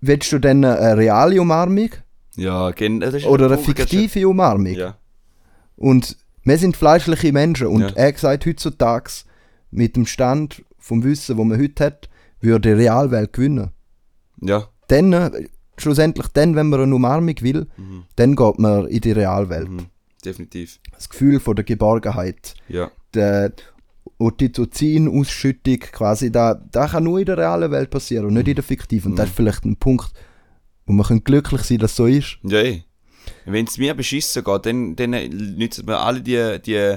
[0.00, 1.90] willst du dann eine reale Umarmung
[2.36, 4.74] Ja, gen- das ist oder der eine fiktive Umarmung?
[4.74, 4.96] Ja.
[5.76, 7.88] Und wir sind fleischliche Menschen und Ja.
[7.94, 9.10] er sagt heutzutage,
[9.70, 12.08] mit dem Stand vom Wissen, wo man heute hat,
[12.40, 13.70] würde die Realwelt gewinnen.
[14.40, 14.68] Ja.
[14.88, 15.46] Dann, äh,
[15.76, 18.04] schlussendlich, dann, wenn man eine Umarmung will, Mhm.
[18.16, 19.68] dann geht man in die Realwelt.
[19.68, 19.86] Mhm.
[20.24, 20.80] Definitiv.
[20.92, 22.90] Das Gefühl von der Geborgenheit, Ja.
[23.14, 23.52] der
[24.20, 28.64] Oxytocin-Ausschüttung quasi, da, da kann nur in der realen Welt passieren und nicht in der
[28.64, 29.12] fiktiven.
[29.12, 30.12] Und das ist vielleicht ein Punkt,
[30.86, 32.38] wo man können glücklich sein dass es so ist.
[32.42, 32.82] Ja, eh.
[33.44, 36.96] Wenn es mir beschissen geht, dann, dann nützen wir alle die, die,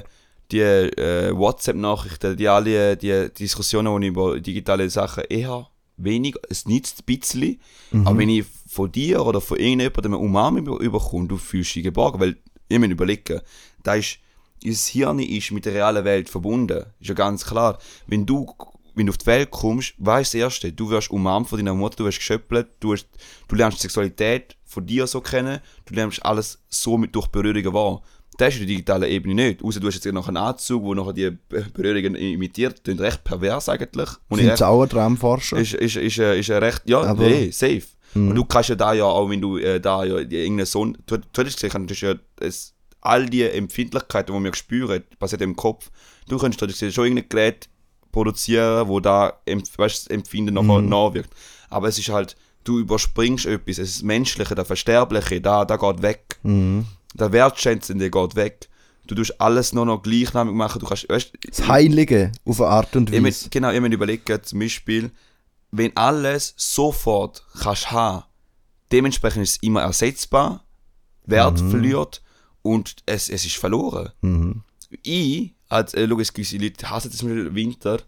[0.51, 5.67] die äh, WhatsApp-Nachrichten, die alle die Diskussionen die ich über digitale Sachen eher
[5.97, 7.59] wenig, es nützt ein bisschen.
[8.05, 12.19] Aber wenn ich von dir oder von irgendjemandem eine Umarmung überkomme, du fühlst dich geborgen,
[12.19, 13.41] weil ich muss überlegen,
[13.83, 14.17] da ist,
[14.65, 16.85] unser Hirn ist mit der realen Welt verbunden.
[16.99, 17.77] Ist ja ganz klar.
[18.07, 18.47] Wenn du,
[18.95, 21.73] wenn du auf die Welt kommst, weißt du das Erste, du wirst umarmt von deiner
[21.73, 23.07] Mutter, du wirst geschöppelt, du, hast,
[23.47, 27.73] du lernst die Sexualität von dir so kennen, du lernst alles so mit durch Berührungen
[27.73, 28.01] wahr.
[28.37, 29.63] Das ist in der digitalen Ebene nicht.
[29.63, 31.37] Außer du hast jetzt noch einen Anzug, wo nachher die
[31.73, 34.09] Berührungen imitiert, das ist recht pervers eigentlich.
[34.29, 35.57] Und Ich finde es auch ein Traumforscher.
[35.57, 37.83] ist, ist, ist, äh, ist ein recht, ja, Aber- nee, safe.
[38.15, 41.17] Und du kannst ja da ja, auch wenn du äh, da ja irgendeinen Sohn, du,
[41.17, 42.72] du hättest gesehen, das ist ja, es,
[43.05, 45.89] all die Empfindlichkeiten, die wir spüren, passiert im Kopf.
[46.27, 47.69] Du könntest gesehen, schon irgendein Gerät
[48.11, 51.33] produzieren, wo da weißt, das Empfinden nachher nachwirkt.
[51.69, 55.75] Aber es ist halt, du überspringst etwas, es ist das Menschliche, das Versterbliche, da, da
[55.75, 56.37] geht weg.
[56.43, 56.85] Mhm.
[57.13, 58.69] Der Wertschätzende geht weg.
[59.05, 62.95] Du tust alles nur noch gleichnamig machen, du kannst, weißt, Das Heilige auf eine Art
[62.95, 63.49] und ich mein, Weise.
[63.49, 65.11] genau, ich mein überlegen, zum Beispiel,
[65.71, 68.23] wenn alles sofort kannst haben,
[68.91, 70.63] dementsprechend ist es immer ersetzbar,
[71.25, 72.22] Wert verliert
[72.63, 74.09] und es, es ist verloren.
[74.21, 74.63] Mhm.
[75.03, 77.99] Ich, als, äh, es gewisse Leute hassen zum Beispiel Winter,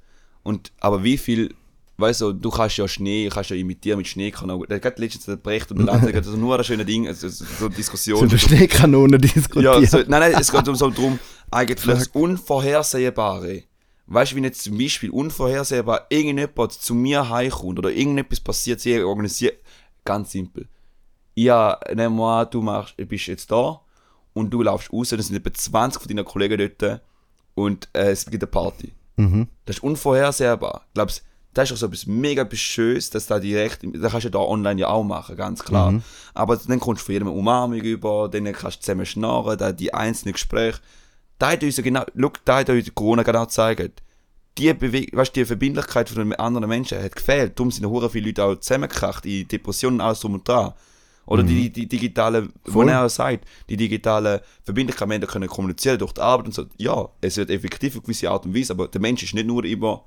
[0.43, 1.53] und, aber wie viel,
[1.97, 4.67] weißt du, du kannst ja Schnee, kannst ja imitieren mit Schneekanonen.
[4.67, 7.27] Der hat letztens der Brecht und der Lanz, das ist nur ein schönes Ding, also,
[7.29, 8.29] so so eine So Diskussion.
[8.29, 9.81] eine Schneekanone diskutieren.
[9.83, 11.19] Ja, so, nein, nein, es geht um so drum,
[11.51, 13.63] eigentlich das Unvorhersehbare.
[14.07, 19.01] Weißt du, wenn jetzt zum Beispiel unvorhersehbar irgendjemand zu mir heimkommt oder irgendetwas passiert, sie
[19.01, 19.59] organisiert,
[20.03, 20.67] ganz simpel.
[21.33, 23.81] Ja, nehmen wir an, du machst, du bist jetzt da
[24.35, 27.01] und du laufst raus, dann sind etwa 20 von deinen Kollegen dort
[27.55, 28.93] und äh, es gibt eine Party.
[29.15, 29.47] Mhm.
[29.65, 30.85] Das ist unvorhersehbar.
[30.93, 31.23] Glaubst
[31.55, 34.39] das ist auch so etwas mega etwas Schönes, dass da direkt, das kannst du da
[34.39, 36.01] online ja auch machen, ganz klar.
[36.33, 39.71] Aber dann kommst du von jedem eine Umarmung über, dann kannst du zusammen schnarren, da
[39.71, 40.81] die einzelnen Gespräche.
[41.39, 44.03] Da hat uns genau, schau, da hat uns Corona genau gezeigt.
[44.57, 47.57] Die, Bewe weißt, die Verbindlichkeit von anderen Menschen hat gefehlt.
[47.57, 50.73] Darum sind hure viele Leute auch zusammengekracht, in Depressionen, alles drum und dran.
[51.27, 52.89] Oder die, die digitale, wo Voll.
[52.89, 56.65] er auch sagt, die digitale Verbindlichkeit, wir können kommunizieren durch die Arbeit und so.
[56.77, 59.65] Ja, es wird effektiv auf gewisse Art und Weise, aber der Mensch ist nicht nur
[59.65, 60.05] immer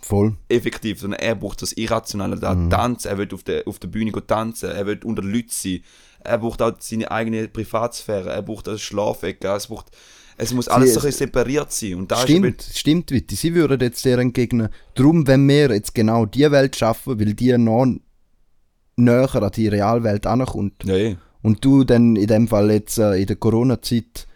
[0.00, 0.36] Voll.
[0.48, 4.12] effektiv, sondern er braucht das Irrationale, da tanzen, er will auf der, auf der Bühne
[4.26, 5.80] tanzen, er will unter Leuten sein,
[6.22, 9.86] er braucht auch seine eigene Privatsphäre, er braucht das Schlafecke, es braucht,
[10.36, 13.34] es muss alles so ein bisschen separiert sein und da ist Stimmt, stimmt, Witti.
[13.34, 14.68] Sie würden jetzt sehr entgegnen.
[14.94, 17.86] Drum, wenn wir jetzt genau die Welt schaffen, weil die noch
[19.00, 21.16] näher an die Realwelt ankommt ja, eh.
[21.42, 24.26] und du dann in dem Fall jetzt äh, in der Corona-Zeit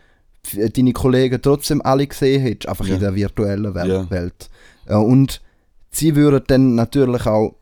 [0.56, 2.94] äh, deine Kollegen trotzdem alle gesehen hättest, einfach Ja.
[2.94, 4.10] in der virtuellen Wel Ja.
[4.10, 4.50] Welt.
[4.86, 5.40] Äh, und
[5.90, 7.56] sie würden dann natürlich auch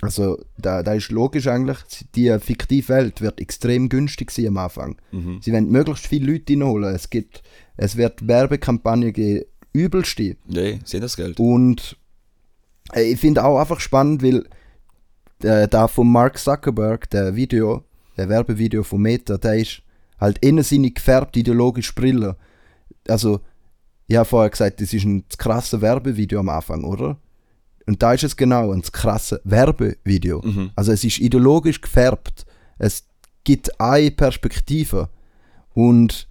[0.00, 1.78] Also, da, da ist logisch eigentlich,
[2.14, 4.96] die fiktive Welt wird extrem günstig sein am Anfang.
[5.10, 5.40] Mhm.
[5.42, 6.94] Sie wollen möglichst viele Leute reinholen.
[6.94, 7.42] Es, gibt,
[7.76, 10.36] es wird Werbekampagnen geben, übelste.
[10.46, 11.40] Ja, sie haben das Geld.
[11.40, 11.96] Und
[12.94, 14.44] äh, ich finde auch einfach spannend, weil
[15.42, 17.84] äh, da von Mark Zuckerberg, der Video,
[18.16, 19.82] der Werbevideo von Meta, der ist
[20.20, 22.36] halt innen seine gefärbte ideologische Brille.
[23.06, 23.40] Also,
[24.06, 27.18] ich habe vorher gesagt, das ist ein krasses Werbevideo am Anfang, oder?
[27.86, 30.42] Und da ist es genau ein krasses Werbevideo.
[30.42, 30.70] Mhm.
[30.76, 32.44] Also es ist ideologisch gefärbt.
[32.78, 33.06] Es
[33.44, 35.08] gibt eine Perspektive.
[35.72, 36.28] Und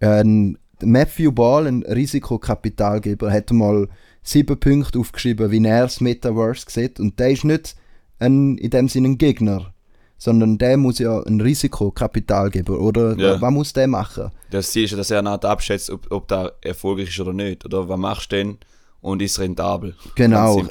[0.00, 3.88] ein Matthew Ball, ein Risikokapitalgeber, hat mal
[4.22, 6.98] sieben Punkte aufgeschrieben, wie er das Metaverse sieht.
[6.98, 7.76] Und der ist nicht
[8.18, 9.72] ein, in dem Sinne ein Gegner,
[10.18, 13.16] sondern der muss ja ein Risikokapitalgeber, oder?
[13.18, 13.40] Ja.
[13.40, 14.30] Was muss der machen?
[14.50, 17.64] Das Ziel ist ja, dass er nicht abschätzt, ob, ob da erfolgreich ist oder nicht.
[17.64, 18.58] Oder was machst du denn
[19.00, 19.94] und ist rentabel.
[20.14, 20.62] Genau.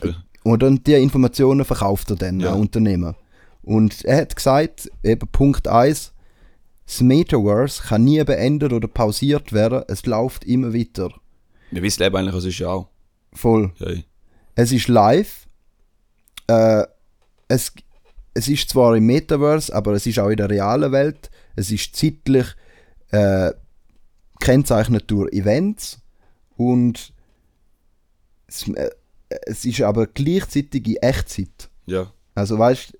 [0.43, 2.53] Und die Informationen verkauft er dann Ja.
[2.53, 3.15] an Unternehmen.
[3.63, 6.13] Und er hat gesagt, eben Punkt 1,
[6.85, 11.09] das Metaverse kann nie beendet oder pausiert werden, es läuft immer weiter.
[11.71, 12.87] Wir wissen eben eigentlich, was ist ja auch.
[13.33, 13.71] Voll.
[13.79, 13.87] Ja,
[14.53, 15.47] Es ist live.
[16.47, 16.83] Äh,
[17.47, 17.73] es,
[18.33, 21.29] es ist zwar im Metaverse, aber es ist auch in der realen Welt.
[21.55, 22.47] Es ist zeitlich
[23.11, 23.51] äh,
[24.39, 25.99] kennzeichnet durch Events
[26.57, 27.13] und
[28.47, 28.89] es, äh,
[29.47, 31.69] es ist aber gleichzeitig in Echtzeit.
[31.85, 32.11] ja.
[32.37, 32.91] Also weißt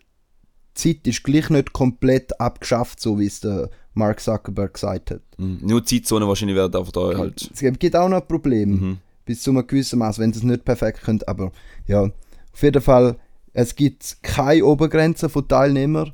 [0.75, 5.21] Zeit ist gleich nicht komplett abgeschafft, so wie es der Mark Zuckerberg gesagt hat.
[5.37, 5.59] Mhm.
[5.61, 7.49] Nur die Zeitzone wahrscheinlich werden einfach da halt.
[7.53, 8.97] Es gibt auch noch ein Problem, Mhm.
[9.25, 11.21] bis zu einem gewissen Maß, wenn sie es nicht perfekt können.
[11.27, 11.51] Aber
[11.87, 13.17] ja, auf jeden Fall,
[13.55, 16.13] es gibt keine Obergrenze von Teilnehmern.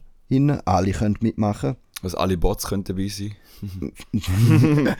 [0.65, 1.75] Alle können mitmachen.
[2.01, 3.33] Also alle Bots können dabei sein.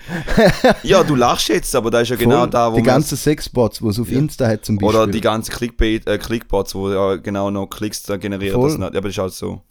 [0.84, 2.50] ja, du lachst jetzt, aber da ist ja genau Voll.
[2.50, 4.20] da, wo die ganzen Sexbots, die es auf Ja.
[4.20, 5.00] Insta hat zum Beispiel.
[5.02, 8.56] Oder die ganzen Clickbait, äh, Clickbots, wo ja genau noch Klicks da generieren.
[8.60, 8.70] Voll.
[8.70, 9.62] Das nicht, aber das ist halt so.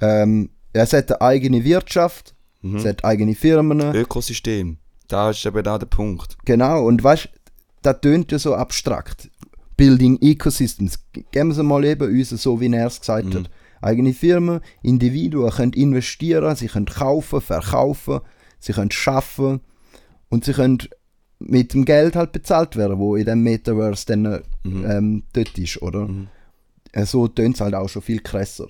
[0.00, 2.76] ähm, es hat eine eigene Wirtschaft, Mhm.
[2.76, 3.80] es hat eigene Firmen.
[3.94, 4.76] Ökosystem.
[5.08, 6.36] Da ist eben da der Punkt.
[6.44, 7.28] Genau, und weißt
[7.82, 9.30] das tönt ja so abstrakt.
[9.80, 10.98] Building Ecosystems.
[11.12, 13.34] Geben wir es mal eben uns so, wie er es gesagt Mhm.
[13.34, 13.50] hat.
[13.82, 18.20] Eigene Firmen, Individuen können investieren, sie können kaufen, verkaufen,
[18.58, 19.60] sie können schaffen
[20.28, 20.78] und sie können
[21.38, 24.84] mit dem Geld halt bezahlt werden, wo in dem Metaverse dann äh, Mhm.
[24.90, 26.06] ähm, dort ist, oder?
[26.06, 26.28] Mhm.
[26.92, 28.66] Äh, So tönt es halt auch schon viel krasser.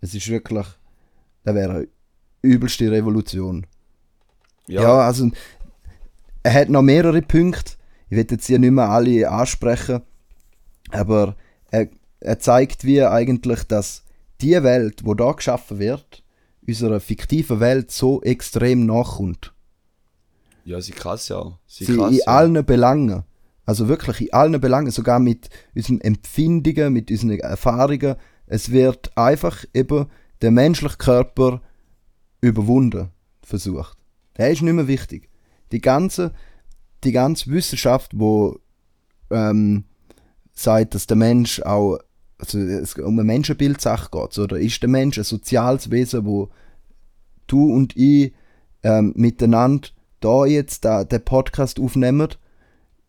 [0.00, 0.66] Es ist wirklich,
[1.42, 1.88] das wäre eine
[2.42, 3.66] übelste Revolution.
[4.68, 5.30] Ja, Ja, also
[6.44, 7.72] er hat noch mehrere Punkte.
[8.08, 10.02] Ich will jetzt hier nicht mehr alle ansprechen,
[10.94, 11.36] aber
[11.70, 11.88] er,
[12.20, 14.04] er zeigt wie eigentlich, dass
[14.40, 16.22] die Welt, wo da geschaffen wird,
[16.66, 19.52] unserer fiktiven Welt so extrem nachkommt.
[20.64, 21.58] ja sie krass ja.
[21.66, 22.24] Sie, Sie krass, in ja.
[22.26, 23.24] allen Belangen.
[23.66, 28.16] Also wirklich in allen Belangen, sogar mit unseren Empfindungen, mit unseren Erfahrungen.
[28.46, 30.06] Es wird einfach eben
[30.42, 31.62] der menschliche Körper
[32.40, 33.08] überwunden
[33.42, 33.96] versucht.
[34.36, 35.30] Der ist nicht mehr wichtig.
[35.72, 36.32] Die ganze,
[37.04, 38.58] die ganze Wissenschaft, wo
[39.30, 39.84] ähm,
[40.54, 41.98] sagt, dass der Mensch auch,
[42.38, 46.50] also es um eine Menschenbildsache geht, oder ist der Mensch ein soziales Wesen, wo
[47.46, 48.32] du und ich
[48.82, 49.88] ähm, miteinander
[50.20, 52.28] da jetzt da, den Podcast aufnehmen,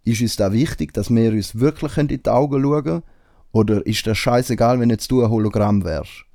[0.04, 3.04] ist uns da wichtig, dass wir uns wirklich in die Augen schauen?
[3.52, 6.26] Oder ist das scheißegal, wenn jetzt du ein Hologramm wärst?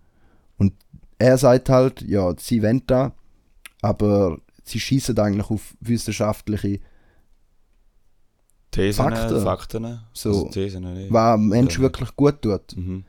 [0.57, 0.73] Und
[1.19, 3.13] er sagt halt, ja, sie wollen da,
[3.83, 6.81] aber sie schießen eigentlich auf wissenschaftliche,
[8.71, 9.41] Thesen, Fakten.
[9.43, 9.99] Fakten.
[10.13, 10.29] So.
[10.31, 11.07] Also Thesen, nee.
[11.11, 11.81] was einem Mensch Ja.
[11.83, 12.77] wirklich gut tut.
[12.77, 13.05] Mhm.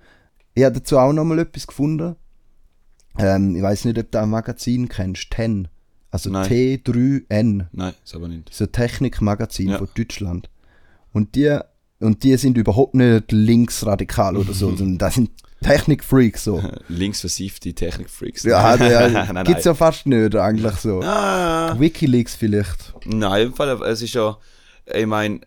[0.54, 2.16] Ich habe dazu auch nochmal etwas gefunden.
[3.18, 5.68] Ähm, ich weiß nicht, ob du ein Magazin kennst, TEN.
[6.10, 6.48] Also Nein.
[6.50, 7.68] T3N.
[7.72, 8.50] Nein, ist aber nicht.
[8.50, 9.78] Ist ein Technikmagazin Ja.
[9.78, 10.50] von Deutschland.
[11.14, 11.58] Und die,
[12.00, 15.32] und die sind überhaupt nicht linksradikal oder so, sondern das sind
[15.62, 16.62] Technikfreaks so.
[16.90, 18.44] Linksversiffte Technikfreaks.
[18.44, 21.02] Ja, ja nein, gibt's ja fast nicht eigentlich so.
[21.02, 22.94] Ah, Wikileaks vielleicht.
[23.06, 24.38] nein, im Fall, es ist ja,
[24.94, 25.42] ich meine,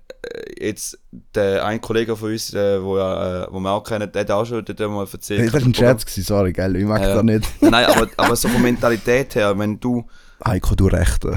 [0.59, 0.99] jetzt
[1.35, 4.31] der ein Kollege von uns, äh, wo, ja, äh, wo wir auch kennen, der hat
[4.31, 5.47] auch schon dort mal erzählt.
[5.47, 6.77] Das war ein Scherz, gewesen, sorry, gell?
[6.77, 7.15] Ich mag Ja.
[7.15, 7.49] das nicht.
[7.63, 10.05] Nein, aber, aber so von Mentalität her, wenn du.
[10.45, 11.25] Heiko, du recht.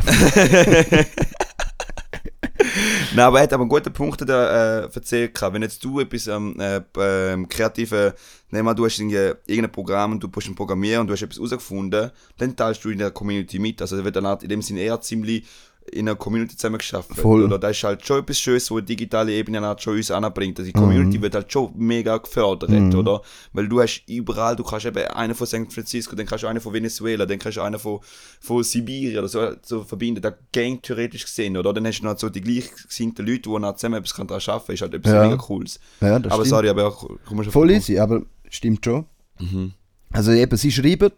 [3.16, 5.40] Nein, aber er hat aber einen guten Punkt da, äh, erzählt.
[5.42, 8.14] Wenn jetzt du etwas ähm, äh, ähm, kreative,
[8.50, 11.22] nehmen wir mal, du hast irgendein Programm und du bist ein Programmierer und du hast
[11.22, 13.82] etwas herausgefunden, dann teilst du in der Community mit.
[13.82, 15.46] Also, da wird dann halt in dem Sinne eher ziemlich
[15.92, 17.16] in einer Community zusammen geschaffen.
[17.16, 17.44] Voll.
[17.44, 20.60] Oder das ist halt schon etwas Schönes, wo die digitale Ebene halt schon uns anbringt.
[20.60, 20.82] Also die Mhm.
[20.82, 23.22] Community wird halt schon mega gefördert, oder?
[23.54, 26.60] Weil du hast überall, du kannst eben einen von San Francisco, dann kannst du einen
[26.60, 28.00] von Venezuela, dann kannst du einen von,
[28.42, 30.22] von Sibirien oder so, so verbinden.
[30.22, 31.74] Das geht theoretisch gesehen, oder?
[31.74, 34.74] Dann hast du noch so die gleichgesinnten Leute, die zusammen etwas daran arbeiten können.
[34.76, 35.24] Ist halt etwas Ja.
[35.24, 35.80] mega Cooles.
[36.02, 36.48] Ja, das aber stimmt.
[36.50, 36.92] sorry, aber
[37.26, 39.06] komm schon Voll easy, aber stimmt schon.
[39.40, 39.74] Mhm.
[40.12, 41.12] Also eben, sie schreiben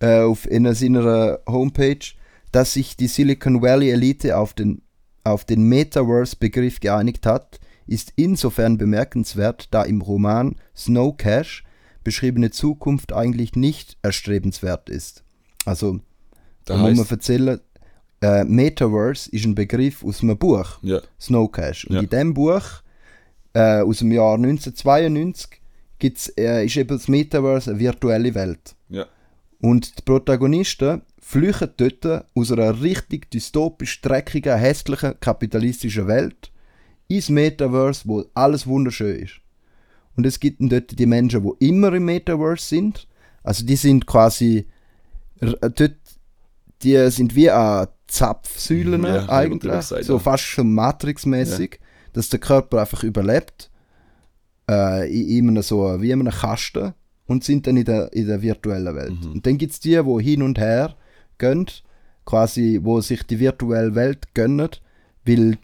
[0.00, 1.98] äh, auf in seiner Homepage,
[2.54, 4.82] dass sich die Silicon Valley Elite auf den,
[5.24, 11.64] auf den Metaverse-Begriff geeinigt hat, ist insofern bemerkenswert, da im Roman Snow Cash
[12.04, 15.24] beschriebene Zukunft eigentlich nicht erstrebenswert ist.
[15.64, 15.98] Also,
[16.66, 17.60] Da muss man erzählen,
[18.22, 21.86] äh, Metaverse ist ein Begriff aus einem Buch, ja, Snow Cash.
[21.86, 22.00] Und Ja.
[22.02, 22.62] in dem Buch
[23.54, 25.60] äh, aus dem Jahr 1992
[25.98, 28.74] gibt's, äh, ist eben das Metaverse eine virtuelle Welt.
[28.88, 29.06] ja,
[29.60, 36.52] Und die Protagonisten flüchten dort aus einer richtig dystopisch dreckigen, hässlichen, kapitalistischen Welt
[37.08, 39.40] ins Metaverse, wo alles wunderschön ist.
[40.16, 43.08] Und es gibt dann dort die Menschen, die immer im Metaverse sind.
[43.42, 44.66] Also die sind quasi
[45.40, 45.96] äh, dort,
[46.82, 50.18] die sind wie an Zapfsäulen Ja, ja, eigentlich, so ja.
[50.18, 51.80] fast schon Matrix-mäßig,
[52.12, 53.70] dass der Körper einfach überlebt
[54.70, 56.92] äh, in, in einem so wie in einem Kasten
[57.26, 59.24] und sind dann in der, in der virtuellen Welt.
[59.24, 59.32] Mhm.
[59.32, 60.94] Und dann gibt es die, wo hin und her
[61.38, 61.66] gehen,
[62.24, 64.68] quasi, wo sich die virtuelle Welt gönnen,
[65.24, 65.58] weil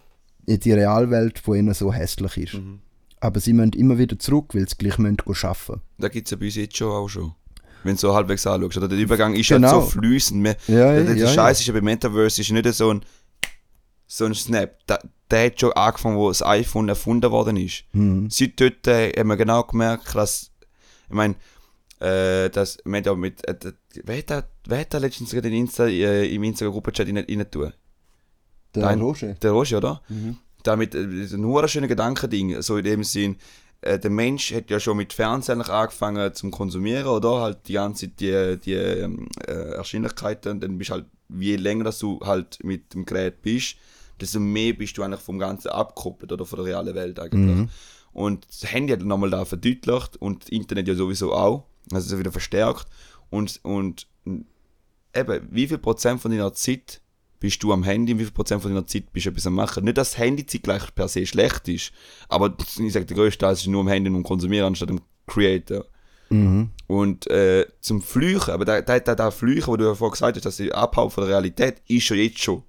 [0.46, 2.54] die Realwelt von ihnen so hässlich ist.
[2.54, 2.80] Mhm.
[3.20, 6.36] Aber sie müssen immer wieder zurück, weil sie gleich müssen arbeiten Da gibt es ja
[6.38, 7.34] bei uns jetzt schon auch schon.
[7.82, 8.76] Wenn du so halbwegs anschaust.
[8.78, 9.68] Oder der Übergang ist Genau.
[9.72, 10.42] halt so fließend.
[10.44, 13.02] Wir- Ja, der der ja, Scheiß ist ja bei Metaverse ist nicht so ein,
[14.06, 14.76] so ein Snap.
[14.86, 14.98] Da,
[15.30, 17.84] der hat schon angefangen, wo das iPhone erfunden worden ist.
[17.92, 18.28] Mhm.
[18.30, 20.50] Seit dort äh, haben wir genau gemerkt, dass,
[21.08, 21.36] ich meine,
[22.00, 23.54] äh, dass, wir ja mit, äh,
[24.04, 27.50] wer hat da, wer hat da letztens gerade in Insta, äh, im Instagram-Gruppenchat rein, rein
[27.50, 27.72] tun?
[28.74, 29.34] Der Dein- Roger.
[29.34, 30.02] Der Roger, oder?
[30.08, 30.36] Mhm.
[30.62, 33.36] damit äh, ist ein hure schöner Gedankending, so in dem Sinn,
[33.82, 37.40] äh, der Mensch hat ja schon mit Fernsehen angefangen zum Konsumieren, oder?
[37.40, 41.84] Halt die ganze Zeit die, die ähm, äh, Erscheinlichkeiten, und dann bist halt, je länger
[41.84, 43.76] dass du halt mit dem Gerät bist,
[44.20, 47.56] desto mehr bist du eigentlich vom Ganzen abgekoppelt, oder von der realen Welt eigentlich.
[47.56, 47.68] Mhm.
[48.12, 52.18] Und das Handy hat nochmal da verdeutlicht und das Internet ja sowieso auch, also so
[52.18, 52.86] wieder verstärkt.
[53.30, 54.06] Und, und
[55.14, 57.00] eben, wie viel Prozent von deiner Zeit
[57.38, 59.54] bist du am Handy und wie viel Prozent von deiner Zeit bist du etwas am
[59.54, 59.84] Machen?
[59.84, 61.92] Nicht, dass das Handyzeit gleich per se schlecht ist,
[62.28, 65.00] aber ich sage, der größte Teil ist nur am Handy und am Konsumieren anstatt am
[65.26, 65.84] Creator.
[66.28, 66.70] Mhm.
[66.86, 70.36] Und äh, zum Flüchen, aber da, da, da, da Flüchen, wo du ja vorhin gesagt
[70.36, 72.62] hast, dass sie abhauen von der Realität, ist schon jetzt schon.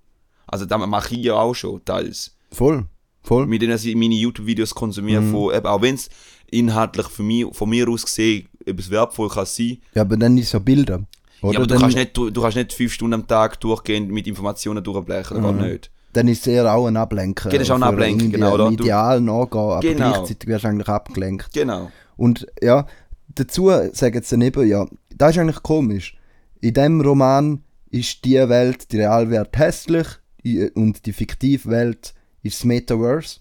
[0.48, 2.86] Also das mache ich ja auch schon, teils Voll.
[3.24, 3.46] Voll.
[3.46, 5.32] mit denen ich meine YouTube-Videos konsumiere, Mhm.
[5.32, 6.10] von, eben, auch wenn es
[6.50, 9.78] inhaltlich von mir, von mir aus gesehen etwas wertvoll kann sein.
[9.94, 11.02] Ja, aber dann ist ja Bilder.
[11.42, 13.60] Oder ja, aber du dann, kannst, nicht, du, du kannst nicht fünf Stunden am Tag
[13.60, 15.60] durchgehend mit Informationen durchblechen, Mhm.
[15.60, 15.92] geht nicht.
[16.14, 17.50] dann ist es eher auch ein Ablenken.
[17.52, 18.70] Das ist auch ein Ablenken, genau, oder?
[18.70, 20.12] Ideal nachgehen, aber Genau.
[20.14, 21.54] gleichzeitig wirst du eigentlich abgelenkt.
[21.54, 21.90] Genau.
[22.18, 22.86] Und ja,
[23.34, 26.18] dazu sagen sie dann eben, ja, das ist eigentlich komisch.
[26.60, 30.08] In dem Roman ist die Welt, die Realwelt hässlich
[30.46, 32.14] i- und die fiktive Welt
[32.44, 33.40] ist das Metaverse.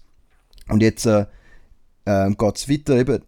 [0.69, 1.25] Und jetzt äh,
[2.05, 3.21] ähm, geht es weiter eben.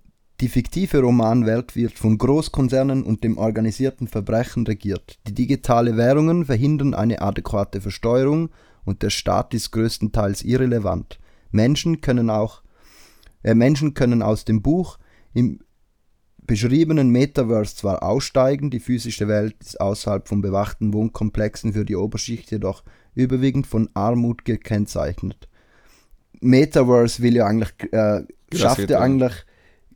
[0.43, 5.17] Die fiktive Romanwelt wird von Großkonzernen und dem organisierten Verbrechen regiert.
[5.25, 8.49] Die digitale Währungen verhindern eine adäquate Versteuerung
[8.83, 11.17] und der Staat ist größtenteils irrelevant.
[11.51, 12.61] Menschen können auch
[13.43, 14.99] äh, Menschen können aus dem Buch
[15.33, 15.61] im
[16.45, 22.51] beschriebenen Metaverse zwar aussteigen, die physische Welt ist außerhalb von bewachten Wohnkomplexen für die Oberschicht
[22.51, 22.83] jedoch
[23.15, 25.47] überwiegend von Armut gekennzeichnet.
[26.41, 28.99] Metaverse will ja eigentlich, äh, schafft ja.
[28.99, 29.45] eigentlich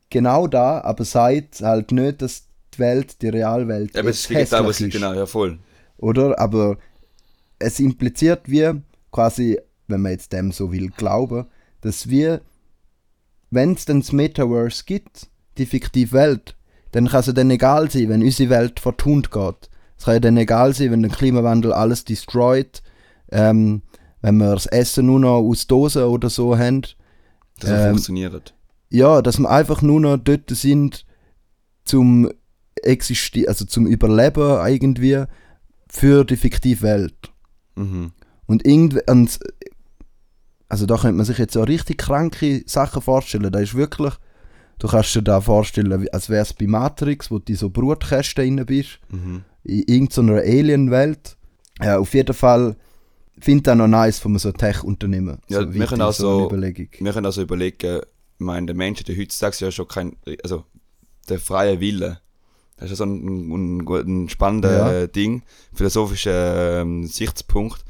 [0.09, 2.43] genau da, aber sagt halt nicht, dass
[2.73, 5.59] die Welt, die Realwelt, Aber das jetzt ist digital, was ich, genau, ja voll.
[5.97, 6.39] oder?
[6.39, 6.77] Aber
[7.59, 8.71] es impliziert wie
[9.11, 11.45] quasi, wenn man jetzt dem so will glauben,
[11.81, 12.41] dass wir,
[13.49, 15.27] wenn es dann das Metaverse gibt,
[15.57, 16.55] die fiktive Welt,
[16.91, 19.69] dann kann es ja dann egal sein, wenn unsere Welt vertont geht.
[19.97, 22.83] Es kann ja dann egal sein, wenn der Klimawandel alles destroyt,
[23.31, 23.81] ähm,
[24.21, 26.83] wenn wir das Essen nur noch aus Dosen oder so haben.
[27.59, 28.53] Dass es Ähm, funktioniert.
[28.89, 31.05] Ja, dass wir einfach nur noch dort sind,
[31.83, 32.31] zum
[32.83, 35.23] Existieren, also zum Überleben irgendwie
[35.89, 37.31] für die fiktive Welt.
[37.75, 38.11] Mhm.
[38.45, 39.01] Und irgendwie,
[40.69, 43.51] also da könnte man sich jetzt auch richtig kranke Sachen vorstellen.
[43.51, 44.13] Da ist wirklich,
[44.79, 48.65] du kannst dir da vorstellen, als wäre es bei Matrix, wo du so Brutkästen rein
[48.65, 49.43] bist, Mhm.
[49.63, 51.37] in irgendeiner Alien-Welt.
[51.81, 52.75] Ja, auf jeden Fall
[53.39, 55.39] finde ich das noch nice von so Tech-Unternehmen.
[55.47, 56.87] Ja, so wir können so so- Überlegung.
[56.99, 58.01] Wir können also überlegen,
[58.39, 60.63] ich meine, der Mensch hat ja heutzutage ja schon kein, also
[61.29, 62.21] der freie Wille.
[62.77, 65.07] Das ist ja so ein, ein, ein, spannender Ja.
[65.07, 65.41] Ding,
[65.73, 67.83] philosophischer ähm, Sichtspunkt,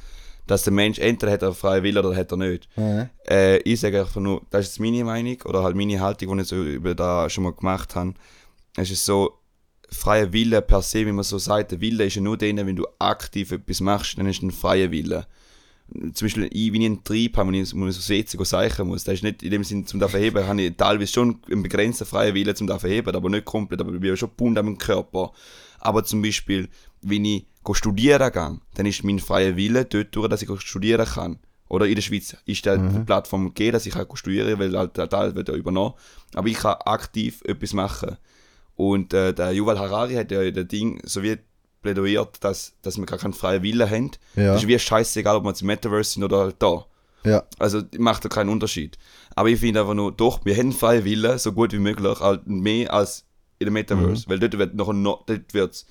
[0.48, 2.70] dass der Mensch entweder hat er freie Wille oder hat er nicht.
[2.78, 3.10] Ja.
[3.30, 6.48] Äh, ich sage einfach nur, das ist meine Meinung oder halt meine Haltung, die ich
[6.48, 8.14] so über da schon mal gemacht habe.
[8.78, 9.34] Es ist so,
[9.90, 12.76] freier Wille per se, wie man so sagt, der Wille ist ja nur der, wenn
[12.76, 15.28] du aktiv etwas machst, dann ist ein freier Wille.
[16.14, 18.88] Zum Beispiel, ich, wenn ich einen Trieb habe, wenn ich, wenn ich so WC seichen
[18.88, 22.06] muss, das ist nicht in dem Sinne zum verheben, habe ich teilweise schon einen begrenzten
[22.06, 25.32] freien Willen zum verheben, aber nicht komplett, aber ich bin schon bunt am Körper.
[25.80, 26.68] Aber zum Beispiel,
[27.02, 31.40] wenn ich studieren gehe, dann ist mein freier Wille dort durch, dass ich studieren kann.
[31.70, 34.78] Oder in der Schweiz ist da die Plattform gegeben, dass ich kann go studieren weil
[34.78, 35.96] halt der Teil wird ja übernommen.
[36.34, 38.18] Aber ich kann aktiv etwas machen.
[38.76, 41.38] Und äh, der Yuval Harari hat ja das Ding so wie
[41.82, 44.12] plädoyiert, dass, dass wir gar keinen freien Willen haben.
[44.36, 44.54] Ja.
[44.54, 46.86] Das ist wie scheißegal, ob wir jetzt im Metaverse sind oder halt da.
[47.24, 47.44] Ja.
[47.60, 48.98] Also macht da keinen Unterschied.
[49.36, 52.48] Aber ich finde einfach nur, doch, wir haben freie Willen, so gut wie möglich, halt
[52.48, 53.26] mehr als
[53.60, 54.26] in der Metaverse.
[54.28, 55.86] Weil dort wird noch, noch dort wird's,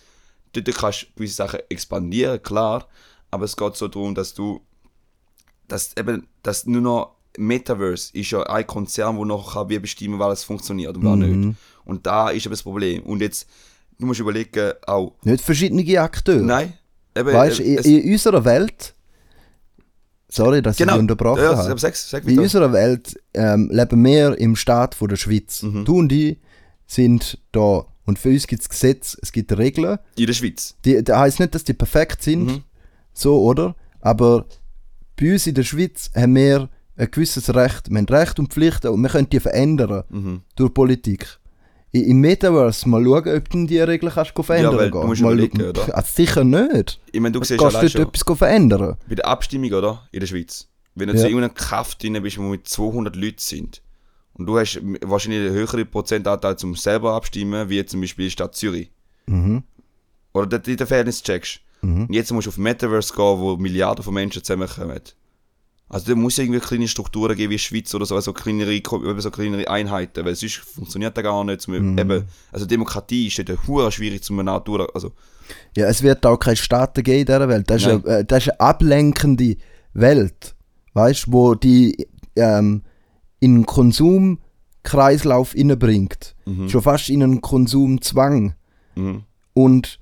[0.53, 2.89] dort kannst du gewisse Sachen expandieren, klar,
[3.30, 4.61] aber es geht so darum, dass du,
[5.68, 10.18] dass eben, dass nur noch Metaverse ist ja ein Konzern, wo noch kann wie bestimmen,
[10.18, 11.57] weil es funktioniert und war nicht.
[11.84, 13.03] Und da ist eben das Problem.
[13.03, 13.49] Und jetzt,
[13.99, 16.42] du musst überlegen, auch, Nicht verschiedene Akteure.
[16.42, 16.72] nein,
[17.16, 18.94] eben, Weißt du, äh, in, in unserer Welt.
[20.28, 21.78] Sorry, dass ich genau, dich unterbrochen ja, habe.
[21.78, 25.62] sag, sag In unserer Welt ähm, leben wir im Staat von der Schweiz.
[25.62, 25.84] Mhm.
[25.84, 26.38] Du und ich
[26.86, 27.86] sind da.
[28.05, 29.99] Und für uns gibt es Gesetze, es gibt Regeln.
[30.16, 30.74] In der Schweiz.
[30.84, 32.62] Die, das heisst nicht, dass die perfekt sind, Mhm.
[33.12, 33.76] so, oder?
[34.01, 34.47] Aber
[35.18, 37.88] bei uns in der Schweiz haben wir ein gewisses Recht.
[37.90, 40.42] Wir haben Recht und Pflichten und wir können die verändern Mhm.
[40.57, 41.38] durch Politik.
[42.03, 45.62] Im Metaverse mal schauen, ob du die Regeln kannst verändern weil du musst mal, überlegen,
[45.62, 45.94] oder?
[45.97, 47.01] Also sicher nicht.
[47.12, 48.97] Ich meine, du Du siehst kannst allein dort etwas verändern.
[49.09, 50.07] bei der Abstimmung, oder?
[50.12, 50.68] In der Schweiz.
[50.94, 51.20] Wenn du Ja.
[51.20, 53.82] zu irgendeinem Kraft drin bist, wo mit 200 Leuten sind,
[54.34, 58.55] und du hast wahrscheinlich einen höheren Prozentanteil zum selber abstimmen, wie zum Beispiel die Stadt
[58.55, 58.90] Zürich.
[59.26, 59.62] Mhm.
[60.34, 61.61] Oder dort in der Fairness checkst.
[61.82, 65.01] Und jetzt musst du auf Metaverse gehen, wo Milliarden von Menschen zusammenkommen.
[65.89, 68.80] Also da muss es irgendwie kleine Strukturen geben wie Schweiz oder so, also kleinere,
[69.18, 71.61] so kleinere Einheiten, weil sonst funktioniert das gar nicht.
[71.61, 75.12] Zum, eben, also Demokratie ist dort hure schwierig zum Natur, also
[75.76, 77.70] Ja, es wird auch keine Staaten geben in dieser Welt.
[77.70, 79.57] Das ist, eine, äh, das ist eine ablenkende
[79.93, 80.57] Welt,
[80.95, 82.82] weißt du, wo die ähm,
[83.39, 86.34] in einen Konsumkreislauf innebringt.
[86.68, 88.55] Schon fast in einen Konsumzwang.
[88.97, 89.22] mhm.
[89.55, 90.01] Und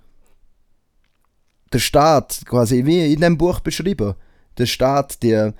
[1.72, 4.14] der Staat, quasi wie in dem Buch beschrieben,
[4.58, 5.54] der Staat, der,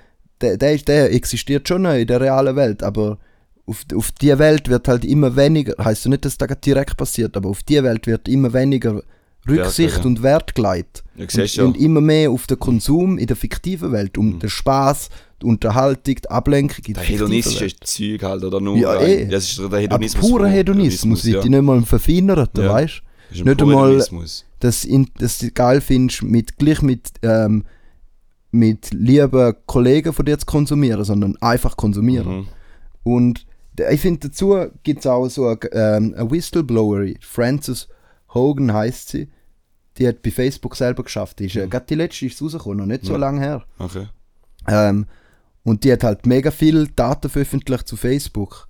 [0.45, 3.19] der, der, der existiert schon in der realen Welt, aber
[3.67, 7.37] auf, auf die Welt wird halt immer weniger, heißt ja nicht, dass das direkt passiert,
[7.37, 9.03] aber auf die Welt wird immer weniger
[9.49, 10.05] Rücksicht ja.
[10.05, 11.05] und Wert geleitet.
[11.17, 11.65] Ja, siehst und, ja.
[11.65, 15.11] und immer mehr auf den Konsum in der fiktiven Welt, um den Spaß,
[15.43, 17.77] die Unterhaltung, die Ablenkung in der hedonistische.
[17.81, 19.27] Zeug halt, oder nur Ja, eh.
[19.27, 20.29] Das ist der Aber Hedonismus.
[20.29, 21.45] purer von- Hedonismus, ja.
[21.45, 22.71] nicht mal verfeinert, Ja.
[22.73, 23.37] weißt du?
[23.39, 24.45] Das nicht einmal- Hedonismus.
[24.61, 27.65] dass, in, dass du geil findest, mit, gleich mit, ähm,
[28.55, 32.37] mit lieben Kollegen von dir zu konsumieren, sondern einfach konsumieren.
[32.39, 32.49] Mhm.
[33.03, 33.47] Und
[33.91, 37.89] ich finde, dazu gibt es auch so eine, ähm, eine Whistleblowerin, Frances
[38.33, 39.29] Hogan heißt sie,
[39.99, 41.39] die hat bei Facebook selber geschafft.
[41.41, 43.19] Die ist, äh, gerade die letzte ist rausgekommen, noch nicht so Ja.
[43.19, 43.65] lange her.
[43.79, 44.07] Okay.
[44.69, 45.07] Ähm,
[45.65, 48.69] und die hat halt mega viel Daten veröffentlicht zu Facebook.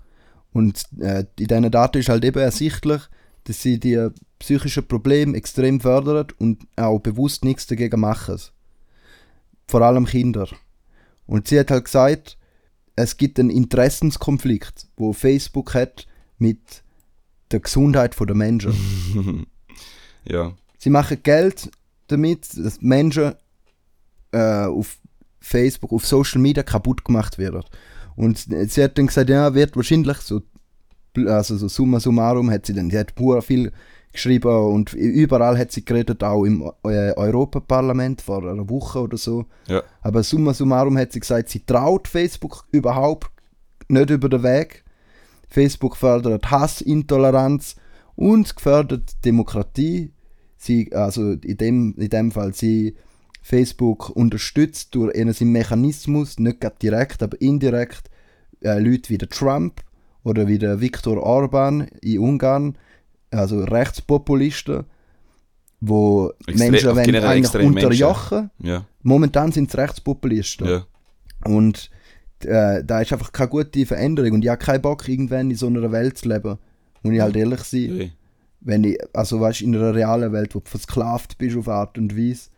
[0.53, 3.03] Und äh, in diesen Daten ist halt eben ersichtlich,
[3.45, 4.09] dass sie die
[4.39, 8.39] psychischen Probleme extrem fördert und auch bewusst nichts dagegen machen.
[9.67, 10.49] Vor allem Kinder.
[11.27, 12.39] Und sie hat halt gesagt,
[12.97, 16.07] es gibt einen Interessenskonflikt, wo Facebook hat
[16.39, 16.83] mit
[17.51, 19.47] der Gesundheit der Menschen.
[20.27, 20.55] Ja.
[20.79, 21.71] Sie machen Geld
[22.07, 23.35] damit, dass Menschen
[24.33, 24.99] äh, auf
[25.39, 27.62] Facebook, auf Social Media kaputt gemacht werden.
[28.17, 30.41] Und sie hat dann gesagt, ja, wird wahrscheinlich so,
[31.27, 33.71] also so summa summarum hat sie dann, sie hat pur viel
[34.15, 39.45] geschrieben und überall hat sie geredet, auch im äh, Europaparlament vor einer Woche oder so.
[39.69, 39.83] Ja.
[40.01, 43.31] Aber summa summarum hat sie gesagt, sie traut Facebook überhaupt
[43.89, 44.85] nicht über den Weg.
[45.49, 47.77] Facebook fördert Hass, Intoleranz
[48.17, 50.12] und gefördert Demokratie.
[50.57, 52.97] Sie, also in dem, in dem Fall, sie
[53.43, 58.11] Facebook unterstützt durch einen Mechanismus, nicht direkt, aber indirekt,
[58.62, 59.83] äh, Leute wie der Trump
[60.23, 62.79] oder wie der Viktor Orban in Ungarn,
[63.39, 64.85] also Rechtspopulisten,
[65.80, 68.51] wo Extre- Menschen wollen eigentlich unterjochen.
[68.62, 68.85] Ja.
[69.03, 70.66] Momentan sind es Rechtspopulisten.
[70.66, 70.87] Ja.
[71.45, 71.91] Und
[72.45, 74.32] äh, da ist einfach keine gute Veränderung.
[74.32, 76.59] Und ich habe keinen Bock, irgendwann in so einer Welt zu leben.
[77.03, 78.01] Muss ich halt ehrlich sein.
[78.01, 78.07] Ja.
[78.61, 82.16] Wenn ich, also weißt in einer realen Welt, wo du versklavt bist auf Art und
[82.16, 82.49] Weise.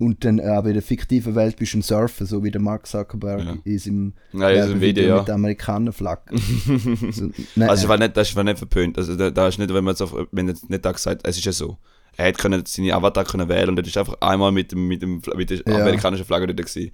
[0.00, 2.60] Und dann äh, aber in der fiktiven Welt bist du ein Surfer, so wie der
[2.60, 3.56] Mark Zuckerberg Ja.
[3.64, 5.16] in seinem Ja, ja, so Video, ja.
[5.18, 6.38] mit der Amerikanerflagge.
[7.10, 8.96] so, nein, Also, war nicht, das war nicht verpönt.
[8.96, 11.36] Also, da, da ist nicht, wenn man jetzt auf, wenn jetzt nicht da gesagt, es
[11.36, 11.76] ist ja so.
[12.16, 15.02] Er hätte können seine Avatar können wählen und er ist einfach einmal mit dem, mit
[15.02, 15.80] dem, mit der Ja.
[15.82, 16.92] amerikanischen Flagge dort gewesen.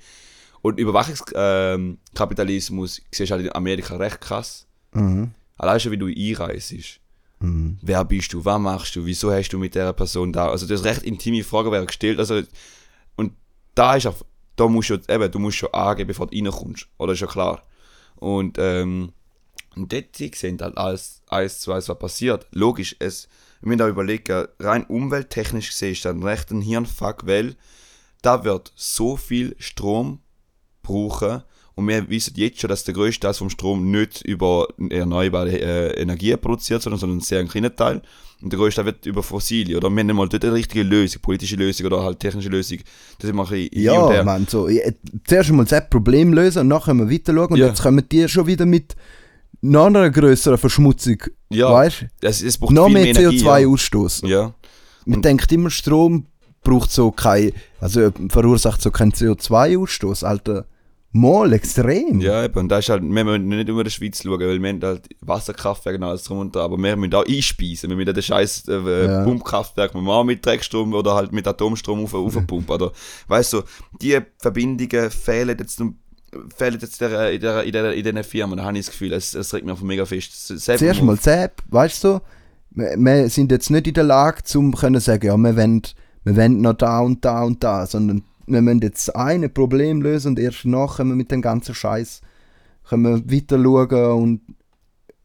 [0.62, 4.66] Und Überwachungskapitalismus ähm, siehst du halt in Amerika recht krass.
[4.92, 5.30] mhm.
[5.56, 6.74] Allein schon, wie du einreist.
[7.40, 7.78] Mhm.
[7.80, 8.44] Wer bist du?
[8.44, 9.06] Was machst du?
[9.06, 10.48] Wieso hast du mit der Person da?
[10.48, 12.18] Also, das recht intime Fragen werden gestellt.
[12.18, 12.42] Also,
[13.16, 13.32] und
[13.74, 14.22] da ist auch
[14.56, 16.88] da musst du, eben, du musst schon angeben, bevor du reinkommst.
[16.98, 17.62] Oder ist ja klar.
[18.16, 19.12] Und, ähm,
[19.74, 22.46] und dort sehen halt alles eins zu was passiert.
[22.52, 23.28] Logisch, es,
[23.60, 27.56] wir müssen auch überlegen, rein umwelttechnisch gesehen ist das ein recht ein Hirnfuck, weil
[28.22, 30.20] da wird so viel Strom
[30.82, 31.42] brauchen
[31.76, 36.00] und wir wissen jetzt schon, dass der größte Teil vom Strom nicht über erneuerbare äh,
[36.00, 38.00] Energien produziert, sondern, sondern einen sehr kleinen Teil.
[38.42, 39.76] Und der größte Teil wird über fossile.
[39.76, 42.78] Oder wir haben nicht mal dort eine richtige Lösung, politische Lösung oder halt technische Lösung.
[43.18, 44.82] Das ist ein bisschen Ja, man, so, ja,
[45.26, 47.48] zuerst einmal das Problem lösen und nachher können wir weiter schauen.
[47.52, 47.68] Und Ja.
[47.68, 48.94] jetzt kommen die schon wieder mit
[49.62, 51.16] noch einer größeren Verschmutzung.
[51.48, 52.60] Ja, Weißt es, es du?
[52.60, 54.22] braucht Noch mehr mehr Energie, CO2-Ausstoß.
[54.26, 54.28] Ja.
[54.28, 54.54] ja.
[55.06, 56.26] Man Und- denkt immer, Strom
[56.62, 60.66] braucht so kein, also verursacht so keinen CO2-Ausstoß, Alter.
[61.16, 62.20] Mal extrem.
[62.20, 62.58] Ja, eben.
[62.58, 65.08] Und da ist halt, wir müssen nicht über die Schweiz schauen, weil wir haben halt
[65.20, 67.88] Wasserkraftwerke und alles drum und dran, aber wir müssen auch einspeisen.
[67.88, 69.22] Wir müssen den scheiß äh, Ja.
[69.22, 72.74] Pumpkraftwerk wir auch mit Dreckstrom oder halt mit Atomstrom auf, aufpumpen.
[72.74, 72.90] Oder,
[73.28, 73.62] weißt du,
[74.02, 75.80] die Verbindungen fehlen jetzt,
[76.56, 79.12] fehlen jetzt der, in, der, in, der, in diesen Firmen, da habe ich das Gefühl,
[79.12, 80.48] es, es regt mich einfach mega fest.
[80.48, 82.20] Selbst Zuerst mal Sepp, weißt du,
[82.70, 85.82] wir, wir sind jetzt nicht in der Lage, zum können sagen, ja, wir wollen,
[86.24, 90.28] wir wollen noch da und da und da, sondern wir müssen jetzt eine Problem lösen
[90.28, 92.20] und erst nachher können wir mit dem ganzen Scheiß
[92.88, 94.40] können wir weiter schauen und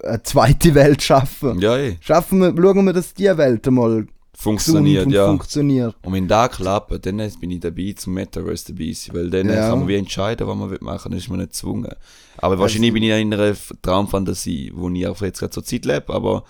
[0.04, 1.60] eine zweite Welt schaffen.
[1.60, 1.98] Ja, eh.
[2.00, 4.08] Schaffen wir, schauen wir, dass die Welt einmal
[4.42, 5.28] Funktioniert, und ja.
[5.28, 5.98] funktioniert.
[6.02, 9.70] Und wenn das klappt, dann bin ich dabei zum Metaverse dabei sein, weil dann Ja.
[9.70, 11.92] kann man wie entscheiden, was man will machen, dann ist man nicht gezwungen.
[12.38, 16.14] Aber wahrscheinlich bin ich in einer Traumfantasie, wo ich auch jetzt gerade zur Zeit lebe,
[16.14, 16.46] aber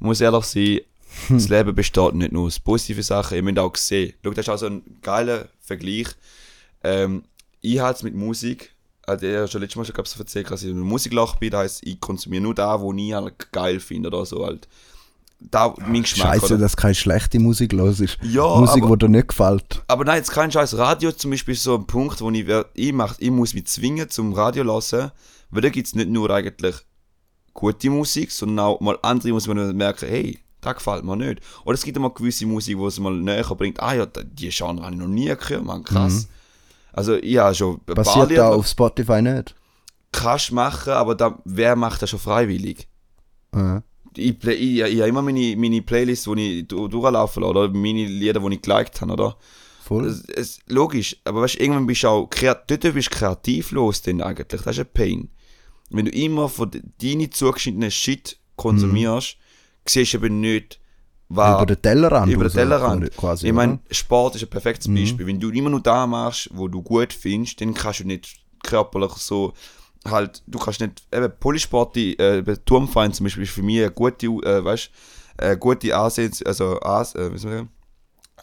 [0.00, 0.80] ich muss ehrlich sein,
[1.28, 4.14] das Leben besteht nicht nur aus positiven Sachen, ihr müsst auch sehen.
[4.24, 6.08] Schau, das ist auch so ein geiler Vergleich.
[6.82, 7.22] Ähm,
[7.60, 8.74] ich habe es mit Musik,
[9.06, 11.50] also ich habe schon letztes Mal schon so erzählt, dass ich in einem Musiklach bin,
[11.50, 14.68] das heisst, ich konsumiere nur da, wo ich halt geil finde oder so halt.
[15.40, 16.58] Da, mein Geschmack, Scheiße, oder?
[16.58, 18.18] dass keine schlechte Musik los ist.
[18.22, 19.82] Ja, Musik, aber- die dir nicht gefällt.
[19.86, 20.76] Aber nein, jetzt kein Scheiß.
[20.76, 22.44] Radio zum Beispiel ist so ein Punkt, wo ich,
[22.74, 25.12] ich, mach, ich muss mich zwingen zum Radio hören,
[25.50, 26.74] weil da gibt es nicht nur eigentlich
[27.54, 31.40] gute Musik, sondern auch mal andere wo man merken, hey, das gefällt mir nicht.
[31.64, 33.80] Oder es gibt mal gewisse Musik, die es mal näher bringt.
[33.80, 36.28] Ah ja, die Genre habe ich noch nie gehört, man, krass.
[36.92, 39.54] Also ich habe schon Passiert da auf Spotify nicht.
[40.10, 42.88] kannst machen, aber da, wer macht das schon freiwillig?
[43.54, 43.82] Ja.
[44.16, 47.68] Ich, play, ich, ich habe immer meine, meine Playlist, die ich du- durchlaufen lasse, oder
[47.72, 49.36] meine Lieder, die ich geliked habe, oder?
[49.84, 50.06] Voll.
[50.06, 54.62] Es, es, logisch, aber weißt, irgendwann bist du auch dort bist du kreativlos denn eigentlich.
[54.62, 55.30] Das ist ein Pain.
[55.90, 59.36] Wenn du immer von de- deinen zugeschnittenen Shit konsumierst,
[59.88, 60.80] siehst eben nicht,
[61.28, 62.32] was über den Tellerrand.
[62.32, 63.16] über den Tellerrand.
[63.16, 63.78] Quasi, ich meine?
[63.90, 65.26] Sport ist ein perfektes Beispiel.
[65.26, 69.12] Wenn du immer nur da machst, wo du gut findest, dann kannst du nicht körperlich
[69.12, 69.52] so
[70.06, 74.26] halt, du kannst nicht, eben Polysport, äh, Turmfein zum Beispiel ist für mich eine gute,
[74.26, 74.90] äh, weißt,
[75.38, 77.68] äh, gute Ansehen, also, As, äh, wie soll?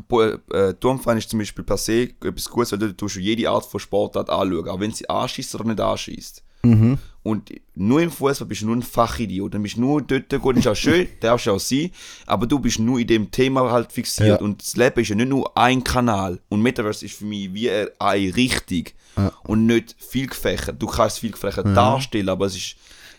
[0.07, 3.65] Po- äh, Turmfein ist zum Beispiel per se etwas Gutes, weil du tust jede Art
[3.65, 6.43] von Sportart anschauen, auch wenn sie anschießt oder nicht anschießt.
[6.63, 6.97] Mhm.
[7.26, 9.51] Und nur im Fußball bist du nur ein Fachidiot.
[9.55, 11.89] Dann bist du nur dort gut, ist auch schön, darfst du auch sein,
[12.28, 14.28] aber du bist nur in dem Thema halt fixiert.
[14.39, 14.45] Ja.
[14.45, 16.39] Und das Leben ist ja nicht nur ein Kanal.
[16.49, 18.84] Und Metaverse ist für mich wie eine Richtung
[19.17, 19.32] Ja.
[19.43, 20.80] und nicht viel gefächert.
[20.80, 22.76] Du kannst viel gefächert darstellen, aber es ist.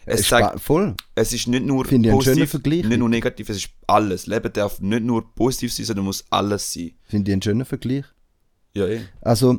[0.09, 0.95] Es, Es spa- voll.
[1.17, 2.85] es ist nicht nur Finde positiv, Vergleich.
[2.85, 4.29] nicht nur negativ, es ist alles.
[4.29, 6.93] Leben darf nicht nur positiv sein, sondern muss alles sein.
[7.03, 8.05] Finde ich einen schönen Vergleich.
[8.73, 9.01] Ja, eh.
[9.21, 9.59] Also,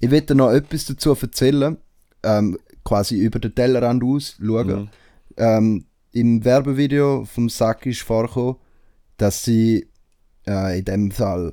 [0.00, 1.76] ich will dir noch etwas dazu erzählen,
[2.22, 4.66] ähm, quasi über den Tellerrand aus schauen.
[4.82, 4.88] Mhm.
[5.36, 8.56] Ähm, Im Werbevideo vom Sack ist vorgekommen,
[9.16, 9.88] dass sie
[10.46, 11.52] äh, in dem Fall,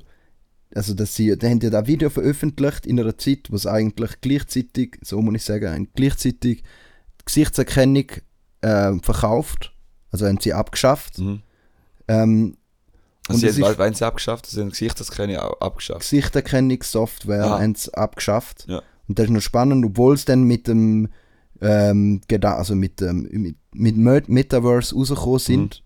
[0.74, 4.20] also dass sie, die haben ja das Video veröffentlicht in einer Zeit, wo es eigentlich
[4.20, 8.06] gleichzeitig, so muss ich sagen, gleichzeitig die Gesichtserkennung
[8.60, 9.72] äh, verkauft,
[10.10, 11.18] also haben sie abgeschafft.
[11.18, 11.42] Mhm.
[12.08, 12.56] Ähm,
[13.28, 16.00] Also Und sie haben, wenn sie abgeschafft haben, das Gesicht, das kenne ich auch abgeschafft.
[16.00, 17.60] Gesichterkennungssoftware Ah.
[17.60, 18.66] haben sie abgeschafft.
[18.68, 18.82] Ja.
[19.08, 21.08] Und das ist noch spannend, obwohl es dann mit dem
[21.60, 25.82] ähm, also mit dem mit, mit Met- Metaverse rausgekommen sind,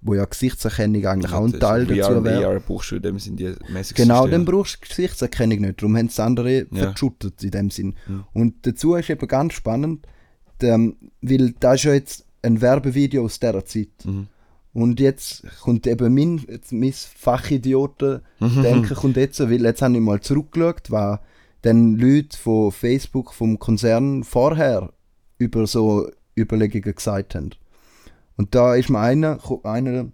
[0.00, 2.46] wo ja Gesichtserkennung eigentlich auch ein Teil VR dazu wäre.
[2.46, 5.82] AR brauchst du in dem sind die mäßig Genau, dann brauchst du Gesichtserkennung nicht.
[5.82, 6.90] Darum haben sie andere Ja.
[6.90, 7.94] verschüttet in dem Sinn.
[8.06, 8.24] Mhm.
[8.32, 10.06] Und dazu ist eben ganz spannend,
[10.62, 13.88] ähm, weil da ist ja jetzt ein Werbevideo aus dieser Zeit.
[14.04, 14.28] Mhm.
[14.72, 20.20] Und jetzt kommt eben mein, jetzt mein Fachidioten-Denken kommt jetzt, weil jetzt habe ich mal
[20.20, 21.18] zurückgeschaut, was
[21.62, 24.92] dann Leute von Facebook, vom Konzern vorher
[25.38, 27.50] über so Überlegungen gesagt haben.
[28.36, 30.06] Und da ist mir einer, einer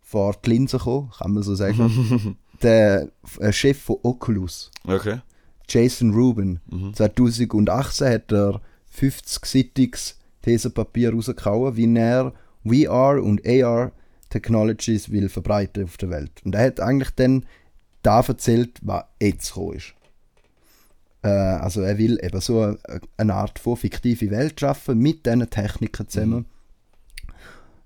[0.00, 3.08] vor die Linse gekommen, kann man so sagen, der
[3.38, 5.20] äh, Chef von Oculus, Okay.
[5.68, 6.58] Jason Rubin.
[6.68, 6.94] Mhm.
[6.94, 8.60] 2018 hat er
[8.98, 12.32] 50-seitiges Thesenpapier rausgehauen, wie er
[12.64, 13.92] VR und AR
[14.30, 16.30] Technologies will verbreiten auf der Welt.
[16.44, 17.46] Und er hat eigentlich dann
[18.02, 19.94] da erzählt, was jetzt gekommen ist.
[21.22, 22.78] Äh, also er will eben so eine,
[23.16, 26.46] eine Art von fiktive Welt schaffen mit diesen Techniken zusammen.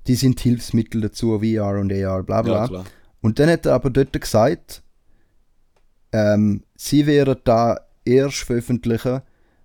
[0.06, 2.66] Die sind Hilfsmittel dazu, VR und AR, bla bla.
[2.70, 2.84] Ja.
[3.20, 4.82] Und dann hat er aber dort gesagt,
[6.12, 9.22] ähm, sie werden da erst veröffentlichen,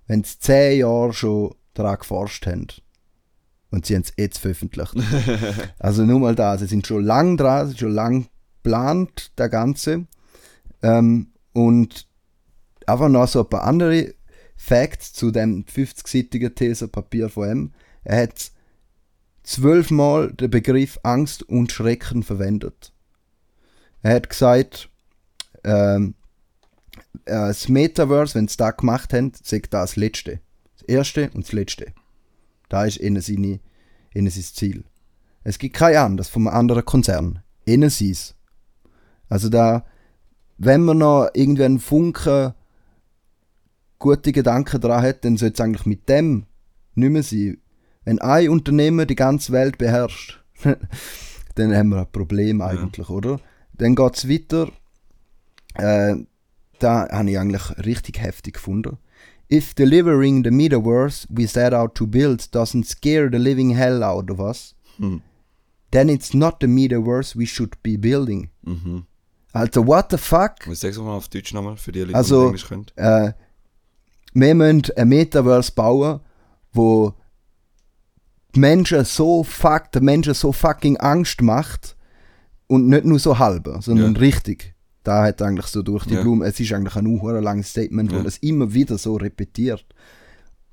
[0.07, 2.67] wenn sie zehn Jahre schon daran geforscht haben.
[3.70, 4.95] Und sie haben es jetzt veröffentlicht.
[5.80, 8.30] also nur mal da, sie sind schon lang dran, sie sind schon lang
[8.63, 10.07] geplant, der Ganze.
[10.82, 12.07] Ähm, und
[12.92, 14.14] einfach noch so ein paar andere
[14.56, 17.72] Facts zu dem 50-seitigen Thesenpapier von ihm.
[18.04, 18.52] Er hat
[19.44, 22.94] zwölfmal den Begriff Angst und Schrecken verwendet.
[24.02, 24.90] Er hat gesagt,
[25.64, 26.16] ähm,
[27.26, 30.40] äh, das Metaverse, wenn sie das gemacht haben, sagt das das Letzte.
[30.78, 31.94] Das Erste und das Letzte.
[32.70, 33.60] Da ist ihnen, seine,
[34.14, 34.84] ihnen sein Ziel.
[35.44, 37.42] Es gibt kein anderes vom anderen Konzern.
[37.66, 38.36] Ihnen sie's.
[39.30, 39.86] Also da,
[40.58, 42.54] wenn man noch irgendwie einen Funken
[44.00, 46.45] gute Gedanken dran hat, dann sollte es eigentlich mit dem
[46.95, 47.58] nicht mehr sein.
[48.06, 50.43] Wenn ein Unternehmen die ganze Welt beherrscht,
[51.56, 53.39] dann haben wir ein Problem eigentlich, oder?
[53.74, 54.72] Dann geht es weiter.
[55.76, 56.16] Äh,
[56.80, 58.97] da habe ich eigentlich richtig heftig gefunden.
[59.52, 64.30] If delivering the metaverse we set out to build doesn't scare the living hell out
[64.32, 65.22] of us, Hm.
[65.91, 68.50] then it's not the metaverse we should be building.
[68.64, 69.06] Mhm.
[69.52, 70.68] Also, what the fuck?
[70.72, 72.86] Ich sag's mal auf Deutsch nochmal, für die Leute, Also- die Englisch können.
[72.95, 73.32] Äh,
[74.34, 76.20] wir müssen ein Metaverse bauen,
[76.74, 77.14] wo
[78.56, 81.96] die Menschen so fuck, den Menschen so fucking Angst macht
[82.68, 84.20] und nicht nur so halber, sondern Ja.
[84.20, 84.74] richtig.
[85.04, 86.22] Da hat eigentlich so durch die Ja.
[86.22, 88.24] Blume, es ist eigentlich ein unhuere langes Statement, wo Ja.
[88.24, 89.86] das immer wieder so repetiert.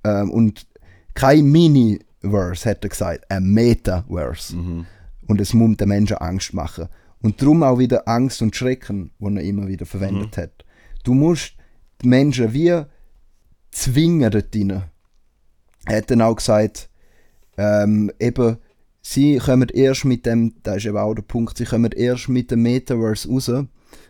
[0.04, 0.66] Ähm, und
[1.14, 4.56] kein Mini-Verse hätte gesagt, ein Metaverse.
[4.56, 4.86] Mhm.
[5.26, 6.88] Und es muss den Menschen Angst machen.
[7.22, 10.64] Und darum auch wieder Angst und Schrecken, die er immer wieder verwendet hat.
[11.04, 11.54] Du musst
[12.02, 12.82] die Menschen wie
[13.76, 14.82] zwingen dort rein.
[15.84, 16.88] Er hat dann auch gesagt,
[17.56, 18.56] ähm, eben,
[19.02, 22.50] sie kommen erst mit dem, da ist eben auch der Punkt, sie kommen erst mit
[22.50, 23.50] dem Metaverse raus,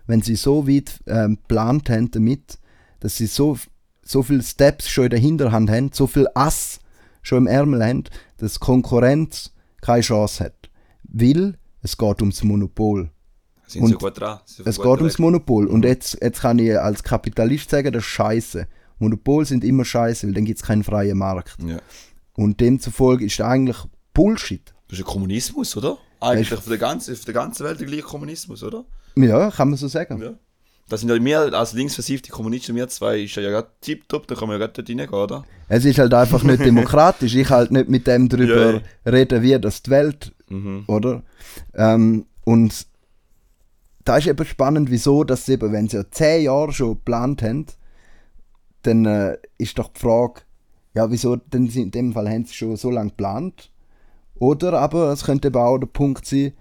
[0.07, 2.59] wenn sie so weit ähm, geplant haben damit,
[3.01, 3.59] dass sie so,
[4.03, 6.81] so viele Steps schon in der Hinterhand haben, so viel Ass
[7.23, 8.05] schon im Ärmel haben,
[8.39, 10.71] dass Konkurrenz keine Chance hat.
[11.03, 13.11] Weil es geht ums Monopol.
[13.67, 14.41] Sind sie gut dran?
[14.45, 15.19] Sie Es geht ums direkt?
[15.19, 15.67] Monopol.
[15.67, 18.69] Und jetzt, jetzt kann ich als Kapitalist sagen, das ist scheiße.
[18.99, 21.57] Monopol sind immer scheiße, weil dann gibt es keinen freien Markt.
[21.67, 21.79] Ja.
[22.35, 23.77] Und demzufolge ist eigentlich
[24.15, 24.75] Bullshit.
[24.89, 25.99] Das ist ein Kommunismus, oder?
[26.21, 28.85] Eigentlich für die ganze, für die ganze Welt der gleiche Kommunismus, oder?
[29.17, 30.21] Ja, kann man so sagen.
[30.23, 30.33] Ja.
[30.89, 34.47] Das sind ja wir als linksversiffte Kommunisten, wir zwei, ist ja gerade tipptopp, da kann
[34.49, 35.45] man ja gerade dort reingehen, oder?
[35.69, 37.35] Es ist halt einfach nicht demokratisch.
[37.35, 38.75] Ich halt nicht mit dem drüber
[39.05, 40.85] Ja, reden, wie das die Welt, Mhm.
[40.87, 41.23] oder?
[41.75, 42.87] Ähm, und
[44.05, 47.43] da ist eben spannend, wieso, dass sie eben, wenn sie ja zehn Jahre schon geplant
[47.43, 47.67] haben,
[48.87, 50.43] dann äh, ist doch die Frage,
[50.95, 53.71] ja, wieso, denn in dem Fall haben sie schon so lange geplant.
[54.39, 56.53] Oder aber es könnte eben auch der Punkt sein,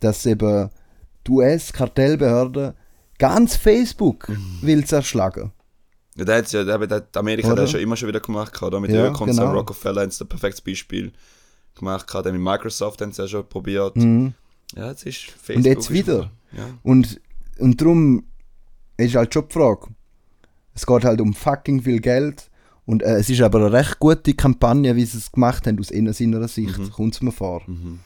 [0.00, 0.70] dass eben
[1.26, 2.74] die US-Kartellbehörde
[3.18, 4.30] ganz Facebook
[4.62, 5.52] will zerschlagen.
[6.16, 8.80] Ja, der hat's ja, der, der, Amerika hat das schon immer schon wieder gemacht, oder?
[8.80, 9.58] Mit Ja, der Ölkonzern genau.
[9.58, 11.12] Rockefeller sie ein perfektes Beispiel
[11.74, 13.96] gemacht, dann mit Microsoft haben sie ja schon probiert.
[13.96, 14.34] Mhm.
[14.74, 15.56] Ja, jetzt ist Facebook.
[15.56, 16.30] Und jetzt ist wieder.
[16.52, 16.66] Ja.
[16.82, 17.20] Und,
[17.58, 18.24] und darum
[18.96, 19.88] ist halt schon die Frage.
[20.74, 22.50] Es geht halt um fucking viel Geld.
[22.84, 25.88] Und äh, es ist aber eine recht gute Kampagne, wie sie es gemacht haben, aus
[25.88, 26.78] seiner Sicht.
[26.78, 26.90] Mhm.
[26.90, 27.62] Kommt es mir vor.
[27.66, 28.00] Mhm.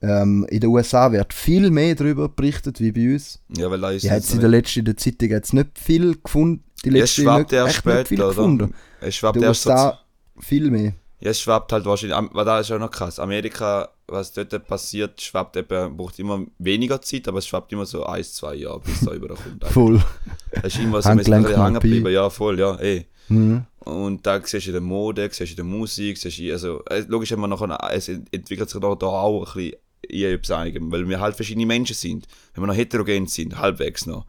[0.00, 3.40] Ähm, in den USA wird viel mehr darüber berichtet wie bei uns.
[3.56, 6.16] ja, weil da ist Ja, jetzt in der letzten in der Zeitung jetzt nicht viel
[6.20, 6.64] gefunden.
[6.84, 8.28] Die es letzte schwappt nicht, erst viel später, oder?
[8.34, 8.74] gefunden.
[9.00, 10.00] Es schwappt erst so USA
[10.40, 10.94] viel mehr.
[11.22, 13.20] Ja, es schwappt halt wahrscheinlich, weil da ist ja noch krass.
[13.20, 18.04] Amerika, was dort passiert, schwappt eben, braucht immer weniger Zeit, aber es schwappt immer so
[18.04, 19.64] ein, zwei Jahre, bis da überkommt.
[19.70, 20.02] Voll.
[20.50, 23.06] Es ist immer so, man ein bisschen hängen geblieben, ja, voll, ja, eh.
[23.28, 23.64] Mhm.
[23.84, 26.82] Und da siehst du in der Mode, siehst du in der Musik, siehst du, also,
[27.06, 29.76] logisch wir nachher, es entwickelt sich da, auch ein bisschen
[30.08, 32.26] in etwas eigen, weil wir halt verschiedene Menschen sind.
[32.52, 34.26] Wenn wir noch heterogen sind, halbwegs noch.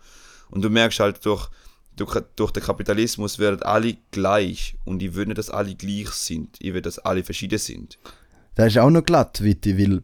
[0.52, 1.50] Und du merkst halt, durch,
[1.96, 4.76] durch, durch den Kapitalismus werden alle gleich.
[4.86, 6.58] Und ich will nicht, dass alle gleich sind.
[6.60, 7.98] Ich will, dass alle verschieden sind.
[8.56, 10.02] Das ist auch noch glatt, Witti, weil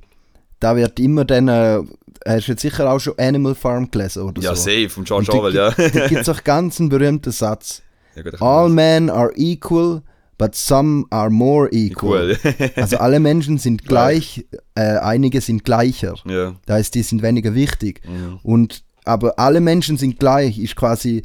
[0.59, 1.79] da wird immer dann, äh,
[2.27, 4.63] hast du jetzt sicher auch schon Animal Farm gelesen oder Ja, so.
[4.63, 5.69] safe, vom George Orwell, ja.
[5.77, 7.81] Da gibt es auch ganz einen berühmten Satz.
[8.15, 10.01] ja gut, All men are equal,
[10.37, 12.35] but some are more equal.
[12.43, 12.55] cool.
[12.75, 16.15] Also alle Menschen sind gleich, äh, einige sind gleicher.
[16.25, 16.55] ja.
[16.65, 18.01] Das heißt, die sind weniger wichtig.
[18.05, 18.39] Mhm.
[18.43, 21.21] Und, aber alle Menschen sind gleich, ist quasi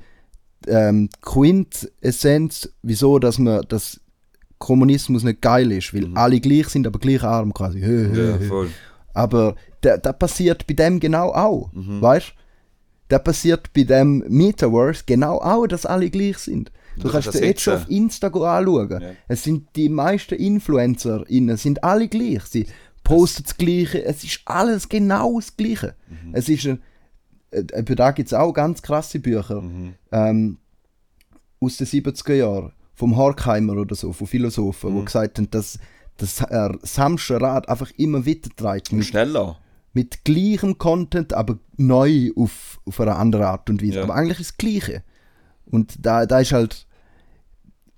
[0.69, 4.01] ähm, Quintessenz, wieso, dass man, dass
[4.59, 7.81] Kommunismus nicht geil ist, weil alle gleich sind, aber gleich arm quasi.
[7.81, 8.43] Hö, hö, Mhm.
[8.43, 8.71] Ja, voll.
[9.12, 12.01] Aber da, da passiert bei dem genau auch, Mhm.
[12.01, 12.33] weißt?
[13.09, 16.73] Da passiert bei dem Metaverse genau auch, dass alle gleich sind.
[16.97, 18.89] Du kannst dir jetzt schon auf Insta go anschauen.
[19.03, 19.11] Ja.
[19.29, 22.43] Es sind die meisten InfluencerInnen sind alle gleich.
[22.45, 22.67] Sie
[23.03, 24.05] posten das Gleiche.
[24.05, 25.95] Es ist alles genau das Gleiche.
[26.09, 26.31] Mhm.
[26.35, 26.81] Es ist ein,
[27.55, 29.95] über da gibt es auch ganz krasse Bücher Mhm.
[30.13, 30.59] ähm,
[31.61, 32.73] aus den 70er Jahren.
[32.97, 34.99] Vom Horkheimer oder so, von Philosophen, Mhm.
[35.01, 35.79] die gesagt haben, dass
[36.17, 38.93] das äh, Samsche Rad einfach immer weitertreibt.
[38.93, 39.59] Und Mit, schneller.
[39.93, 43.95] mit gleichem Content, aber neu auf, auf eine andere Art und Weise.
[43.97, 44.03] Ja.
[44.05, 45.03] Aber eigentlich ist das Gleiche.
[45.67, 46.87] Und da, da ist halt.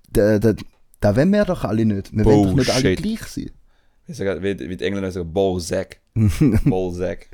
[0.09, 0.53] Da, da,
[0.99, 2.15] da wollen wir doch alle nicht.
[2.15, 3.03] Wir wollen doch nicht alle Bullshit.
[3.03, 4.41] gleich sein.
[4.41, 5.99] Wie, wie die Engländer sagen, Ballsack.
[6.65, 7.27] Ballsack.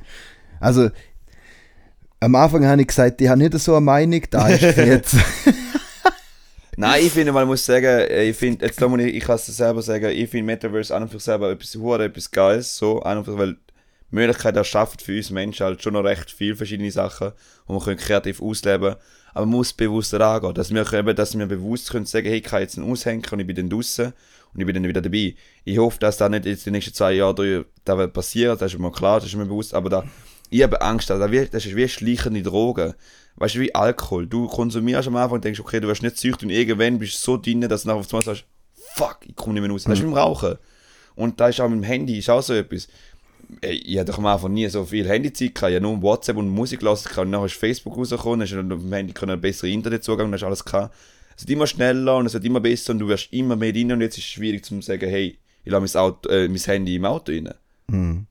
[0.59, 0.89] Also,
[2.23, 5.15] am Anfang habe ich gesagt, ich habe nicht so eine Meinung, da ist es jetzt.
[6.77, 9.45] Nein, ich finde, man muss sagen, äh, ich finde, jetzt muss ich, ich kann es
[9.45, 13.01] selber sagen, ich finde Metaverse an und für sich selber etwas hure, etwas Geiles, so,
[13.01, 16.31] an und für sich, weil die Möglichkeit erschafft für uns Menschen halt schon noch recht
[16.31, 17.31] viele verschiedene Sachen,
[17.67, 18.95] wo wir können kreativ ausleben
[19.35, 22.43] aber man muss bewusster angehen, dass wir eben, dass wir bewusst können sagen, hey, ich
[22.43, 24.13] kann jetzt einen aushängen und ich bin dann draußen
[24.53, 25.33] und ich bin dann wieder dabei.
[25.63, 28.71] Ich hoffe, dass das nicht jetzt die nächsten zwei Jahre drei- da wird passieren, das
[28.73, 30.03] ist mir klar, das ist mir bewusst, aber da,
[30.53, 31.19] ich habe Angst, das
[31.51, 32.93] das ist wie schleichende Drogen.
[33.37, 34.27] Weißt du, wie Alkohol.
[34.27, 37.17] Du konsumierst am Anfang und denkst, okay, du wirst nicht süchtig und irgendwann bist du
[37.17, 38.45] so drin, dass du nachher auf einmal sagst,
[38.93, 39.87] fuck, ich komme nicht mehr raus.
[39.87, 40.57] Weißt du, mit dem Rauchen.
[41.15, 42.87] Und da ist auch mit dem Handy, ist auch so etwas.
[43.61, 45.71] Ey, ich hatte doch am Anfang nie so viel Handyzeit gehabt.
[45.71, 47.09] Ich habe nur WhatsApp und Musik gelassen.
[47.19, 50.27] Und nachher ist Facebook rausgekommen, dann hast dann auf dem Handy können einen besseren Internetzugang,
[50.27, 50.95] dann hast du alles gehabt.
[51.35, 53.91] Es wird immer schneller und es wird immer besser und du wirst immer mehr drin
[53.91, 56.95] und jetzt ist es schwierig zu sagen, hey, ich lasse mein, Auto, äh, mein Handy
[56.95, 57.53] im Auto rein.
[57.89, 58.27] Hm.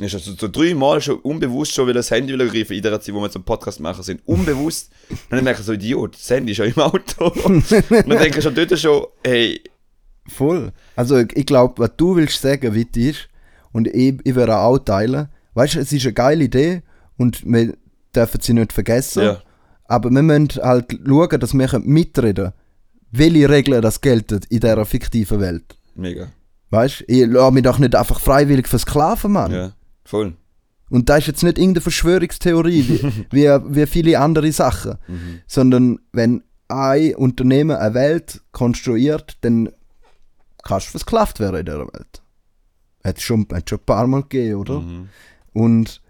[0.00, 3.14] Ich habe so, dreimal schon unbewusst schon wieder das Handy will greifen in der Zeit,
[3.14, 4.22] wo wir einen Podcast machen sind.
[4.26, 4.90] Unbewusst.
[5.08, 7.26] Und dann merke ich so, Idiot, das Handy ist ja im Auto.
[7.44, 9.60] und dann denke ich schon dort schon, hey,
[10.26, 10.72] Voll.
[10.96, 13.28] Also, ich, glaube, was du willst sagen, wie es ist,
[13.72, 15.28] und ich, ich würde auch teilen.
[15.54, 16.82] Weißt du, es ist eine geile Idee
[17.16, 17.74] und wir
[18.14, 19.22] dürfen sie nicht vergessen.
[19.22, 19.42] ja,
[19.84, 22.52] Aber wir müssen halt schauen, dass wir mitreden können,
[23.10, 25.76] welche Regeln das gelten in dieser fiktiven Welt.
[25.94, 26.28] mega.
[26.70, 29.52] Weißt du, ich lasse mich doch nicht einfach freiwillig versklaven, Mann.
[29.52, 29.72] Ja,
[30.04, 30.34] voll.
[30.90, 34.98] Und das ist jetzt nicht irgendeine Verschwörungstheorie, wie, wie, wie viele andere Sachen.
[35.08, 35.40] Mhm.
[35.46, 39.70] Sondern wenn ein Unternehmen eine Welt konstruiert, dann
[40.62, 42.22] kannst du versklavt werden in dieser Welt.
[43.02, 44.80] Hat es schon, hat schon ein paar Mal gegeben, oder?
[44.80, 45.08] Mhm.
[45.52, 46.00] Und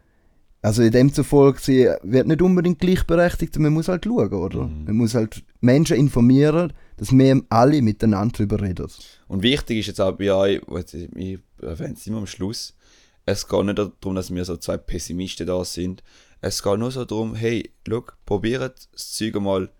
[0.62, 4.62] also in dem zufolge, sie wird nicht unbedingt gleichberechtigt, man muss halt schauen, oder?
[4.62, 4.84] Mhm.
[4.84, 8.86] Man muss halt Menschen informieren, dass wir alle miteinander darüber reden.
[9.28, 10.62] Und wichtig ist jetzt auch bei euch,
[11.14, 12.74] ich erwähne es immer am Schluss,
[13.26, 16.02] es geht nicht darum, dass wir so zwei Pessimisten da sind.
[16.40, 19.70] Es geht nur so darum, hey, look, probiert das Zeug mal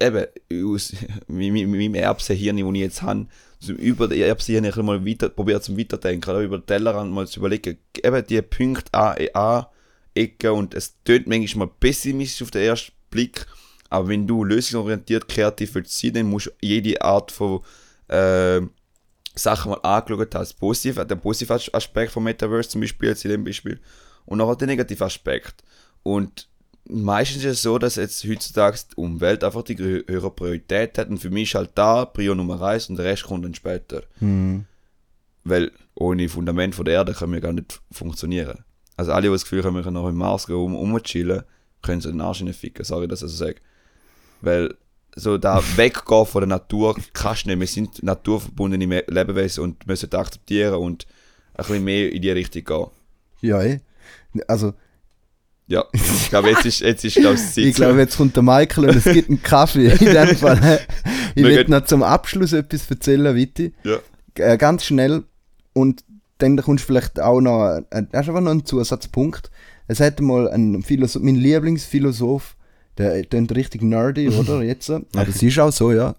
[0.00, 0.26] eben
[0.64, 0.94] aus
[1.26, 3.26] meinem Erbsenhirn, das ich jetzt habe,
[3.60, 6.40] zum über die Erbsenhirn ein mal weiter, probiert zum Weiterdenken, oder?
[6.40, 9.66] über den Tellerrand mal zu überlegen, eben die Punkte an, an
[10.14, 13.46] Ecken und es tönt manchmal mal pessimistisch auf den ersten Blick,
[13.90, 17.60] aber wenn du lösungsorientiert kreativ willst sein, dann musst du jede Art von
[18.08, 18.60] äh,
[19.34, 20.34] Sachen mal angeschaut.
[20.34, 23.80] Das Positive, der positive As- Aspekt vom Metaverse zum Beispiel, jetzt in dem Beispiel,
[24.26, 25.62] und auch der negative Aspekt.
[26.02, 26.48] Und
[26.88, 31.18] meistens ist es so, dass jetzt heutzutage die Umwelt einfach die höhere Priorität hat und
[31.18, 34.02] für mich ist halt da Prio Nummer 1 und der Rest kommt dann später.
[34.18, 34.64] Hm.
[35.44, 38.64] Weil ohne Fundament von der Erde können wir gar nicht funktionieren.
[38.96, 41.42] Also alle, die das Gefühl haben, wir können noch im Mars gehen, um, rumchillen,
[41.82, 43.60] können sie den Arsch nicht ficken, sorry, dass ich das so sage.
[44.40, 44.74] Weil
[45.18, 47.60] so da weggehen von der Natur kannst du nicht.
[47.60, 51.06] Wir sind naturverbundene Lebewesen und müssen das akzeptieren und
[51.54, 52.86] ein bisschen mehr in die Richtung gehen.
[53.42, 53.80] Ja, eh.
[54.46, 54.74] Also,
[55.66, 58.88] Ja, ich glaube, jetzt ist, jetzt ist glaube ich, ich glaube, jetzt kommt der Michael
[58.88, 59.88] und es gibt einen Kaffee.
[60.00, 60.80] In dem Fall.
[61.34, 63.72] Ich gehen- noch zum Abschluss etwas erzählen, Witti.
[63.84, 63.98] Ja.
[64.36, 65.24] Äh, ganz schnell.
[65.74, 66.04] Und
[66.38, 69.50] dann kommst du vielleicht auch noch, äh, das ist einfach noch ein Zusatzpunkt.
[69.88, 72.56] Es hat mal ein Philosoph, mein Lieblingsphilosoph,
[72.98, 74.62] der klingt richtig nerdy, oder?
[74.72, 74.90] Jetzt.
[74.90, 76.14] Aber es ist auch so, ja.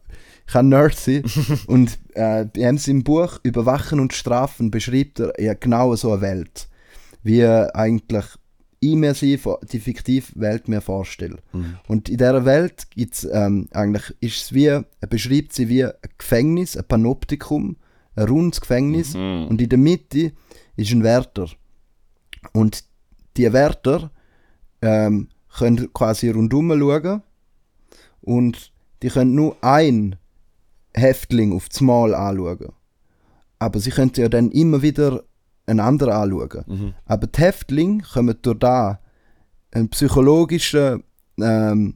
[0.48, 1.24] Ich kann Nerd sein.
[1.68, 6.68] und äh, ihm im Buch Überwachen und Strafen beschreibt er ja genau so eine Welt.
[7.22, 8.26] Wie er eigentlich
[8.82, 11.36] ich mir sie, vor- die fiktive Welt mir vorstelle.
[11.90, 15.92] Und in dieser Welt gibt's, ähm, eigentlich ist es wie, er beschreibt sie wie ein
[16.18, 17.76] Gefängnis, ein Panoptikum,
[18.16, 19.48] ein rundes Gefängnis Mhm.
[19.50, 20.32] und in der Mitte
[20.78, 21.50] ist ein Wärter.
[22.54, 22.86] Und
[23.36, 24.12] die Wärter
[24.82, 25.28] ähm,
[25.58, 27.22] können quasi rundum schauen
[28.22, 28.72] und
[29.02, 30.16] die können nur ein
[30.94, 32.74] Häftling auf das Mal anschauen.
[33.60, 35.24] Aber sie können ja dann immer wieder
[35.66, 36.64] einen anderen anschauen.
[36.68, 36.94] Mhm.
[37.06, 39.00] Aber die Häftlinge kommen durch da
[39.72, 41.04] einen psychologischen
[41.40, 41.96] ähm,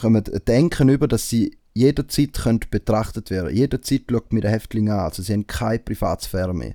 [0.00, 5.00] kommen Denken über, dass sie jederzeit können betrachtet werden Jederzeit schaut mir der Häftling an.
[5.00, 6.74] Also sie haben keine Privatsphäre mehr.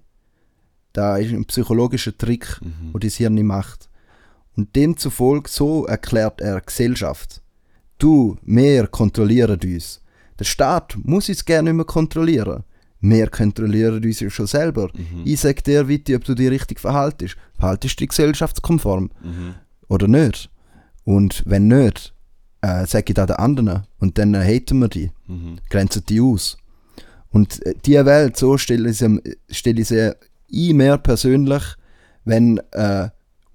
[0.94, 2.94] Da ist ein psychologischer Trick, Mhm.
[2.94, 3.89] wo das Hirn nicht macht.
[4.60, 7.42] Und demzufolge, so erklärt er Gesellschaft.
[7.98, 10.02] Du, wir kontrollieren uns.
[10.38, 12.66] Der Staat muss uns gerne nicht mehr kontrollieren.
[13.00, 14.90] Wir kontrollieren uns ja schon selber.
[14.94, 15.22] Mhm.
[15.24, 17.38] Ich sag dir, Witti, ob du dich richtig verhaltest.
[17.58, 19.56] Verhaltest du dich gesellschaftskonform Mhm.
[19.88, 20.50] oder nicht?
[21.06, 22.14] Und wenn nicht,
[22.60, 23.84] äh, sag ich das den anderen.
[23.98, 25.60] Und dann äh, haten wir die, Mhm.
[25.70, 26.58] grenzen die aus.
[27.30, 30.12] Und äh, diese Welt, so stelle ich sie, stelle ich sie
[30.50, 31.64] ich mir persönlich,
[32.26, 33.08] wenn äh,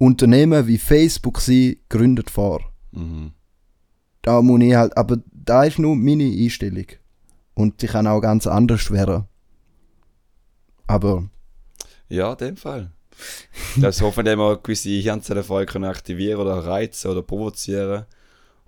[0.05, 2.61] Unternehmen wie Facebook sie gründet vor.
[2.91, 3.31] Mhm.
[4.21, 6.87] Da muss ich halt, aber da ist nur meine Einstellung.
[7.53, 9.25] Und die kann auch ganz anders werden.
[10.87, 11.29] Aber
[12.09, 12.91] Ja, in dem Fall.
[13.77, 18.05] Das hoffen wir, wir gewisse Hirnzellen vorher können aktivieren oder reizen oder provozieren.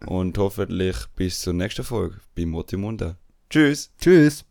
[0.06, 3.16] Und hoffentlich bis zur nächsten Folge bei Motimundo.
[3.50, 3.92] Tschüss!
[4.00, 4.48] tschüss.